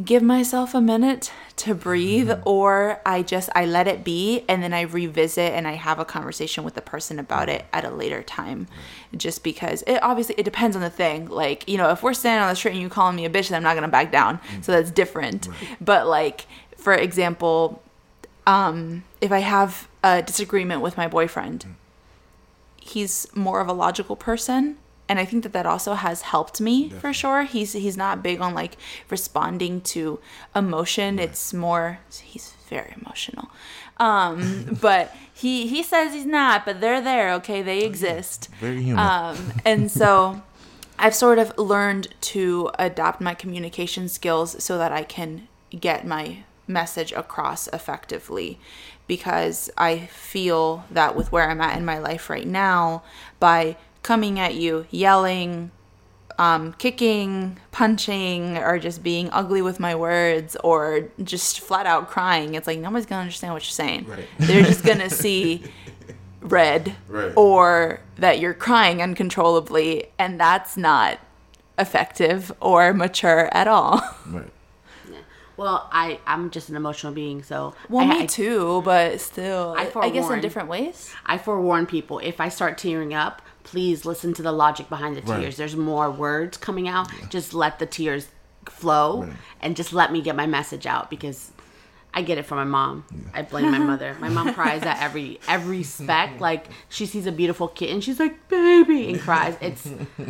give 0.04 0.24
myself 0.24 0.74
a 0.74 0.82
minute 0.82 1.32
to 1.58 1.76
breathe 1.76 2.30
mm-hmm. 2.30 2.48
or 2.48 3.02
i 3.06 3.22
just 3.22 3.50
i 3.54 3.66
let 3.66 3.88
it 3.88 4.04
be 4.04 4.46
and 4.48 4.64
then 4.64 4.74
i 4.74 4.82
revisit 4.82 5.52
and 5.52 5.68
i 5.68 5.74
have 5.74 6.00
a 6.00 6.06
conversation 6.06 6.64
with 6.64 6.74
the 6.74 6.82
person 6.82 7.20
about 7.20 7.48
mm-hmm. 7.48 7.58
it 7.58 7.66
at 7.74 7.84
a 7.84 7.90
later 7.90 8.24
time. 8.24 8.68
Just 9.16 9.44
because 9.44 9.82
it 9.84 10.02
obviously 10.02 10.36
it 10.38 10.44
depends 10.44 10.76
on 10.76 10.82
the 10.82 10.90
thing. 10.90 11.28
Like 11.28 11.68
you 11.68 11.78
know 11.78 11.90
if 11.90 12.04
we're 12.04 12.14
standing 12.14 12.44
on 12.44 12.50
the 12.50 12.56
street 12.56 12.72
and 12.72 12.82
you 12.82 12.90
calling 12.90 13.16
me 13.16 13.26
a 13.26 13.30
bitch 13.30 13.50
then 13.50 13.58
i'm 13.58 13.64
not 13.64 13.76
gonna 13.76 13.88
back 13.88 14.12
down. 14.12 14.38
Mm-hmm. 14.38 14.62
So 14.62 14.72
that's 14.72 14.92
different. 14.92 15.48
But 15.82 16.08
like 16.08 16.46
for 16.78 16.94
example 16.94 17.82
um 18.48 19.04
if 19.22 19.32
i 19.32 19.40
have 19.40 19.88
a 20.04 20.22
disagreement 20.22 20.82
with 20.82 20.96
my 20.98 21.08
boyfriend 21.08 21.66
he's 22.78 23.28
more 23.36 23.60
of 23.60 23.68
a 23.68 23.74
logical 23.74 24.16
person 24.16 24.78
and 25.10 25.18
I 25.20 25.26
think 25.26 25.42
that 25.44 25.54
that 25.54 25.66
also 25.66 25.96
has 25.96 26.22
helped 26.22 26.62
me 26.62 26.90
for 26.90 27.12
sure. 27.12 27.44
He's 27.44 27.74
he's 27.74 27.98
not 27.98 28.22
big 28.22 28.40
on 28.40 28.54
like 28.54 28.78
responding 29.10 29.82
to 29.82 30.20
emotion. 30.56 31.18
It's 31.18 31.52
more 31.52 32.00
he's 32.22 32.54
very 32.70 32.94
emotional. 33.02 33.50
Um 33.98 34.78
but 34.82 35.14
he 35.34 35.68
he 35.68 35.82
says 35.82 36.14
he's 36.14 36.28
not, 36.28 36.64
but 36.64 36.80
they're 36.80 37.02
there, 37.02 37.34
okay? 37.34 37.64
They 37.64 37.80
exist. 37.80 38.50
Very 38.60 38.84
human. 38.84 39.04
Um 39.04 39.54
and 39.66 39.92
so 39.92 40.44
I've 41.00 41.16
sort 41.16 41.40
of 41.40 41.58
learned 41.58 42.10
to 42.22 42.70
adopt 42.78 43.20
my 43.20 43.34
communication 43.34 44.10
skills 44.10 44.64
so 44.64 44.78
that 44.78 44.92
I 44.92 45.04
can 45.04 45.48
get 45.78 46.06
my 46.06 46.44
message 46.68 47.12
across 47.14 47.68
effectively 47.70 48.60
because 49.08 49.72
I 49.76 49.98
feel 50.12 50.86
that 50.92 51.16
with 51.16 51.32
where 51.32 51.50
I'm 51.50 51.62
at 51.62 51.76
in 51.76 51.84
my 51.84 51.98
life 51.98 52.30
right 52.30 52.46
now, 52.46 53.02
by 53.40 53.76
coming 54.04 54.40
at 54.40 54.56
you, 54.56 54.86
yelling, 54.90 55.72
um, 56.38 56.74
kicking, 56.74 57.60
punching, 57.72 58.58
or 58.58 58.80
just 58.80 59.04
being 59.04 59.30
ugly 59.32 59.62
with 59.62 59.80
my 59.80 59.94
words, 59.96 60.56
or 60.64 61.10
just 61.24 61.60
flat 61.60 61.86
out 61.86 62.10
crying, 62.10 62.56
it's 62.56 62.66
like 62.68 62.80
nobody's 62.80 63.06
gonna 63.06 63.22
understand 63.22 63.54
what 63.54 63.64
you're 63.64 63.72
saying. 63.72 64.06
Right. 64.08 64.26
They're 64.40 64.64
just 64.64 64.86
gonna 64.86 65.10
see 65.10 65.64
red 66.42 66.96
Right. 67.10 67.34
or 67.36 68.00
that 68.18 68.40
you're 68.40 68.54
crying 68.54 69.02
uncontrollably, 69.02 70.08
and 70.18 70.40
that's 70.40 70.78
not 70.78 71.20
effective 71.78 72.52
or 72.62 72.94
mature 72.94 73.50
at 73.54 73.68
all. 73.68 74.02
Right. 74.28 74.50
Well, 75.60 75.88
I 75.92 76.20
I'm 76.26 76.50
just 76.52 76.70
an 76.70 76.76
emotional 76.76 77.14
being, 77.14 77.44
so 77.44 77.74
Well, 77.90 78.06
I, 78.06 78.10
me 78.14 78.24
I- 78.24 78.26
too, 78.26 78.82
but 78.86 79.20
still, 79.20 79.76
I 79.78 79.92
I, 79.96 80.10
guess 80.10 80.30
in 80.30 80.40
different 80.42 80.70
ways. 80.70 81.14
I 81.26 81.38
forewarn 81.38 81.86
people 81.86 82.20
if 82.20 82.40
I 82.40 82.50
start 82.50 82.78
tearing 82.78 83.14
up, 83.14 83.42
please 83.64 84.06
listen 84.06 84.34
to 84.36 84.42
the 84.42 84.52
logic 84.54 84.88
behind 84.90 85.18
the 85.18 85.22
Right. 85.22 85.42
tears. 85.42 85.58
There's 85.58 85.76
more 85.76 86.10
words 86.10 86.58
coming 86.58 86.88
out. 86.88 87.08
Just 87.30 87.54
let 87.54 87.78
the 87.80 87.86
tears 87.86 88.30
flow 88.68 89.24
Right. 89.24 89.34
and 89.62 89.76
just 89.76 89.92
let 89.94 90.12
me 90.12 90.22
get 90.22 90.36
my 90.36 90.46
message 90.48 90.86
out 90.86 91.10
because 91.10 91.52
I 92.14 92.22
get 92.24 92.38
it 92.40 92.44
from 92.44 92.58
my 92.58 92.64
mom. 92.64 93.04
I 93.34 93.42
blame 93.44 93.70
my 93.72 93.78
mother. 93.80 94.16
My 94.20 94.30
mom 94.30 94.54
cries 94.60 94.82
at 94.84 95.02
every 95.02 95.40
every 95.48 95.84
speck. 95.84 96.30
Like 96.40 96.68
she 96.88 97.06
sees 97.06 97.26
a 97.28 97.32
beautiful 97.32 97.68
kitten, 97.68 98.00
she's 98.02 98.20
like 98.20 98.48
baby 98.48 99.10
and 99.12 99.20
cries. 99.20 99.56
It's 99.62 99.88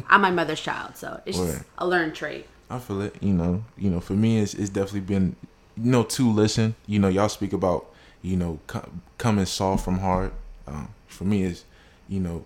I'm 0.10 0.22
my 0.22 0.32
mother's 0.32 0.60
child, 0.60 0.98
so 0.98 1.22
it's 1.26 1.38
just 1.38 1.64
a 1.78 1.86
learned 1.88 2.16
trait. 2.16 2.48
I 2.70 2.80
feel 2.80 3.02
it. 3.02 3.16
You 3.22 3.34
know, 3.34 3.64
you 3.78 3.90
know, 3.90 4.00
for 4.00 4.14
me, 4.14 4.40
it's, 4.40 4.54
it's 4.54 4.70
definitely 4.70 5.02
been, 5.02 5.36
you 5.78 5.92
know, 5.92 6.04
to 6.04 6.32
listen. 6.32 6.76
You 6.88 7.00
know, 7.00 7.08
y'all 7.08 7.30
speak 7.30 7.54
about, 7.54 7.88
you 8.22 8.38
know, 8.38 8.60
co- 8.68 8.90
coming 9.18 9.46
soft 9.46 9.86
from 9.86 10.00
hard. 10.00 10.32
Um, 10.68 10.90
for 11.08 11.24
me, 11.24 11.44
it's, 11.44 11.66
you 12.08 12.20
know, 12.20 12.46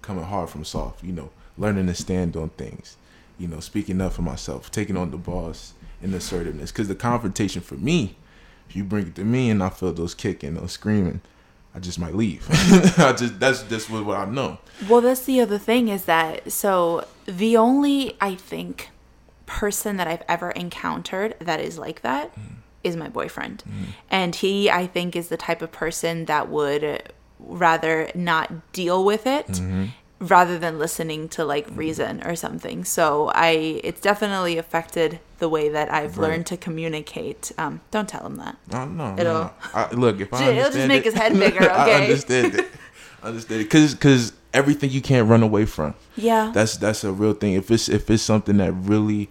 coming 0.00 0.24
hard 0.24 0.50
from 0.50 0.64
soft. 0.64 1.04
You 1.04 1.12
know, 1.12 1.30
learning 1.56 1.86
to 1.86 1.94
stand 1.94 2.36
on 2.36 2.50
things. 2.50 2.96
You 3.38 3.48
know, 3.48 3.60
speaking 3.60 4.00
up 4.00 4.12
for 4.12 4.22
myself, 4.22 4.70
taking 4.70 4.96
on 4.96 5.10
the 5.10 5.16
boss 5.16 5.74
and 6.02 6.14
assertiveness. 6.14 6.72
Because 6.72 6.88
the 6.88 6.94
confrontation 6.94 7.62
for 7.62 7.74
me, 7.76 8.16
if 8.68 8.76
you 8.76 8.84
bring 8.84 9.08
it 9.08 9.14
to 9.16 9.24
me 9.24 9.50
and 9.50 9.62
I 9.62 9.70
feel 9.70 9.92
those 9.92 10.14
kicking, 10.14 10.54
those 10.54 10.72
screaming, 10.72 11.20
I 11.74 11.78
just 11.78 11.98
might 11.98 12.14
leave. 12.14 12.46
I 12.98 13.12
just 13.12 13.40
that's 13.40 13.62
just 13.64 13.88
what, 13.88 14.04
what 14.04 14.18
I 14.18 14.24
know. 14.26 14.58
Well, 14.88 15.00
that's 15.00 15.24
the 15.24 15.40
other 15.40 15.58
thing 15.58 15.88
is 15.88 16.04
that 16.04 16.52
so 16.52 17.06
the 17.26 17.56
only 17.56 18.16
I 18.20 18.34
think 18.34 18.90
person 19.60 19.98
that 19.98 20.08
I've 20.08 20.22
ever 20.28 20.50
encountered 20.52 21.34
that 21.38 21.60
is 21.60 21.78
like 21.78 22.00
that 22.00 22.34
mm. 22.34 22.42
is 22.82 22.96
my 22.96 23.10
boyfriend. 23.10 23.62
Mm. 23.68 23.84
And 24.10 24.34
he 24.34 24.70
I 24.70 24.86
think 24.86 25.14
is 25.14 25.28
the 25.28 25.36
type 25.36 25.60
of 25.60 25.70
person 25.70 26.24
that 26.24 26.48
would 26.48 27.12
rather 27.38 28.10
not 28.14 28.72
deal 28.72 29.04
with 29.04 29.26
it 29.26 29.46
mm-hmm. 29.48 29.86
rather 30.20 30.58
than 30.58 30.78
listening 30.78 31.28
to 31.28 31.44
like 31.44 31.68
mm. 31.68 31.76
reason 31.76 32.22
or 32.24 32.34
something. 32.34 32.82
So 32.84 33.30
I 33.34 33.80
it's 33.84 34.00
definitely 34.00 34.56
affected 34.56 35.20
the 35.38 35.50
way 35.50 35.68
that 35.68 35.92
I've 35.92 36.16
Right. 36.16 36.30
learned 36.30 36.46
to 36.46 36.56
communicate. 36.56 37.52
Um 37.58 37.82
don't 37.90 38.08
tell 38.08 38.24
him 38.24 38.36
that. 38.36 38.56
No, 38.72 38.86
no, 38.86 39.16
It'll- 39.18 39.34
no. 39.34 39.50
I, 39.74 39.90
look, 39.92 40.20
if 40.20 40.32
I 40.32 40.48
It'll 40.48 40.72
just 40.72 40.88
make 40.88 41.02
it- 41.02 41.12
his 41.12 41.14
head 41.14 41.32
bigger, 41.44 41.70
I 41.70 41.82
okay? 41.82 42.02
understand 42.04 42.54
it. 42.54 42.66
I 43.22 43.28
understand 43.28 43.60
it, 43.60 43.70
cause, 43.70 43.94
cause 43.94 44.32
everything 44.54 44.90
you 44.90 45.00
can't 45.00 45.28
run 45.28 45.42
away 45.42 45.64
from. 45.64 45.94
Yeah. 46.16 46.50
That's 46.54 46.76
that's 46.76 47.04
a 47.04 47.12
real 47.12 47.34
thing. 47.34 47.54
If 47.54 47.70
it's 47.70 47.88
if 47.88 48.10
it's 48.10 48.22
something 48.22 48.56
that 48.58 48.72
really 48.72 49.30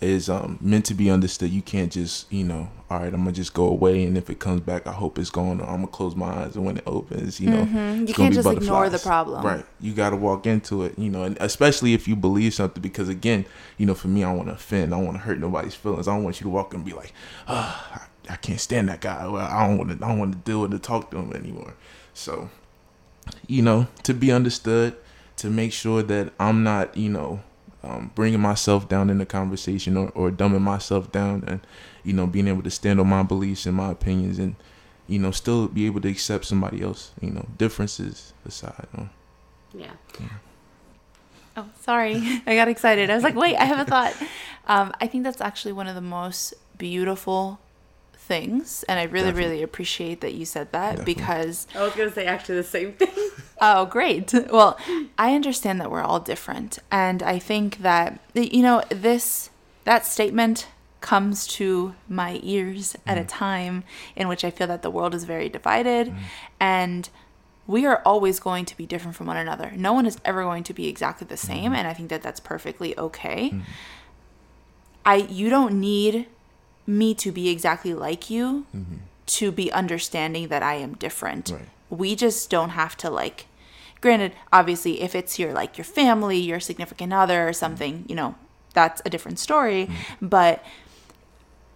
is 0.00 0.28
um 0.28 0.58
meant 0.60 0.84
to 0.86 0.94
be 0.94 1.08
understood, 1.10 1.50
you 1.50 1.62
can't 1.62 1.92
just 1.92 2.30
you 2.32 2.42
know, 2.42 2.68
all 2.90 2.98
right, 2.98 3.14
I'm 3.14 3.20
gonna 3.20 3.30
just 3.32 3.54
go 3.54 3.68
away, 3.68 4.02
and 4.02 4.18
if 4.18 4.28
it 4.30 4.40
comes 4.40 4.60
back, 4.60 4.86
I 4.88 4.92
hope 4.92 5.16
it's 5.16 5.30
gone, 5.30 5.60
or 5.60 5.64
I'm 5.68 5.76
gonna 5.76 5.86
close 5.86 6.16
my 6.16 6.26
eyes, 6.42 6.56
and 6.56 6.64
when 6.66 6.76
it 6.78 6.82
opens, 6.86 7.40
you 7.40 7.50
know, 7.50 7.64
Mhm. 7.64 8.08
You 8.08 8.14
can't 8.14 8.34
just 8.34 8.48
ignore 8.48 8.88
the 8.90 8.98
problem. 8.98 9.44
Right. 9.44 9.64
You 9.80 9.92
got 9.92 10.10
to 10.10 10.16
walk 10.16 10.44
into 10.46 10.82
it, 10.82 10.98
you 10.98 11.08
know, 11.08 11.22
and 11.22 11.36
especially 11.40 11.94
if 11.94 12.08
you 12.08 12.16
believe 12.16 12.52
something, 12.52 12.82
because 12.82 13.08
again, 13.08 13.44
you 13.78 13.86
know, 13.86 13.94
for 13.94 14.08
me, 14.08 14.24
I 14.24 14.32
want 14.32 14.48
to 14.48 14.54
offend, 14.54 14.92
I 14.92 14.96
want 14.96 15.12
to 15.18 15.22
hurt 15.22 15.38
nobody's 15.38 15.74
feelings. 15.76 16.08
I 16.08 16.14
don't 16.16 16.24
want 16.24 16.40
you 16.40 16.44
to 16.44 16.50
walk 16.50 16.74
and 16.74 16.84
be 16.84 16.92
like, 16.94 17.12
ah, 17.46 18.08
I, 18.28 18.32
I 18.32 18.36
can't 18.36 18.60
stand 18.60 18.88
that 18.88 19.00
guy. 19.02 19.26
Well, 19.28 19.36
I 19.46 19.68
don't 19.68 19.78
want 19.78 19.90
to, 20.00 20.04
I 20.04 20.08
don't 20.08 20.18
want 20.18 20.32
to 20.32 20.38
deal 20.50 20.62
with 20.62 20.74
it, 20.74 20.82
talk 20.82 21.12
to 21.12 21.18
him 21.18 21.32
anymore. 21.32 21.74
So, 22.12 22.50
you 23.46 23.62
know, 23.62 23.86
to 24.04 24.14
be 24.14 24.32
understood, 24.32 24.96
to 25.36 25.50
make 25.50 25.72
sure 25.72 26.02
that 26.02 26.32
I'm 26.38 26.62
not, 26.62 26.96
you 26.96 27.08
know, 27.08 27.40
um, 27.82 28.12
bringing 28.14 28.40
myself 28.40 28.88
down 28.88 29.10
in 29.10 29.18
the 29.18 29.26
conversation 29.26 29.96
or, 29.96 30.10
or 30.10 30.30
dumbing 30.30 30.60
myself 30.60 31.10
down 31.10 31.44
and, 31.46 31.60
you 32.04 32.12
know, 32.12 32.26
being 32.26 32.48
able 32.48 32.62
to 32.62 32.70
stand 32.70 33.00
on 33.00 33.08
my 33.08 33.22
beliefs 33.22 33.66
and 33.66 33.76
my 33.76 33.90
opinions 33.90 34.38
and, 34.38 34.54
you 35.08 35.18
know, 35.18 35.30
still 35.30 35.66
be 35.68 35.86
able 35.86 36.00
to 36.00 36.08
accept 36.08 36.44
somebody 36.44 36.82
else, 36.82 37.12
you 37.20 37.30
know, 37.30 37.46
differences 37.58 38.32
aside. 38.46 38.86
You 38.94 39.00
know. 39.00 39.08
Yeah. 39.74 40.26
Oh, 41.56 41.68
sorry. 41.80 42.42
I 42.46 42.54
got 42.54 42.68
excited. 42.68 43.10
I 43.10 43.14
was 43.14 43.24
like, 43.24 43.34
wait, 43.34 43.56
I 43.56 43.64
have 43.64 43.86
a 43.86 43.90
thought. 43.90 44.14
Um, 44.64 44.92
I 45.00 45.08
think 45.08 45.24
that's 45.24 45.40
actually 45.40 45.72
one 45.72 45.88
of 45.88 45.96
the 45.96 46.00
most 46.00 46.54
beautiful 46.78 47.58
things. 48.22 48.84
And 48.84 48.98
I 48.98 49.04
really, 49.04 49.26
Definitely. 49.26 49.50
really 49.50 49.62
appreciate 49.62 50.20
that 50.20 50.34
you 50.34 50.44
said 50.44 50.72
that 50.72 50.96
Definitely. 50.96 51.14
because, 51.14 51.66
I 51.74 51.82
was 51.82 51.92
gonna 51.94 52.12
say 52.12 52.26
actually 52.26 52.56
the 52.56 52.64
same 52.64 52.92
thing. 52.92 53.30
oh, 53.60 53.86
great. 53.86 54.32
Well, 54.50 54.78
I 55.18 55.34
understand 55.34 55.80
that 55.80 55.90
we're 55.90 56.02
all 56.02 56.20
different. 56.20 56.78
And 56.90 57.22
I 57.22 57.38
think 57.38 57.78
that, 57.78 58.20
you 58.34 58.62
know, 58.62 58.82
this, 58.90 59.50
that 59.84 60.06
statement 60.06 60.68
comes 61.00 61.46
to 61.48 61.94
my 62.08 62.40
ears 62.42 62.96
at 63.06 63.18
a 63.18 63.22
mm. 63.22 63.28
time 63.28 63.84
in 64.14 64.28
which 64.28 64.44
I 64.44 64.50
feel 64.50 64.68
that 64.68 64.82
the 64.82 64.90
world 64.90 65.14
is 65.14 65.24
very 65.24 65.48
divided 65.48 66.08
mm. 66.08 66.16
and 66.60 67.08
we 67.66 67.86
are 67.86 68.00
always 68.04 68.38
going 68.38 68.64
to 68.66 68.76
be 68.76 68.86
different 68.86 69.16
from 69.16 69.26
one 69.26 69.36
another. 69.36 69.72
No 69.74 69.92
one 69.92 70.06
is 70.06 70.16
ever 70.24 70.42
going 70.44 70.62
to 70.64 70.72
be 70.72 70.86
exactly 70.86 71.26
the 71.26 71.36
same 71.36 71.72
mm. 71.72 71.76
and 71.76 71.88
I 71.88 71.92
think 71.92 72.08
that 72.10 72.22
that's 72.22 72.38
perfectly 72.38 72.96
okay. 72.96 73.52
I 75.04 75.16
you 75.16 75.50
don't 75.50 75.80
need 75.80 76.28
me 76.86 77.14
to 77.14 77.32
be 77.32 77.48
exactly 77.48 77.94
like 77.94 78.30
you 78.30 78.66
mm-hmm. 78.74 78.96
to 79.26 79.52
be 79.52 79.70
understanding 79.72 80.48
that 80.48 80.62
I 80.62 80.74
am 80.74 80.94
different. 80.94 81.50
Right. 81.50 81.68
We 81.90 82.16
just 82.16 82.50
don't 82.50 82.70
have 82.70 82.96
to 82.98 83.10
like 83.10 83.46
granted 84.00 84.32
obviously 84.52 85.00
if 85.00 85.14
it's 85.14 85.38
your 85.38 85.52
like 85.52 85.78
your 85.78 85.84
family, 85.84 86.38
your 86.38 86.60
significant 86.60 87.12
other 87.12 87.48
or 87.48 87.50
mm-hmm. 87.50 87.54
something, 87.54 88.04
you 88.08 88.14
know, 88.14 88.34
that's 88.74 89.02
a 89.04 89.10
different 89.10 89.38
story, 89.38 89.86
mm-hmm. 89.86 90.26
but 90.26 90.64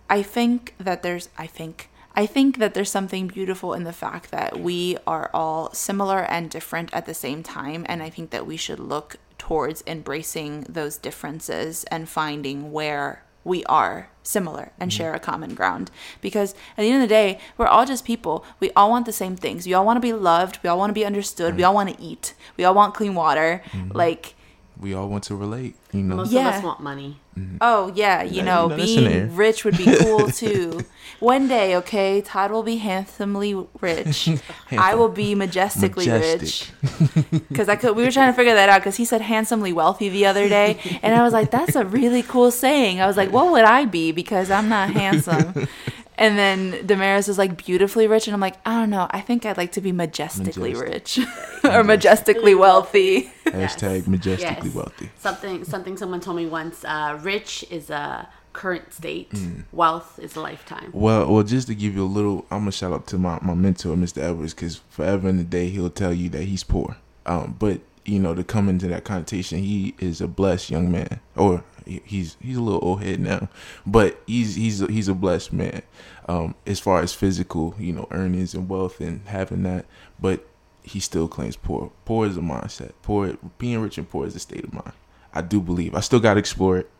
I 0.08 0.22
think 0.22 0.74
that 0.78 1.02
there's 1.02 1.28
I 1.38 1.46
think 1.46 1.88
I 2.14 2.24
think 2.26 2.58
that 2.58 2.72
there's 2.72 2.90
something 2.90 3.28
beautiful 3.28 3.74
in 3.74 3.84
the 3.84 3.92
fact 3.92 4.30
that 4.30 4.58
we 4.58 4.96
are 5.06 5.30
all 5.34 5.72
similar 5.74 6.20
and 6.20 6.50
different 6.50 6.92
at 6.94 7.06
the 7.06 7.14
same 7.14 7.42
time 7.42 7.84
and 7.88 8.02
I 8.02 8.10
think 8.10 8.30
that 8.30 8.46
we 8.46 8.56
should 8.56 8.80
look 8.80 9.16
towards 9.38 9.82
embracing 9.86 10.62
those 10.62 10.96
differences 10.96 11.84
and 11.84 12.08
finding 12.08 12.72
where 12.72 13.22
we 13.46 13.64
are 13.64 14.10
similar 14.22 14.72
and 14.78 14.90
mm-hmm. 14.90 14.96
share 14.96 15.14
a 15.14 15.20
common 15.20 15.54
ground. 15.54 15.90
Because 16.20 16.54
at 16.76 16.82
the 16.82 16.90
end 16.90 17.02
of 17.02 17.08
the 17.08 17.14
day 17.14 17.38
we're 17.56 17.66
all 17.66 17.86
just 17.86 18.04
people. 18.04 18.44
We 18.60 18.70
all 18.74 18.90
want 18.90 19.06
the 19.06 19.12
same 19.12 19.36
things. 19.36 19.66
We 19.66 19.74
all 19.74 19.86
want 19.86 19.96
to 19.96 20.00
be 20.00 20.12
loved. 20.12 20.58
We 20.62 20.68
all 20.68 20.78
want 20.78 20.90
to 20.90 20.94
be 20.94 21.04
understood. 21.04 21.54
We 21.54 21.62
mm-hmm. 21.62 21.68
all 21.68 21.74
want 21.74 21.96
to 21.96 22.02
eat. 22.02 22.34
We 22.56 22.64
all 22.64 22.74
want 22.74 22.94
clean 22.94 23.14
water. 23.14 23.62
Mm-hmm. 23.70 23.96
Like 23.96 24.34
We 24.80 24.92
all 24.94 25.08
want 25.08 25.24
to 25.24 25.34
relate, 25.34 25.74
you 25.92 26.02
know. 26.02 26.16
Most 26.16 26.32
Yeah. 26.32 26.48
of 26.48 26.54
us 26.56 26.62
want 26.62 26.80
money. 26.80 27.16
Mm-hmm. 27.38 27.56
Oh 27.60 27.92
yeah, 27.94 28.22
you 28.22 28.36
Yeah, 28.36 28.44
know, 28.44 28.62
you 28.64 28.68
know, 28.70 28.76
that's 28.76 28.90
in 28.92 29.04
there. 29.04 29.26
being 29.26 29.36
rich 29.36 29.64
would 29.64 29.76
be 29.76 29.86
cool 30.00 30.28
too. 30.30 30.84
One 31.20 31.48
day, 31.48 31.74
okay, 31.76 32.20
Todd 32.20 32.50
will 32.50 32.62
be 32.62 32.76
handsomely 32.76 33.54
rich. 33.80 34.28
I 34.70 34.94
will 34.94 35.08
be 35.08 35.34
majestically 35.34 36.06
Majestic. 36.08 36.42
rich. 36.42 37.40
Because 37.48 37.68
I 37.70 37.76
could, 37.76 37.96
we 37.96 38.02
were 38.04 38.10
trying 38.10 38.30
to 38.32 38.36
figure 38.36 38.54
that 38.54 38.68
out. 38.68 38.80
Because 38.80 38.96
he 38.96 39.04
said 39.06 39.22
handsomely 39.22 39.72
wealthy 39.72 40.08
the 40.10 40.26
other 40.26 40.46
day, 40.48 40.78
and 41.02 41.14
I 41.14 41.22
was 41.22 41.32
like, 41.32 41.50
that's 41.50 41.74
a 41.76 41.84
really 41.86 42.22
cool 42.22 42.50
saying. 42.50 43.00
I 43.00 43.06
was 43.06 43.16
like, 43.16 43.30
what 43.32 43.50
would 43.52 43.64
I 43.64 43.86
be? 43.86 44.12
Because 44.12 44.50
I'm 44.50 44.68
not 44.68 44.90
handsome. 44.90 45.66
And 46.18 46.38
then 46.38 46.86
Damaris 46.86 47.28
is 47.28 47.36
like 47.38 47.62
beautifully 47.64 48.06
rich, 48.06 48.26
and 48.26 48.34
I'm 48.34 48.40
like, 48.40 48.56
I 48.64 48.78
don't 48.80 48.90
know. 48.90 49.06
I 49.10 49.20
think 49.20 49.44
I'd 49.44 49.56
like 49.58 49.72
to 49.72 49.80
be 49.80 49.92
majestically 49.92 50.74
rich 50.74 51.18
or 51.64 51.84
majestically 51.84 52.54
wealthy. 52.54 53.30
Hashtag 53.44 54.06
majestically 54.06 54.68
Yes. 54.68 54.74
wealthy. 54.74 55.10
Something 55.18 55.64
something 55.64 55.96
someone 55.96 56.20
told 56.20 56.36
me 56.38 56.46
once. 56.46 56.84
Uh, 56.84 57.18
rich 57.22 57.64
is 57.70 57.90
a 57.90 58.28
current 58.54 58.94
state. 58.94 59.30
Mm. 59.32 59.64
Wealth 59.72 60.18
is 60.18 60.34
a 60.36 60.40
lifetime. 60.40 60.88
Well, 60.94 61.30
well, 61.30 61.42
just 61.42 61.68
to 61.68 61.74
give 61.74 61.94
you 61.94 62.04
a 62.04 62.06
little, 62.08 62.46
I'm 62.50 62.60
gonna 62.60 62.72
shout 62.72 62.94
out 62.94 63.06
to 63.08 63.18
my, 63.18 63.38
my 63.42 63.52
mentor, 63.52 63.94
Mr. 63.96 64.22
Edwards, 64.22 64.54
because 64.54 64.76
forever 64.88 65.28
in 65.28 65.36
the 65.36 65.44
day 65.44 65.68
he'll 65.68 65.90
tell 65.90 66.14
you 66.14 66.30
that 66.30 66.44
he's 66.44 66.64
poor. 66.64 66.96
Um, 67.26 67.56
but 67.58 67.80
you 68.06 68.18
know, 68.20 68.34
to 68.34 68.42
come 68.44 68.70
into 68.70 68.86
that 68.88 69.04
connotation, 69.04 69.58
he 69.58 69.94
is 69.98 70.22
a 70.22 70.28
blessed 70.28 70.70
young 70.70 70.90
man, 70.90 71.20
or 71.34 71.62
he- 71.75 71.75
he's 71.86 72.36
he's 72.40 72.56
a 72.56 72.60
little 72.60 72.80
old 72.82 73.02
head 73.02 73.20
now, 73.20 73.48
but 73.86 74.20
he's 74.26 74.56
he's 74.56 74.82
a, 74.82 74.86
he's 74.86 75.08
a 75.08 75.14
blessed 75.14 75.52
man. 75.52 75.82
Um, 76.28 76.54
as 76.66 76.80
far 76.80 77.00
as 77.00 77.12
physical, 77.14 77.74
you 77.78 77.92
know, 77.92 78.08
earnings 78.10 78.52
and 78.54 78.68
wealth 78.68 79.00
and 79.00 79.20
having 79.26 79.62
that, 79.62 79.86
but 80.20 80.46
he 80.82 81.00
still 81.00 81.28
claims 81.28 81.56
poor. 81.56 81.90
Poor 82.04 82.26
is 82.26 82.36
a 82.36 82.40
mindset. 82.40 82.92
Poor, 83.02 83.36
being 83.58 83.80
rich 83.80 83.98
and 83.98 84.08
poor 84.08 84.26
is 84.26 84.34
a 84.36 84.40
state 84.40 84.64
of 84.64 84.72
mind. 84.72 84.92
I 85.32 85.42
do 85.42 85.60
believe. 85.60 85.94
I 85.94 86.00
still 86.00 86.20
got 86.20 86.34
to 86.34 86.40
explore 86.40 86.78
it, 86.78 86.90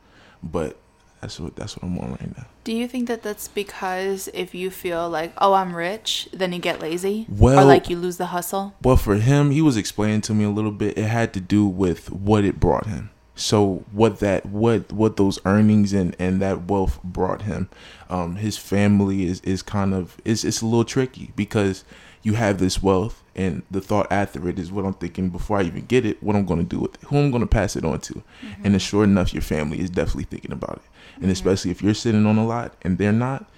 but 0.43 0.76
That's 1.20 1.41
what 1.41 1.57
that's 1.57 1.76
what 1.76 1.84
I'm 1.84 1.99
on 1.99 2.11
right 2.12 2.37
now. 2.37 2.47
Do 2.64 2.72
you 2.72 2.87
think 2.87 3.09
that 3.09 3.22
that's 3.22 3.49
because 3.49 4.28
if 4.34 4.55
you 4.55 4.70
feel 4.70 5.09
like, 5.09 5.32
oh, 5.39 5.55
I'm 5.55 5.74
rich, 5.74 6.28
then 6.32 6.53
you 6.53 6.59
get 6.61 6.80
lazy? 6.80 7.26
or 7.57 7.64
like 7.64 7.89
you 7.89 7.97
lose 7.97 8.18
the 8.18 8.26
hustle? 8.26 8.74
But 8.80 8.97
for 8.97 9.14
him, 9.16 9.51
he 9.51 9.62
was 9.62 9.76
explaining 9.76 10.20
to 10.22 10.34
me 10.34 10.45
a 10.45 10.51
little 10.51 10.70
bit. 10.72 10.99
It 10.99 11.05
had 11.05 11.32
to 11.34 11.41
do 11.41 11.66
with 11.66 12.12
what 12.12 12.45
it 12.45 12.61
brought 12.61 12.87
him. 12.87 13.11
So 13.37 13.84
what 13.93 14.20
that 14.20 14.47
what 14.47 14.91
what 14.91 15.18
those 15.18 15.39
earnings 15.45 15.93
and 15.93 16.16
and 16.18 16.41
that 16.41 16.68
wealth 16.68 16.99
brought 17.05 17.43
him. 17.43 17.68
Um, 18.09 18.37
his 18.37 18.57
family 18.57 19.24
is 19.26 19.41
is 19.43 19.62
kind 19.62 19.93
of 19.93 20.16
it's 20.24 20.43
it's 20.43 20.62
a 20.62 20.66
little 20.66 20.87
tricky 20.87 21.32
because 21.37 21.84
you 22.22 22.32
have 22.32 22.59
this 22.59 22.82
wealth 22.82 23.22
and 23.37 23.62
the 23.70 23.82
thought 23.82 24.11
after 24.11 24.49
it 24.49 24.59
is 24.59 24.72
what 24.72 24.87
I'm 24.87 24.95
thinking 24.95 25.28
before 25.28 25.59
I 25.59 25.64
even 25.64 25.84
get 25.84 26.07
it, 26.07 26.22
what 26.22 26.34
I'm 26.34 26.47
going 26.47 26.61
to 26.61 26.66
do 26.66 26.80
with 26.80 26.95
it, 26.95 27.03
who 27.09 27.18
I'm 27.18 27.30
going 27.30 27.43
to 27.43 27.47
pass 27.47 27.76
it 27.76 27.84
on 27.84 28.01
to, 28.01 28.22
and 28.64 28.72
then 28.72 28.78
sure 28.78 29.05
enough, 29.05 29.34
your 29.34 29.43
family 29.43 29.80
is 29.80 29.91
definitely 29.91 30.24
thinking 30.24 30.53
about 30.53 30.76
it, 30.82 31.22
and 31.22 31.30
especially 31.30 31.70
if 31.70 31.82
you're 31.82 31.95
sitting 31.95 32.24
on 32.24 32.39
a 32.39 32.47
lot 32.47 32.74
and 32.82 32.97
they're 32.97 33.12
not, 33.12 33.49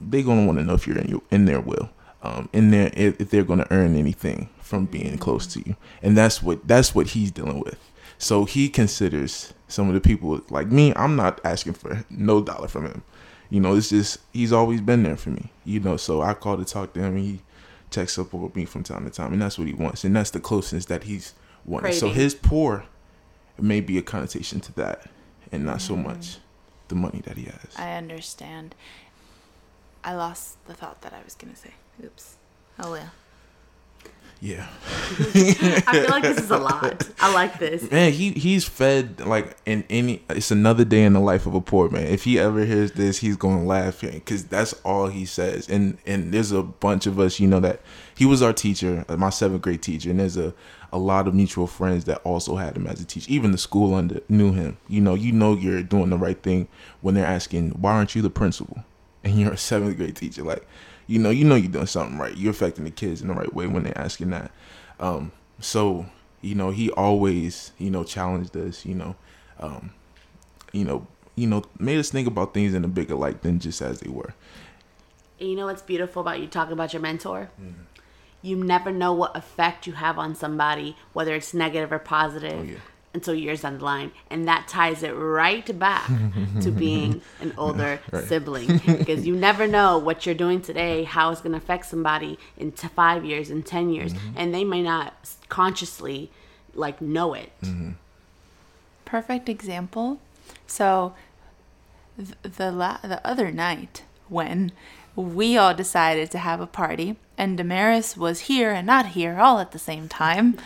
they're 0.00 0.22
going 0.22 0.40
to 0.40 0.46
want 0.46 0.58
to 0.58 0.64
know 0.64 0.72
if 0.74 0.86
you're 0.86 0.98
in 0.98 1.08
your 1.08 1.22
in 1.30 1.44
their 1.44 1.60
will 1.60 1.90
um 2.22 2.48
in 2.54 2.70
their 2.70 2.90
if, 2.94 3.20
if 3.20 3.28
they're 3.28 3.44
going 3.44 3.58
to 3.58 3.70
earn 3.70 3.94
anything 3.94 4.48
from 4.58 4.86
being 4.86 5.18
close 5.18 5.46
to 5.48 5.60
you. 5.60 5.76
And 6.02 6.16
that's 6.16 6.42
what 6.42 6.66
that's 6.66 6.94
what 6.94 7.08
he's 7.08 7.30
dealing 7.30 7.60
with 7.60 7.78
so 8.18 8.44
he 8.44 8.68
considers 8.68 9.52
some 9.68 9.88
of 9.88 9.94
the 9.94 10.00
people 10.00 10.40
like 10.50 10.68
me 10.68 10.92
i'm 10.96 11.16
not 11.16 11.40
asking 11.44 11.72
for 11.72 12.04
no 12.10 12.42
dollar 12.42 12.68
from 12.68 12.86
him 12.86 13.02
you 13.50 13.60
know 13.60 13.74
it's 13.76 13.90
just 13.90 14.18
he's 14.32 14.52
always 14.52 14.80
been 14.80 15.02
there 15.02 15.16
for 15.16 15.30
me 15.30 15.50
you 15.64 15.80
know 15.80 15.96
so 15.96 16.22
i 16.22 16.32
call 16.34 16.56
to 16.56 16.64
talk 16.64 16.92
to 16.92 17.00
him 17.00 17.16
and 17.16 17.24
he 17.24 17.40
checks 17.90 18.18
up 18.18 18.32
with 18.32 18.54
me 18.56 18.64
from 18.64 18.82
time 18.82 19.04
to 19.04 19.10
time 19.10 19.32
and 19.32 19.40
that's 19.40 19.58
what 19.58 19.66
he 19.66 19.74
wants 19.74 20.04
and 20.04 20.14
that's 20.14 20.30
the 20.30 20.40
closeness 20.40 20.86
that 20.86 21.04
he's 21.04 21.34
wanting 21.64 21.92
so 21.92 22.08
his 22.08 22.34
poor 22.34 22.84
may 23.58 23.80
be 23.80 23.96
a 23.96 24.02
connotation 24.02 24.60
to 24.60 24.72
that 24.74 25.08
and 25.52 25.64
not 25.64 25.80
so 25.80 25.94
mm. 25.94 26.04
much 26.04 26.38
the 26.88 26.94
money 26.94 27.22
that 27.24 27.36
he 27.36 27.44
has 27.44 27.76
I 27.76 27.92
understand. 27.94 28.74
I 30.06 30.14
lost 30.14 30.64
the 30.66 30.74
thought 30.74 31.02
that 31.02 31.12
I 31.12 31.22
was 31.24 31.34
going 31.34 31.52
to 31.52 31.58
say. 31.58 31.74
Oops. 32.04 32.36
Oh, 32.78 32.92
well. 32.92 33.10
Yeah 34.40 34.68
I 35.18 35.92
feel 35.92 36.10
like 36.10 36.22
this 36.22 36.38
is 36.38 36.50
a 36.50 36.58
lot. 36.58 37.08
I 37.20 37.32
like 37.32 37.58
this. 37.58 37.90
Man, 37.90 38.12
he 38.12 38.32
he's 38.32 38.64
fed 38.64 39.20
like 39.20 39.56
in 39.64 39.84
any. 39.88 40.22
It's 40.30 40.50
another 40.50 40.84
day 40.84 41.04
in 41.04 41.12
the 41.12 41.20
life 41.20 41.46
of 41.46 41.54
a 41.54 41.60
poor 41.60 41.88
man. 41.88 42.06
If 42.06 42.24
he 42.24 42.38
ever 42.38 42.64
hears 42.64 42.92
this, 42.92 43.18
he's 43.18 43.36
gonna 43.36 43.64
laugh 43.64 44.00
because 44.00 44.44
that's 44.44 44.72
all 44.84 45.06
he 45.06 45.24
says. 45.24 45.68
And 45.68 45.98
and 46.06 46.32
there's 46.32 46.52
a 46.52 46.62
bunch 46.62 47.06
of 47.06 47.18
us, 47.18 47.40
you 47.40 47.46
know, 47.46 47.60
that 47.60 47.80
he 48.16 48.26
was 48.26 48.42
our 48.42 48.52
teacher, 48.52 49.04
uh, 49.08 49.16
my 49.16 49.30
seventh 49.30 49.62
grade 49.62 49.82
teacher, 49.82 50.10
and 50.10 50.20
there's 50.20 50.36
a 50.36 50.52
a 50.92 50.98
lot 50.98 51.26
of 51.26 51.34
mutual 51.34 51.66
friends 51.66 52.04
that 52.04 52.18
also 52.18 52.56
had 52.56 52.76
him 52.76 52.86
as 52.86 53.00
a 53.00 53.04
teacher. 53.04 53.30
Even 53.30 53.52
the 53.52 53.58
school 53.58 53.94
under 53.94 54.20
knew 54.28 54.52
him. 54.52 54.76
You 54.88 55.00
know, 55.00 55.14
you 55.14 55.32
know 55.32 55.54
you're 55.54 55.82
doing 55.82 56.10
the 56.10 56.18
right 56.18 56.40
thing 56.42 56.68
when 57.00 57.14
they're 57.14 57.26
asking, 57.26 57.70
"Why 57.70 57.92
aren't 57.92 58.14
you 58.14 58.22
the 58.22 58.30
principal?" 58.30 58.84
And 59.24 59.38
you're 59.38 59.52
a 59.52 59.58
seventh 59.58 59.96
grade 59.96 60.16
teacher, 60.16 60.42
like. 60.42 60.66
You 61.06 61.18
know, 61.18 61.30
you 61.30 61.44
know 61.44 61.54
you're 61.54 61.70
doing 61.70 61.86
something 61.86 62.18
right. 62.18 62.36
You're 62.36 62.50
affecting 62.50 62.84
the 62.84 62.90
kids 62.90 63.22
in 63.22 63.28
the 63.28 63.34
right 63.34 63.52
way 63.54 63.66
when 63.66 63.84
they're 63.84 63.96
asking 63.98 64.30
that. 64.30 64.50
Um, 64.98 65.32
so 65.60 66.06
you 66.42 66.54
know 66.54 66.70
he 66.70 66.90
always 66.90 67.72
you 67.78 67.90
know 67.90 68.04
challenged 68.04 68.56
us 68.56 68.84
you 68.84 68.94
know 68.94 69.16
um 69.58 69.90
you 70.72 70.84
know 70.84 71.06
you 71.34 71.46
know 71.46 71.62
made 71.78 71.98
us 71.98 72.10
think 72.10 72.28
about 72.28 72.52
things 72.54 72.74
in 72.74 72.84
a 72.84 72.88
bigger 72.88 73.14
light 73.14 73.42
than 73.42 73.58
just 73.58 73.80
as 73.80 74.00
they 74.00 74.10
were 74.10 74.34
And 75.40 75.50
you 75.50 75.56
know 75.56 75.66
what's 75.66 75.82
beautiful 75.82 76.22
about 76.22 76.40
you 76.40 76.46
talking 76.46 76.72
about 76.72 76.92
your 76.92 77.02
mentor? 77.02 77.50
Mm-hmm. 77.60 77.82
You 78.42 78.56
never 78.56 78.92
know 78.92 79.12
what 79.12 79.36
effect 79.36 79.86
you 79.86 79.94
have 79.94 80.18
on 80.18 80.34
somebody, 80.34 80.94
whether 81.14 81.34
it's 81.34 81.52
negative 81.52 81.90
or 81.90 81.98
positive, 81.98 82.58
Oh, 82.60 82.62
yeah. 82.62 82.78
Until 83.16 83.34
years 83.34 83.62
down 83.62 83.78
the 83.78 83.84
line. 83.84 84.10
And 84.30 84.46
that 84.46 84.68
ties 84.68 85.02
it 85.02 85.10
right 85.12 85.66
back 85.78 86.06
to 86.60 86.70
being 86.84 87.22
an 87.40 87.52
older 87.58 87.98
Right. 88.12 88.24
sibling. 88.24 88.78
because 89.00 89.26
you 89.26 89.34
never 89.34 89.66
know 89.66 89.98
what 89.98 90.26
you're 90.26 90.34
doing 90.44 90.60
today, 90.62 91.02
how 91.04 91.30
it's 91.32 91.40
going 91.40 91.52
to 91.52 91.58
affect 91.58 91.86
somebody 91.86 92.38
in 92.56 92.72
t- 92.72 92.88
five 92.88 93.24
years, 93.24 93.50
in 93.50 93.62
10 93.62 93.90
years. 93.90 94.12
Mm-hmm. 94.12 94.38
And 94.38 94.54
they 94.54 94.64
may 94.64 94.82
not 94.82 95.14
consciously 95.48 96.30
like 96.74 97.00
know 97.00 97.34
it. 97.34 97.50
Mm-hmm. 97.62 97.90
Perfect 99.04 99.48
example. 99.48 100.20
So, 100.66 101.14
th- 102.16 102.30
the 102.56 102.70
la- 102.70 102.98
the 103.02 103.24
other 103.26 103.50
night 103.50 104.02
when 104.28 104.72
we 105.14 105.56
all 105.56 105.72
decided 105.74 106.30
to 106.32 106.38
have 106.38 106.60
a 106.60 106.66
party 106.66 107.16
and 107.38 107.56
Damaris 107.56 108.16
was 108.16 108.40
here 108.40 108.70
and 108.72 108.86
not 108.86 109.06
here 109.16 109.38
all 109.38 109.58
at 109.60 109.70
the 109.72 109.78
same 109.78 110.08
time, 110.08 110.58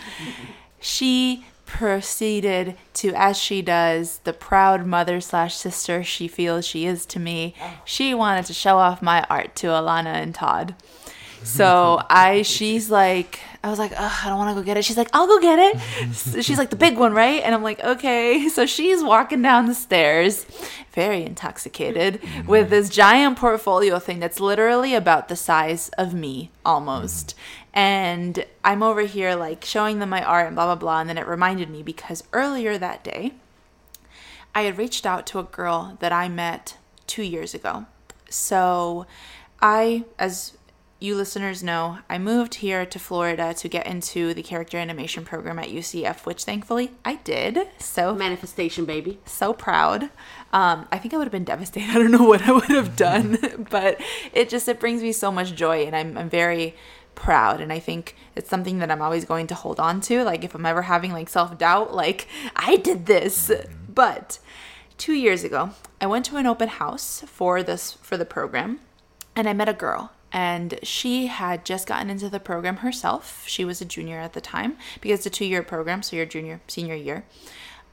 she 0.81 1.45
proceeded 1.71 2.77
to, 2.95 3.13
as 3.15 3.39
she 3.39 3.63
does, 3.63 4.19
the 4.25 4.33
proud 4.33 4.85
mother 4.85 5.21
slash 5.21 5.55
sister 5.55 6.03
she 6.03 6.27
feels 6.27 6.67
she 6.67 6.85
is 6.85 7.07
to 7.07 7.21
me. 7.21 7.55
Ah. 7.61 7.81
She 7.85 8.13
wanted 8.13 8.47
to 8.47 8.53
show 8.53 8.79
off 8.79 9.01
my 9.01 9.25
art 9.31 9.55
to 9.57 9.69
Alana 9.69 10.15
and 10.15 10.35
Todd. 10.35 10.75
So 11.43 12.03
I, 12.11 12.43
she's 12.43 12.91
like, 12.91 13.41
I 13.65 13.71
was 13.71 13.79
like, 13.79 13.93
Ugh, 13.97 14.13
I 14.25 14.29
don't 14.29 14.37
want 14.37 14.55
to 14.55 14.61
go 14.61 14.63
get 14.63 14.77
it. 14.77 14.85
She's 14.85 14.99
like, 14.99 15.09
I'll 15.15 15.27
go 15.27 15.41
get 15.41 15.59
it. 15.59 16.13
So 16.13 16.43
she's 16.43 16.59
like, 16.59 16.69
the 16.69 16.77
big 16.77 16.99
one, 16.99 17.15
right? 17.15 17.43
And 17.43 17.55
I'm 17.55 17.63
like, 17.63 17.83
okay. 17.83 18.47
So 18.51 18.67
she's 18.67 19.03
walking 19.03 19.41
down 19.41 19.65
the 19.65 19.75
stairs, 19.75 20.45
very 20.93 21.25
intoxicated, 21.25 22.21
with 22.47 22.65
mm-hmm. 22.65 22.71
this 22.71 22.91
giant 22.91 23.39
portfolio 23.39 23.99
thing 23.99 24.21
that's 24.21 24.39
literally 24.39 24.95
about 24.95 25.29
the 25.29 25.37
size 25.37 25.89
of 25.97 26.13
me 26.13 26.51
almost. 26.63 27.35
And 27.73 28.45
I'm 28.65 28.83
over 28.83 29.03
here 29.03 29.35
like 29.35 29.65
showing 29.65 29.99
them 29.99 30.11
my 30.11 30.23
art 30.23 30.47
and 30.47 30.57
blah, 30.57 30.67
blah, 30.67 30.75
blah. 30.75 31.01
And 31.01 31.09
then 31.09 31.19
it 31.19 31.27
reminded 31.27 31.71
me 31.71 31.83
because 31.83 32.25
earlier 32.33 32.77
that 32.79 33.05
day, 33.05 33.35
I 34.55 34.63
had 34.63 34.79
reached 34.79 35.07
out 35.07 35.27
to 35.29 35.39
a 35.39 35.45
girl 35.45 35.97
that 36.01 36.13
I 36.13 36.29
met 36.29 36.77
two 37.07 37.23
years 37.23 37.55
ago. 37.55 37.87
So 38.29 39.07
I, 39.61 40.05
as 40.19 40.57
you 41.01 41.15
listeners 41.17 41.63
know, 41.63 41.99
I 42.11 42.19
moved 42.19 42.57
here 42.57 42.85
to 42.85 42.99
Florida 42.99 43.55
to 43.55 43.69
get 43.69 43.87
into 43.87 44.35
the 44.35 44.43
character 44.43 44.77
animation 44.77 45.25
program 45.25 45.59
at 45.59 45.69
UCF, 45.69 46.27
which 46.27 46.45
thankfully 46.45 46.91
I 47.05 47.17
did. 47.17 47.59
So 47.79 48.15
Manifestation, 48.15 48.85
baby. 48.85 49.19
so 49.25 49.55
proud. 49.55 50.05
Um, 50.53 50.87
I 50.93 50.99
think 50.99 51.15
I 51.15 51.17
would 51.17 51.25
have 51.25 51.33
been 51.33 51.45
devastated. 51.45 51.91
I 51.91 51.95
don't 51.95 52.11
know 52.11 52.25
what 52.25 52.43
I 52.43 52.53
would 52.53 52.65
have 52.69 52.97
done, 52.97 53.67
but 53.71 54.01
it 54.35 54.51
just 54.51 54.69
it 54.69 54.79
brings 54.79 55.03
me 55.03 55.13
so 55.13 55.33
much 55.33 55.55
joy, 55.55 55.87
and 55.87 55.97
I'm 55.97 56.19
I'm 56.19 56.29
very 56.29 56.75
proud. 57.15 57.61
And 57.61 57.73
I 57.73 57.79
think 57.79 58.17
it's 58.37 58.49
something 58.49 58.79
that 58.79 58.91
I'm 58.91 59.03
always 59.03 59.25
going 59.25 59.47
to 59.49 59.55
hold 59.55 59.81
on 59.81 60.01
to. 60.03 60.25
Like 60.25 60.45
if 60.45 60.55
I'm 60.55 60.67
ever 60.67 60.83
having 60.83 61.13
like 61.13 61.29
self 61.29 61.57
doubt, 61.59 61.95
like 61.95 62.27
I 62.57 62.77
did 62.77 63.07
this. 63.07 63.49
Mm-hmm. 63.49 63.93
But 63.93 64.39
two 64.99 65.15
years 65.15 65.45
ago, 65.45 65.71
I 66.01 66.07
went 66.07 66.25
to 66.27 66.37
an 66.37 66.47
open 66.47 66.69
house 66.69 67.23
for 67.27 67.63
this 67.63 67.93
for 67.93 68.17
the 68.17 68.25
program, 68.25 68.81
and 69.35 69.49
I 69.49 69.53
met 69.53 69.69
a 69.69 69.75
girl 69.75 70.13
and 70.33 70.79
she 70.83 71.27
had 71.27 71.65
just 71.65 71.87
gotten 71.87 72.11
into 72.11 72.29
the 72.29 72.41
program 72.41 72.79
herself. 72.79 73.45
She 73.47 73.65
was 73.65 73.81
a 73.81 73.85
junior 73.85 74.19
at 74.19 74.33
the 74.33 74.41
time 74.41 74.77
because 75.01 75.21
it's 75.21 75.27
a 75.27 75.31
two 75.31 75.45
year 75.45 75.63
program, 75.63 76.03
so 76.03 76.17
you're 76.17 76.27
junior, 76.27 76.61
senior 76.69 76.95
year. 76.95 77.25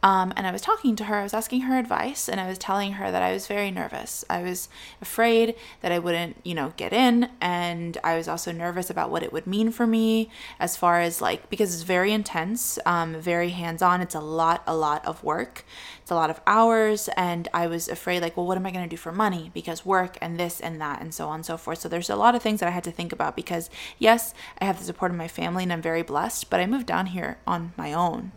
Um, 0.03 0.31
and 0.35 0.45
I 0.45 0.51
was 0.51 0.61
talking 0.61 0.95
to 0.97 1.05
her, 1.05 1.15
I 1.15 1.23
was 1.23 1.33
asking 1.33 1.61
her 1.61 1.77
advice, 1.77 2.29
and 2.29 2.39
I 2.39 2.47
was 2.47 2.59
telling 2.59 2.93
her 2.93 3.11
that 3.11 3.23
I 3.23 3.33
was 3.33 3.47
very 3.47 3.71
nervous. 3.71 4.23
I 4.29 4.43
was 4.43 4.69
afraid 5.01 5.55
that 5.81 5.91
I 5.91 5.97
wouldn't, 5.97 6.37
you 6.43 6.53
know, 6.53 6.73
get 6.77 6.93
in, 6.93 7.29
and 7.41 7.97
I 8.03 8.15
was 8.15 8.27
also 8.27 8.51
nervous 8.51 8.91
about 8.91 9.09
what 9.09 9.23
it 9.23 9.33
would 9.33 9.47
mean 9.47 9.71
for 9.71 9.87
me 9.87 10.29
as 10.59 10.77
far 10.77 11.01
as 11.01 11.19
like, 11.19 11.49
because 11.49 11.73
it's 11.73 11.83
very 11.83 12.13
intense, 12.13 12.77
um, 12.85 13.19
very 13.19 13.49
hands 13.49 13.81
on. 13.81 14.01
It's 14.01 14.13
a 14.13 14.19
lot, 14.19 14.61
a 14.67 14.75
lot 14.75 15.03
of 15.05 15.23
work, 15.23 15.65
it's 15.99 16.11
a 16.11 16.15
lot 16.15 16.29
of 16.29 16.41
hours, 16.45 17.09
and 17.17 17.47
I 17.51 17.65
was 17.65 17.89
afraid, 17.89 18.21
like, 18.21 18.37
well, 18.37 18.45
what 18.45 18.57
am 18.57 18.67
I 18.67 18.71
going 18.71 18.85
to 18.85 18.89
do 18.89 18.97
for 18.97 19.11
money? 19.11 19.49
Because 19.51 19.83
work 19.83 20.17
and 20.21 20.39
this 20.39 20.61
and 20.61 20.79
that, 20.79 21.01
and 21.01 21.11
so 21.11 21.27
on 21.27 21.35
and 21.35 21.45
so 21.45 21.57
forth. 21.57 21.79
So 21.79 21.89
there's 21.89 22.09
a 22.09 22.15
lot 22.15 22.35
of 22.35 22.43
things 22.43 22.59
that 22.59 22.67
I 22.67 22.71
had 22.71 22.83
to 22.83 22.91
think 22.91 23.11
about 23.11 23.35
because, 23.35 23.69
yes, 23.97 24.35
I 24.61 24.65
have 24.65 24.77
the 24.77 24.85
support 24.85 25.09
of 25.09 25.17
my 25.17 25.27
family, 25.27 25.63
and 25.63 25.73
I'm 25.73 25.81
very 25.81 26.03
blessed, 26.03 26.51
but 26.51 26.59
I 26.59 26.67
moved 26.67 26.85
down 26.85 27.07
here 27.07 27.39
on 27.47 27.73
my 27.75 27.93
own 27.93 28.31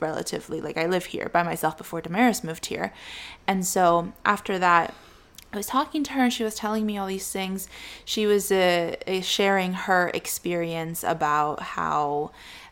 relatively 0.00 0.60
like 0.60 0.76
I 0.76 0.86
live 0.86 1.06
here 1.06 1.28
by 1.32 1.42
myself 1.42 1.76
before 1.78 2.00
Damaris 2.00 2.44
moved 2.44 2.66
here. 2.66 2.92
And 3.46 3.66
so 3.66 4.12
after 4.24 4.58
that 4.58 4.94
I 5.52 5.56
was 5.56 5.66
talking 5.66 6.04
to 6.04 6.12
her 6.12 6.22
and 6.24 6.32
she 6.32 6.44
was 6.44 6.54
telling 6.54 6.86
me 6.86 6.96
all 6.96 7.08
these 7.08 7.30
things. 7.30 7.68
She 8.04 8.26
was 8.26 8.52
uh, 8.52 8.94
uh, 9.06 9.20
sharing 9.20 9.72
her 9.72 10.10
experience 10.14 11.02
about 11.02 11.60
how 11.60 12.30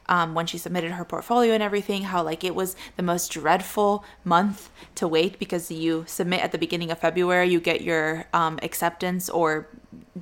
um, 0.09 0.35
when 0.35 0.47
she 0.47 0.59
submitted 0.59 0.93
her 0.93 1.05
portfolio 1.05 1.53
and 1.55 1.63
everything, 1.63 2.05
how 2.05 2.23
like 2.23 2.45
it 2.45 2.55
was 2.55 2.77
the 2.97 3.03
most 3.03 3.33
dreadful 3.33 4.05
month 4.25 4.71
to 4.95 5.09
wait 5.09 5.39
because 5.39 5.71
you 5.71 6.05
submit 6.07 6.41
at 6.41 6.53
the 6.53 6.59
beginning 6.59 6.91
of 6.91 6.99
February, 6.99 7.49
you 7.49 7.61
get 7.61 7.83
your 7.83 8.27
um, 8.33 8.59
acceptance 8.63 9.29
or 9.29 9.69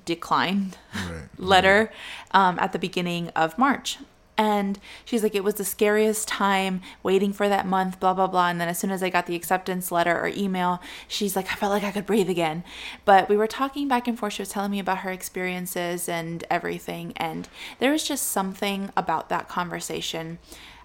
decline 0.05 0.73
letter 1.39 1.93
um, 2.33 2.59
at 2.59 2.73
the 2.73 2.79
beginning 2.79 3.29
of 3.37 3.57
March. 3.59 3.99
And 4.39 4.79
she's 5.05 5.23
like, 5.23 5.35
it 5.35 5.45
was 5.45 5.55
the 5.55 5.65
scariest 5.65 6.29
time 6.29 6.83
waiting 7.03 7.33
for 7.33 7.49
that 7.49 7.67
month, 7.67 7.99
blah, 7.99 8.13
blah, 8.13 8.27
blah. 8.27 8.49
And 8.49 8.61
then 8.61 8.69
as 8.69 8.79
soon 8.79 8.91
as 8.91 9.03
I 9.03 9.09
got 9.09 9.27
the 9.27 9.35
acceptance 9.35 9.91
letter 9.91 10.19
or 10.19 10.29
email, 10.29 10.81
she's 11.09 11.35
like, 11.35 11.51
I 11.51 11.55
felt 11.55 11.73
like 11.73 11.85
I 11.85 11.91
could 11.91 12.05
breathe 12.05 12.29
again. 12.29 12.63
But 13.05 13.29
we 13.29 13.37
were 13.37 13.47
talking 13.47 13.89
back 13.89 14.07
and 14.07 14.19
forth. 14.19 14.35
She 14.35 14.43
was 14.43 14.51
telling 14.51 14.71
me 14.71 14.79
about 14.79 14.99
her 14.99 15.11
experiences 15.11 16.09
and 16.09 16.45
everything. 16.51 17.15
And 17.17 17.49
there 17.79 17.93
was 17.93 18.05
just 18.05 18.27
something 18.27 18.91
about 18.97 19.31
that 19.31 19.49
conversation. 19.49 20.39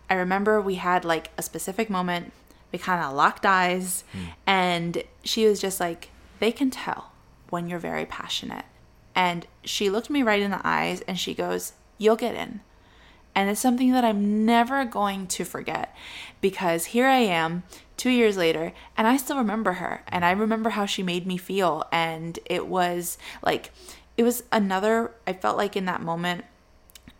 I 0.09 0.13
remember 0.15 0.61
we 0.61 0.75
had 0.75 1.05
like 1.05 1.31
a 1.37 1.41
specific 1.41 1.89
moment 1.89 2.33
We 2.71 2.79
kind 2.79 3.03
of 3.03 3.13
locked 3.13 3.45
eyes, 3.45 4.05
hmm. 4.13 4.25
and 4.47 5.03
she 5.25 5.45
was 5.45 5.59
just 5.59 5.81
like, 5.81 6.09
They 6.39 6.53
can 6.53 6.69
tell 6.69 7.11
when 7.49 7.67
you're 7.67 7.79
very 7.79 8.05
passionate. 8.05 8.65
And 9.13 9.45
she 9.65 9.89
looked 9.89 10.09
me 10.09 10.23
right 10.23 10.41
in 10.41 10.51
the 10.51 10.61
eyes 10.63 11.01
and 11.01 11.19
she 11.19 11.33
goes, 11.33 11.73
You'll 11.97 12.15
get 12.15 12.35
in. 12.35 12.61
And 13.33 13.49
it's 13.49 13.61
something 13.61 13.91
that 13.93 14.03
I'm 14.03 14.45
never 14.45 14.85
going 14.85 15.27
to 15.27 15.45
forget 15.45 15.95
because 16.41 16.85
here 16.85 17.07
I 17.07 17.19
am 17.19 17.63
two 17.95 18.09
years 18.09 18.35
later 18.35 18.73
and 18.97 19.07
I 19.07 19.17
still 19.17 19.37
remember 19.37 19.73
her 19.73 20.03
and 20.07 20.25
I 20.25 20.31
remember 20.31 20.71
how 20.71 20.85
she 20.85 21.03
made 21.03 21.25
me 21.25 21.37
feel. 21.37 21.85
And 21.91 22.39
it 22.45 22.67
was 22.67 23.17
like, 23.41 23.71
it 24.17 24.23
was 24.23 24.43
another, 24.51 25.11
I 25.25 25.33
felt 25.33 25.57
like 25.57 25.75
in 25.77 25.85
that 25.85 26.01
moment, 26.01 26.45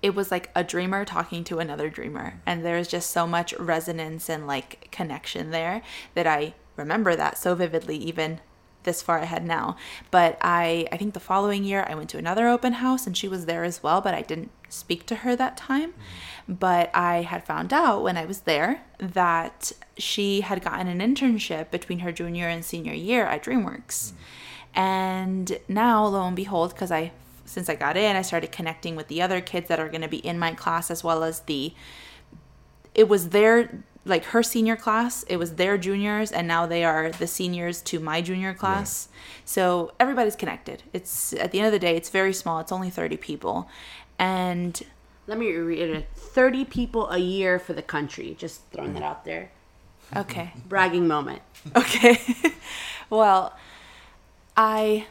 it 0.01 0.15
was 0.15 0.31
like 0.31 0.49
a 0.55 0.63
dreamer 0.63 1.05
talking 1.05 1.43
to 1.45 1.59
another 1.59 1.89
dreamer. 1.89 2.41
And 2.45 2.65
there 2.65 2.77
was 2.77 2.87
just 2.87 3.11
so 3.11 3.27
much 3.27 3.53
resonance 3.53 4.29
and 4.29 4.47
like 4.47 4.89
connection 4.91 5.51
there 5.51 5.81
that 6.15 6.27
I 6.27 6.55
remember 6.75 7.15
that 7.15 7.37
so 7.37 7.55
vividly, 7.55 7.97
even 7.97 8.41
this 8.83 9.01
far 9.01 9.19
ahead 9.19 9.45
now. 9.45 9.75
But 10.09 10.37
I 10.41 10.87
I 10.91 10.97
think 10.97 11.13
the 11.13 11.19
following 11.19 11.63
year 11.63 11.85
I 11.87 11.95
went 11.95 12.09
to 12.11 12.17
another 12.17 12.47
open 12.47 12.73
house 12.73 13.07
and 13.07 13.15
she 13.15 13.27
was 13.27 13.45
there 13.45 13.63
as 13.63 13.83
well, 13.83 14.01
but 14.01 14.13
I 14.13 14.21
didn't 14.21 14.51
speak 14.69 15.05
to 15.07 15.15
her 15.17 15.35
that 15.35 15.57
time. 15.57 15.91
Mm-hmm. 15.91 16.53
But 16.55 16.89
I 16.93 17.21
had 17.21 17.45
found 17.45 17.71
out 17.71 18.03
when 18.03 18.17
I 18.17 18.25
was 18.25 18.41
there 18.41 18.83
that 18.97 19.71
she 19.97 20.41
had 20.41 20.63
gotten 20.63 20.87
an 20.87 20.99
internship 20.99 21.71
between 21.71 21.99
her 21.99 22.11
junior 22.11 22.47
and 22.47 22.65
senior 22.65 22.93
year 22.93 23.25
at 23.25 23.43
DreamWorks. 23.43 24.11
Mm-hmm. 24.11 24.15
And 24.73 25.59
now 25.67 26.05
lo 26.05 26.25
and 26.25 26.35
behold, 26.35 26.71
because 26.71 26.91
I 26.91 27.11
since 27.45 27.67
I 27.67 27.75
got 27.75 27.97
in, 27.97 28.15
I 28.15 28.21
started 28.21 28.51
connecting 28.51 28.95
with 28.95 29.09
the 29.09 29.21
other 29.21 29.41
kids 29.41 29.67
that 29.67 29.79
are 29.79 29.89
going 29.89 30.01
to 30.01 30.07
be 30.07 30.25
in 30.25 30.39
my 30.39 30.53
class 30.53 30.89
as 30.89 31.03
well 31.03 31.23
as 31.23 31.41
the 31.41 31.73
it 32.93 33.07
was 33.07 33.29
their 33.29 33.83
like 34.05 34.25
her 34.25 34.41
senior 34.41 34.75
class 34.75 35.23
it 35.23 35.37
was 35.37 35.55
their 35.55 35.77
juniors 35.77 36.31
and 36.31 36.47
now 36.47 36.65
they 36.65 36.83
are 36.83 37.11
the 37.11 37.27
seniors 37.27 37.81
to 37.81 37.99
my 37.99 38.21
junior 38.21 38.53
class 38.53 39.09
so 39.45 39.91
everybody's 39.99 40.35
connected 40.35 40.81
it's 40.91 41.33
at 41.33 41.51
the 41.51 41.59
end 41.59 41.67
of 41.67 41.71
the 41.71 41.79
day 41.79 41.95
it's 41.95 42.09
very 42.09 42.33
small 42.33 42.59
it's 42.59 42.71
only 42.71 42.89
30 42.89 43.17
people 43.17 43.69
and 44.17 44.81
Let 45.27 45.37
me 45.37 45.51
reiterate 45.51 46.07
30 46.15 46.65
people 46.65 47.09
a 47.09 47.17
year 47.17 47.57
for 47.59 47.73
the 47.73 47.81
country. 47.81 48.35
Just 48.37 48.61
throwing 48.71 48.93
that 48.93 49.03
out 49.03 49.25
there. 49.25 49.51
okay 50.15 50.53
Bragging 50.67 51.07
moment. 51.07 51.41
Okay. 51.75 52.19
well, 53.09 53.55
I 54.57 55.05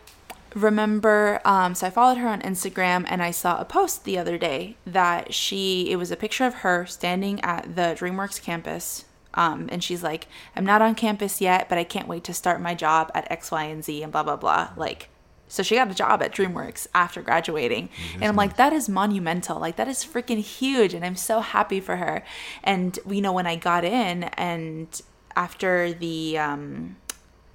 remember 0.54 1.40
um, 1.44 1.74
so 1.74 1.86
I 1.86 1.90
followed 1.90 2.18
her 2.18 2.28
on 2.28 2.42
Instagram 2.42 3.04
and 3.08 3.22
I 3.22 3.30
saw 3.30 3.60
a 3.60 3.64
post 3.64 4.04
the 4.04 4.18
other 4.18 4.38
day 4.38 4.76
that 4.86 5.32
she 5.32 5.90
it 5.90 5.96
was 5.96 6.10
a 6.10 6.16
picture 6.16 6.44
of 6.44 6.54
her 6.54 6.86
standing 6.86 7.40
at 7.42 7.76
the 7.76 7.96
DreamWorks 7.98 8.42
campus. 8.42 9.04
Um, 9.32 9.68
and 9.70 9.84
she's 9.84 10.02
like, 10.02 10.26
I'm 10.56 10.66
not 10.66 10.82
on 10.82 10.96
campus 10.96 11.40
yet, 11.40 11.68
but 11.68 11.78
I 11.78 11.84
can't 11.84 12.08
wait 12.08 12.24
to 12.24 12.34
start 12.34 12.60
my 12.60 12.74
job 12.74 13.12
at 13.14 13.30
X, 13.30 13.52
Y, 13.52 13.64
and 13.64 13.84
Z 13.84 14.02
and 14.02 14.10
blah 14.10 14.24
blah 14.24 14.36
blah. 14.36 14.70
Like 14.76 15.08
so 15.50 15.64
she 15.64 15.74
got 15.74 15.90
a 15.90 15.94
job 15.94 16.22
at 16.22 16.32
DreamWorks 16.32 16.86
after 16.94 17.22
graduating. 17.22 17.88
and 18.14 18.24
I'm 18.24 18.36
like, 18.36 18.56
that 18.56 18.72
is 18.72 18.88
monumental. 18.88 19.58
Like, 19.58 19.74
that 19.76 19.88
is 19.88 20.04
freaking 20.04 20.38
huge. 20.38 20.94
And 20.94 21.04
I'm 21.04 21.16
so 21.16 21.40
happy 21.40 21.80
for 21.80 21.96
her. 21.96 22.22
And, 22.62 22.96
you 23.06 23.20
know, 23.20 23.32
when 23.32 23.48
I 23.48 23.56
got 23.56 23.84
in 23.84 24.24
and 24.24 25.02
after 25.34 25.92
the, 25.92 26.38
um, 26.38 26.96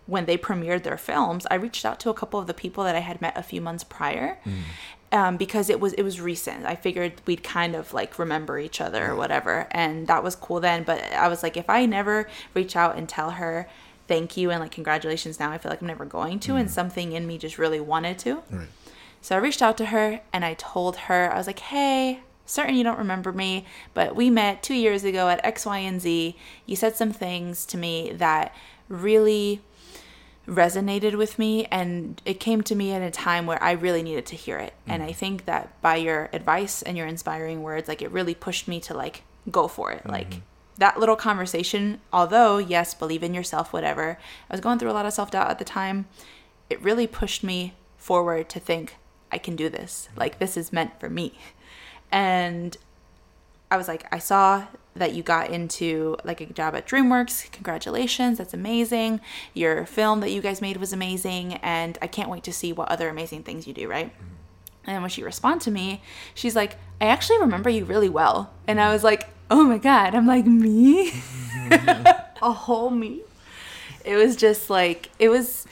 when 0.07 0.25
they 0.25 0.37
premiered 0.37 0.83
their 0.83 0.97
films, 0.97 1.47
I 1.49 1.55
reached 1.55 1.85
out 1.85 1.99
to 2.01 2.09
a 2.09 2.13
couple 2.13 2.39
of 2.39 2.47
the 2.47 2.53
people 2.53 2.83
that 2.83 2.95
I 2.95 2.99
had 2.99 3.21
met 3.21 3.37
a 3.37 3.43
few 3.43 3.61
months 3.61 3.83
prior. 3.83 4.39
Um, 5.11 5.37
because 5.37 5.69
it 5.69 5.79
was 5.79 5.93
it 5.93 6.01
was 6.01 6.19
recent. 6.19 6.65
I 6.65 6.75
figured 6.75 7.13
we'd 7.25 7.43
kind 7.43 7.75
of 7.75 7.93
like 7.93 8.19
remember 8.19 8.59
each 8.59 8.81
other 8.81 9.11
or 9.11 9.15
whatever, 9.15 9.67
and 9.71 10.07
that 10.07 10.23
was 10.23 10.35
cool 10.35 10.59
then. 10.59 10.83
But 10.83 11.01
I 11.13 11.29
was 11.29 11.41
like, 11.41 11.55
if 11.55 11.69
I 11.69 11.85
never 11.85 12.27
reach 12.53 12.75
out 12.75 12.97
and 12.97 13.07
tell 13.07 13.31
her 13.31 13.69
thank 14.07 14.35
you 14.35 14.51
and 14.51 14.59
like 14.59 14.71
congratulations 14.71 15.39
now, 15.39 15.51
I 15.51 15.57
feel 15.57 15.69
like 15.69 15.81
I'm 15.81 15.87
never 15.87 16.05
going 16.05 16.39
to, 16.41 16.55
and 16.55 16.69
something 16.69 17.13
in 17.13 17.27
me 17.27 17.37
just 17.37 17.57
really 17.57 17.79
wanted 17.79 18.19
to. 18.19 18.41
Right. 18.49 18.67
So 19.21 19.35
I 19.35 19.39
reached 19.39 19.61
out 19.61 19.77
to 19.77 19.85
her 19.87 20.21
and 20.33 20.43
I 20.43 20.53
told 20.55 20.97
her, 20.97 21.31
I 21.31 21.37
was 21.37 21.47
like, 21.47 21.59
hey, 21.59 22.19
certain 22.45 22.75
you 22.75 22.83
don't 22.83 22.99
remember 22.99 23.31
me, 23.31 23.65
but 23.93 24.15
we 24.15 24.29
met 24.29 24.61
two 24.61 24.75
years 24.75 25.03
ago 25.03 25.29
at 25.29 25.43
X, 25.45 25.65
Y, 25.65 25.79
and 25.79 25.99
Z. 26.01 26.35
You 26.65 26.75
said 26.75 26.95
some 26.95 27.11
things 27.11 27.65
to 27.67 27.77
me 27.77 28.11
that 28.13 28.53
really 28.87 29.61
resonated 30.47 31.15
with 31.17 31.39
me 31.39 31.65
and 31.65 32.21
it 32.25 32.39
came 32.39 32.61
to 32.63 32.75
me 32.75 32.91
at 32.91 33.01
a 33.01 33.11
time 33.11 33.45
where 33.45 33.61
I 33.61 33.71
really 33.71 34.03
needed 34.03 34.25
to 34.27 34.35
hear 34.35 34.57
it. 34.59 34.73
Mm. 34.87 34.93
And 34.93 35.03
I 35.03 35.11
think 35.11 35.45
that 35.45 35.79
by 35.81 35.95
your 35.95 36.29
advice 36.33 36.81
and 36.81 36.97
your 36.97 37.07
inspiring 37.07 37.63
words, 37.63 37.87
like 37.87 38.01
it 38.01 38.11
really 38.11 38.35
pushed 38.35 38.67
me 38.67 38.79
to 38.81 38.93
like 38.93 39.23
go 39.49 39.67
for 39.67 39.91
it. 39.91 40.05
Like 40.05 40.29
mm-hmm. 40.29 40.39
that 40.77 40.99
little 40.99 41.15
conversation, 41.15 41.99
although 42.13 42.57
yes, 42.57 42.93
believe 42.93 43.23
in 43.23 43.33
yourself, 43.33 43.73
whatever. 43.73 44.19
I 44.49 44.53
was 44.53 44.61
going 44.61 44.77
through 44.77 44.91
a 44.91 44.93
lot 44.93 45.05
of 45.05 45.13
self-doubt 45.13 45.49
at 45.49 45.59
the 45.59 45.65
time. 45.65 46.05
It 46.69 46.81
really 46.81 47.07
pushed 47.07 47.43
me 47.43 47.73
forward 47.97 48.49
to 48.49 48.59
think 48.59 48.97
I 49.31 49.37
can 49.37 49.55
do 49.55 49.69
this. 49.69 50.07
Mm-hmm. 50.09 50.19
Like 50.19 50.39
this 50.39 50.57
is 50.57 50.73
meant 50.73 50.99
for 50.99 51.09
me. 51.09 51.37
And 52.11 52.77
I 53.69 53.77
was 53.77 53.87
like, 53.87 54.05
I 54.13 54.19
saw 54.19 54.67
that 54.95 55.13
you 55.13 55.23
got 55.23 55.49
into 55.49 56.15
like 56.23 56.39
a 56.41 56.45
job 56.45 56.73
at 56.75 56.87
DreamWorks. 56.87 57.51
Congratulations, 57.51 58.37
that's 58.37 58.53
amazing. 58.53 59.19
Your 59.53 59.85
film 59.85 60.21
that 60.21 60.31
you 60.31 60.41
guys 60.41 60.61
made 60.61 60.77
was 60.77 60.93
amazing, 60.93 61.55
and 61.55 61.97
I 62.01 62.07
can't 62.07 62.29
wait 62.29 62.43
to 62.43 62.53
see 62.53 62.71
what 62.73 62.89
other 62.89 63.09
amazing 63.09 63.43
things 63.43 63.67
you 63.67 63.73
do, 63.73 63.87
right? 63.89 64.13
And 64.85 65.01
when 65.01 65.09
she 65.09 65.23
responded 65.23 65.63
to 65.65 65.71
me, 65.71 66.01
she's 66.33 66.55
like, 66.55 66.77
I 67.01 67.05
actually 67.07 67.39
remember 67.39 67.69
you 67.69 67.85
really 67.85 68.09
well. 68.09 68.53
And 68.67 68.79
I 68.79 68.93
was 68.93 69.03
like, 69.03 69.27
oh 69.49 69.63
my 69.63 69.79
God. 69.79 70.13
I'm 70.15 70.27
like, 70.27 70.45
me? 70.45 71.11
A 72.41 72.51
whole 72.51 72.89
me. 72.91 73.21
it 74.03 74.15
was 74.15 74.35
just 74.35 74.69
like 74.69 75.09
it 75.17 75.29
was 75.29 75.65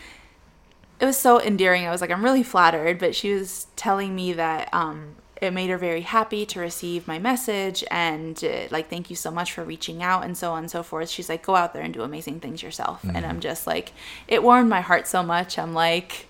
it 0.99 1.05
was 1.05 1.17
so 1.17 1.39
endearing 1.39 1.85
i 1.85 1.91
was 1.91 2.01
like 2.01 2.09
i'm 2.09 2.23
really 2.23 2.41
flattered 2.41 2.97
but 2.97 3.13
she 3.13 3.33
was 3.33 3.67
telling 3.75 4.15
me 4.15 4.33
that 4.33 4.73
um 4.73 5.15
it 5.43 5.51
made 5.51 5.69
her 5.69 5.77
very 5.77 6.01
happy 6.01 6.45
to 6.45 6.59
receive 6.59 7.07
my 7.07 7.19
message 7.19 7.83
and 7.91 8.43
uh, 8.43 8.67
like 8.71 8.89
thank 8.89 9.09
you 9.09 9.15
so 9.15 9.29
much 9.29 9.51
for 9.51 9.63
reaching 9.63 10.01
out 10.01 10.23
and 10.23 10.37
so 10.37 10.51
on 10.51 10.59
and 10.59 10.71
so 10.71 10.83
forth. 10.83 11.09
She's 11.09 11.29
like 11.29 11.43
go 11.43 11.55
out 11.55 11.73
there 11.73 11.83
and 11.83 11.93
do 11.93 12.01
amazing 12.01 12.39
things 12.39 12.63
yourself. 12.63 13.03
And 13.03 13.25
i'm 13.25 13.39
just 13.39 13.67
like 13.67 13.91
it 14.27 14.41
warmed 14.41 14.69
my 14.69 14.81
heart 14.81 15.07
so 15.07 15.21
much. 15.21 15.59
I'm 15.59 15.73
like 15.73 16.27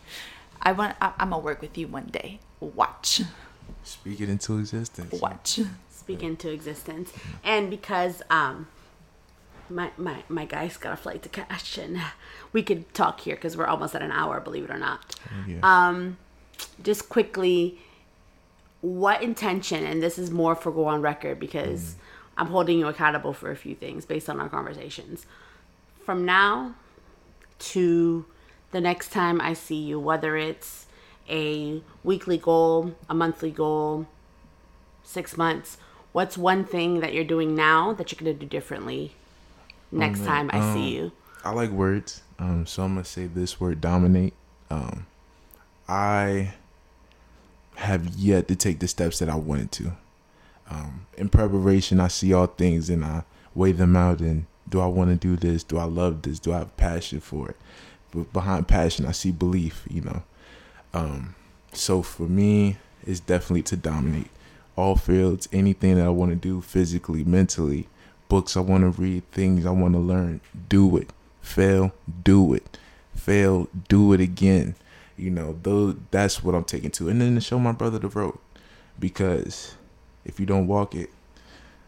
i 0.62 0.72
want 0.72 0.96
I, 1.00 1.14
i'm 1.20 1.30
gonna 1.30 1.44
work 1.44 1.62
with 1.62 1.78
you 1.78 1.88
one 1.88 2.08
day. 2.08 2.40
Watch. 2.60 3.22
Speak 3.84 4.20
it 4.22 4.30
into 4.30 4.58
existence. 4.58 5.22
watch. 5.22 5.60
Speak 5.90 6.24
into 6.24 6.52
existence. 6.52 7.14
And 7.44 7.70
because 7.70 8.24
um 8.30 8.68
my, 9.70 9.92
my, 9.98 10.24
my 10.28 10.46
guy's 10.46 10.78
got 10.78 10.94
a 10.94 10.98
flight 10.98 11.24
to 11.24 11.30
catch 11.30 11.78
and 11.78 12.00
we 12.52 12.62
could 12.62 12.94
talk 12.94 13.22
here 13.22 13.36
because 13.36 13.56
we're 13.58 13.66
almost 13.66 13.96
at 13.96 14.02
an 14.02 14.12
hour, 14.12 14.40
believe 14.40 14.66
it 14.66 14.70
or 14.70 14.78
not. 14.78 15.16
Yeah. 15.48 15.60
Um, 15.64 16.18
just 16.84 17.10
quickly, 17.10 17.80
what 18.84 19.24
intention, 19.24 19.86
and 19.86 20.04
this 20.04 20.20
is 20.20 20.30
more 20.30 20.56
for 20.56 20.70
go 20.70 20.88
on 20.88 21.02
record 21.02 21.40
because 21.40 21.96
I'm 22.38 22.48
holding 22.48 22.78
you 22.78 22.88
accountable 22.88 23.32
for 23.32 23.50
a 23.50 23.56
few 23.56 23.76
things 23.76 24.06
based 24.06 24.30
on 24.30 24.42
our 24.42 24.50
conversations. 24.50 25.26
From 26.06 26.26
now 26.26 26.76
to 27.60 28.26
the 28.72 28.82
next 28.82 29.14
time 29.14 29.40
I 29.40 29.54
see 29.54 29.78
you, 29.78 30.02
whether 30.02 30.36
it's 30.36 30.88
a 31.30 31.82
weekly 32.04 32.38
goal, 32.38 32.94
a 33.10 33.14
monthly 33.14 33.52
goal, 33.52 34.06
six 35.02 35.38
months, 35.38 35.78
what's 36.12 36.38
one 36.38 36.66
thing 36.66 37.00
that 37.00 37.14
you're 37.14 37.24
doing 37.24 37.56
now 37.56 37.94
that 37.94 38.12
you're 38.12 38.20
going 38.22 38.38
to 38.38 38.46
do 38.46 38.50
differently 38.50 39.14
next 39.94 40.20
man. 40.20 40.28
time 40.28 40.50
I 40.52 40.74
see 40.74 40.82
Um, 41.00 41.04
you? 41.04 41.12
I 41.46 41.52
like 41.52 41.70
words, 41.70 42.22
um, 42.38 42.66
so 42.66 42.84
I'm 42.84 42.96
gonna 42.96 43.06
say 43.06 43.28
this 43.28 43.62
word 43.62 43.80
dominate. 43.80 44.34
Um, 44.70 45.06
I 45.88 46.54
have 47.76 48.16
yet 48.16 48.48
to 48.48 48.56
take 48.56 48.80
the 48.80 48.88
steps 48.88 49.20
that 49.20 49.30
I 49.30 49.36
wanted 49.36 49.72
to. 49.74 49.94
Um, 50.70 51.06
in 51.18 51.30
preparation, 51.30 52.00
I 52.00 52.08
see 52.08 52.34
all 52.34 52.48
things 52.48 52.90
and 52.90 53.04
I 53.04 53.24
weigh 53.54 53.74
them 53.74 53.96
out. 53.96 54.20
And 54.20 54.46
do 54.70 54.80
I 54.80 54.88
want 54.88 55.10
to 55.10 55.16
do 55.16 55.36
this? 55.36 55.64
Do 55.64 55.78
I 55.78 55.84
love 55.84 56.22
this? 56.22 56.40
Do 56.40 56.54
I 56.54 56.60
have 56.60 56.78
passion 56.78 57.20
for 57.20 57.50
it? 57.50 57.58
But 58.12 58.32
behind 58.34 58.68
passion, 58.68 59.06
I 59.06 59.12
see 59.12 59.32
belief. 59.32 59.86
You 59.90 60.02
know. 60.02 60.24
Um, 60.94 61.36
so 61.74 62.02
for 62.02 62.24
me, 62.24 62.78
it's 63.06 63.20
definitely 63.20 63.64
to 63.64 63.78
dominate 63.78 64.30
all 64.76 64.96
fields. 64.96 65.50
Anything 65.52 65.96
that 65.96 66.06
I 66.06 66.10
want 66.10 66.32
to 66.32 66.36
do 66.36 66.62
physically, 66.62 67.24
mentally, 67.24 67.88
books 68.30 68.56
I 68.56 68.62
want 68.62 68.84
to 68.84 69.02
read, 69.02 69.30
things 69.32 69.66
I 69.66 69.72
want 69.72 69.94
to 69.94 70.00
learn, 70.00 70.42
do 70.70 70.98
it. 70.98 71.12
Fail, 71.42 71.94
do 72.24 72.54
it. 72.54 72.78
Fail, 73.16 73.68
do 73.90 74.14
it 74.14 74.22
again. 74.22 74.76
You 75.18 75.30
know, 75.30 75.58
though 75.62 75.96
that's 76.12 76.44
what 76.44 76.56
I'm 76.56 76.64
taking 76.64 76.92
to. 76.92 77.10
And 77.10 77.22
then 77.22 77.36
to 77.36 77.42
show 77.42 77.60
my 77.60 77.72
brother 77.72 78.00
the 78.00 78.08
road. 78.08 78.38
Because 79.00 79.76
if 80.26 80.40
you 80.40 80.46
don't 80.46 80.68
walk 80.68 80.96
it, 80.96 81.10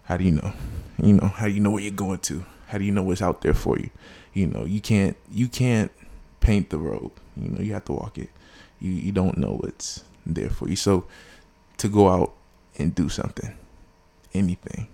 how 0.04 0.18
do 0.18 0.24
you 0.24 0.32
know? 0.32 0.54
You 1.02 1.14
know, 1.14 1.28
how 1.28 1.48
do 1.48 1.54
you 1.54 1.60
know 1.60 1.72
where 1.72 1.82
you're 1.82 1.92
going 1.92 2.20
to? 2.20 2.46
How 2.68 2.78
do 2.78 2.84
you 2.84 2.92
know 2.92 3.04
what's 3.04 3.22
out 3.22 3.42
there 3.42 3.54
for 3.54 3.78
you? 3.78 3.90
You 4.34 4.48
know, 4.48 4.66
you 4.66 4.82
can't 4.82 5.16
you 5.32 5.48
can't 5.48 5.92
paint 6.40 6.70
the 6.70 6.78
road. 6.78 7.12
You 7.38 7.50
know, 7.50 7.62
you 7.62 7.74
have 7.74 7.86
to 7.86 7.94
walk 7.94 8.18
it. 8.18 8.30
You 8.80 8.92
you 8.92 9.12
don't 9.12 9.38
know 9.38 9.60
what's 9.62 10.04
there 10.26 10.50
for 10.50 10.68
you. 10.68 10.76
So 10.76 11.06
to 11.78 11.88
go 11.88 12.10
out 12.10 12.34
and 12.78 12.94
do 12.94 13.10
something, 13.10 13.56
anything. 14.34 14.88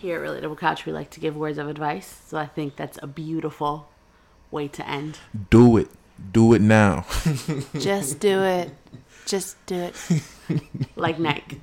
Here 0.00 0.24
at 0.24 0.30
Relatable 0.30 0.58
Couch, 0.58 0.86
we 0.86 0.92
like 0.92 1.10
to 1.10 1.20
give 1.20 1.36
words 1.36 1.58
of 1.58 1.68
advice. 1.68 2.20
So 2.26 2.38
I 2.38 2.46
think 2.46 2.76
that's 2.76 2.98
a 3.02 3.06
beautiful 3.06 3.88
way 4.50 4.68
to 4.68 4.88
end. 4.88 5.18
Do 5.50 5.76
it. 5.76 5.88
Do 6.32 6.54
it 6.54 6.60
now. 6.60 7.06
Just 7.78 8.20
do 8.20 8.42
it. 8.42 8.70
Just 9.26 9.64
do 9.66 9.76
it. 9.76 9.94
Like 10.96 11.20
Nike. 11.20 11.60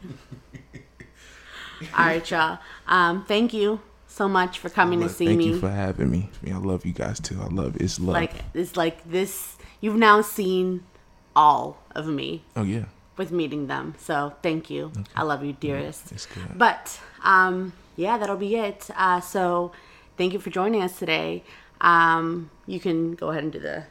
All 1.98 2.06
right, 2.06 2.32
y'all. 2.32 2.60
Um, 2.88 3.26
thank 3.26 3.54
you 3.54 3.82
so 4.08 4.28
much 4.28 4.58
for 4.58 4.70
coming 4.70 5.00
to 5.02 5.10
see 5.10 5.28
Thank 5.28 5.38
me. 5.38 5.44
Thank 5.46 5.56
you 5.56 5.62
for 5.62 5.70
having 5.70 6.10
me. 6.10 6.30
I, 6.42 6.46
mean, 6.46 6.56
I 6.56 6.58
love 6.60 6.86
you 6.86 6.94
guys 6.94 7.20
too. 7.20 7.40
I 7.40 7.48
love. 7.48 7.78
It's 7.80 8.00
love. 8.00 8.14
like 8.14 8.34
it's 8.54 8.76
like 8.76 9.10
this. 9.10 9.58
You've 9.80 9.98
now 9.98 10.22
seen 10.22 10.86
all 11.36 11.78
of 11.94 12.08
me 12.08 12.44
oh 12.56 12.64
yeah. 12.64 12.86
with 13.16 13.32
meeting 13.32 13.68
them. 13.68 13.94
So 14.00 14.34
thank 14.42 14.70
you. 14.70 14.92
I 15.16 15.24
love 15.24 15.44
you, 15.44 15.54
dearest. 15.54 16.12
It's 16.12 16.26
good. 16.26 16.58
But 16.58 17.00
um, 17.24 17.74
yeah, 17.96 18.18
that'll 18.18 18.38
be 18.38 18.56
it. 18.56 18.90
Uh, 18.96 19.22
so 19.22 19.72
thank 20.18 20.34
you 20.34 20.40
for 20.40 20.50
joining 20.50 20.82
us 20.82 20.98
today. 20.98 21.44
Um, 21.80 22.50
you 22.66 22.80
can 22.80 23.14
go 23.14 23.30
ahead 23.30 23.44
and 23.44 23.54
do 23.54 23.60
the. 23.60 23.84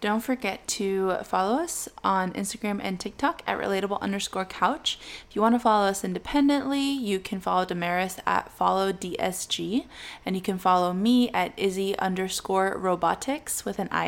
Don't 0.00 0.22
forget 0.22 0.66
to 0.68 1.18
follow 1.24 1.58
us 1.58 1.86
on 2.02 2.32
Instagram 2.32 2.80
and 2.82 2.98
TikTok 2.98 3.42
at 3.46 3.58
relatable 3.58 4.00
underscore 4.00 4.46
couch. 4.46 4.98
If 5.28 5.36
you 5.36 5.42
want 5.42 5.54
to 5.56 5.58
follow 5.58 5.88
us 5.88 6.02
independently, 6.02 6.80
you 6.80 7.20
can 7.20 7.38
follow 7.38 7.66
Damaris 7.66 8.18
at 8.26 8.50
follow 8.50 8.92
DSG, 8.92 9.84
and 10.24 10.36
you 10.36 10.40
can 10.40 10.56
follow 10.56 10.94
me 10.94 11.28
at 11.30 11.52
Izzy 11.58 11.98
underscore 11.98 12.78
robotics 12.78 13.66
with 13.66 13.78
an 13.78 13.90
I 13.92 14.06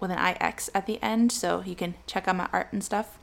with 0.00 0.10
an 0.10 0.18
IX 0.18 0.70
at 0.74 0.86
the 0.86 1.02
end, 1.02 1.32
so 1.32 1.62
you 1.64 1.74
can 1.74 1.94
check 2.06 2.28
out 2.28 2.36
my 2.36 2.48
art 2.52 2.68
and 2.72 2.82
stuff. 2.82 3.18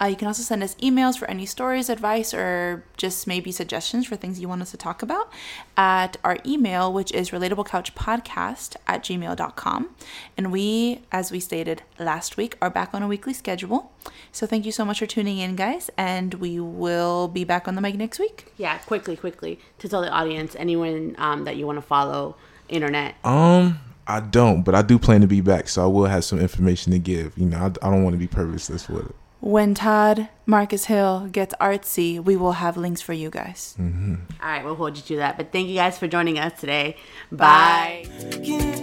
Uh, 0.00 0.06
you 0.06 0.16
can 0.16 0.26
also 0.26 0.42
send 0.42 0.62
us 0.62 0.74
emails 0.76 1.18
for 1.18 1.28
any 1.30 1.46
stories, 1.46 1.88
advice, 1.88 2.34
or 2.34 2.84
just 2.96 3.26
maybe 3.26 3.50
suggestions 3.50 4.06
for 4.06 4.16
things 4.16 4.40
you 4.40 4.48
want 4.48 4.62
us 4.62 4.70
to 4.70 4.76
talk 4.76 5.02
about 5.02 5.32
at 5.76 6.16
our 6.24 6.38
email, 6.44 6.92
which 6.92 7.12
is 7.12 7.30
relatablecouchpodcast 7.30 8.76
at 8.86 9.02
gmail.com. 9.02 9.90
And 10.36 10.52
we, 10.52 11.02
as 11.10 11.30
we 11.30 11.40
stated 11.40 11.82
last 11.98 12.36
week, 12.36 12.56
are 12.60 12.70
back 12.70 12.92
on 12.92 13.02
a 13.02 13.08
weekly 13.08 13.32
schedule. 13.32 13.92
So 14.32 14.46
thank 14.46 14.66
you 14.66 14.72
so 14.72 14.84
much 14.84 14.98
for 14.98 15.06
tuning 15.06 15.38
in, 15.38 15.56
guys, 15.56 15.90
and 15.96 16.34
we 16.34 16.60
will 16.60 17.28
be 17.28 17.44
back 17.44 17.66
on 17.66 17.74
the 17.74 17.80
mic 17.80 17.94
next 17.94 18.18
week. 18.18 18.52
Yeah, 18.56 18.78
quickly, 18.78 19.16
quickly 19.16 19.58
to 19.78 19.88
tell 19.88 20.02
the 20.02 20.10
audience, 20.10 20.54
anyone 20.58 21.14
um, 21.18 21.44
that 21.44 21.56
you 21.56 21.66
want 21.66 21.78
to 21.78 21.82
follow, 21.82 22.36
internet. 22.68 23.14
Um, 23.24 23.78
I 24.06 24.20
don't, 24.20 24.62
but 24.62 24.74
I 24.74 24.82
do 24.82 24.98
plan 24.98 25.20
to 25.20 25.26
be 25.26 25.40
back, 25.40 25.68
so 25.68 25.82
I 25.82 25.86
will 25.86 26.04
have 26.04 26.24
some 26.24 26.38
information 26.38 26.92
to 26.92 26.98
give. 26.98 27.36
You 27.36 27.46
know, 27.46 27.58
I, 27.58 27.66
I 27.66 27.90
don't 27.90 28.04
want 28.04 28.14
to 28.14 28.18
be 28.18 28.26
purposeless 28.26 28.88
with 28.88 29.06
it. 29.06 29.14
When 29.40 29.74
Todd 29.74 30.28
Marcus 30.46 30.86
Hill 30.86 31.28
gets 31.30 31.54
artsy, 31.60 32.22
we 32.22 32.36
will 32.36 32.52
have 32.52 32.76
links 32.76 33.02
for 33.02 33.12
you 33.12 33.30
guys. 33.30 33.76
Mm-hmm. 33.78 34.14
All 34.42 34.48
right, 34.48 34.64
we'll 34.64 34.74
hold 34.74 34.96
you 34.96 35.02
to 35.02 35.16
that. 35.16 35.36
But 35.36 35.52
thank 35.52 35.68
you 35.68 35.74
guys 35.74 35.98
for 35.98 36.08
joining 36.08 36.38
us 36.38 36.58
today. 36.58 36.96
Bye. 37.30 38.06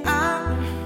Bye. 0.04 0.84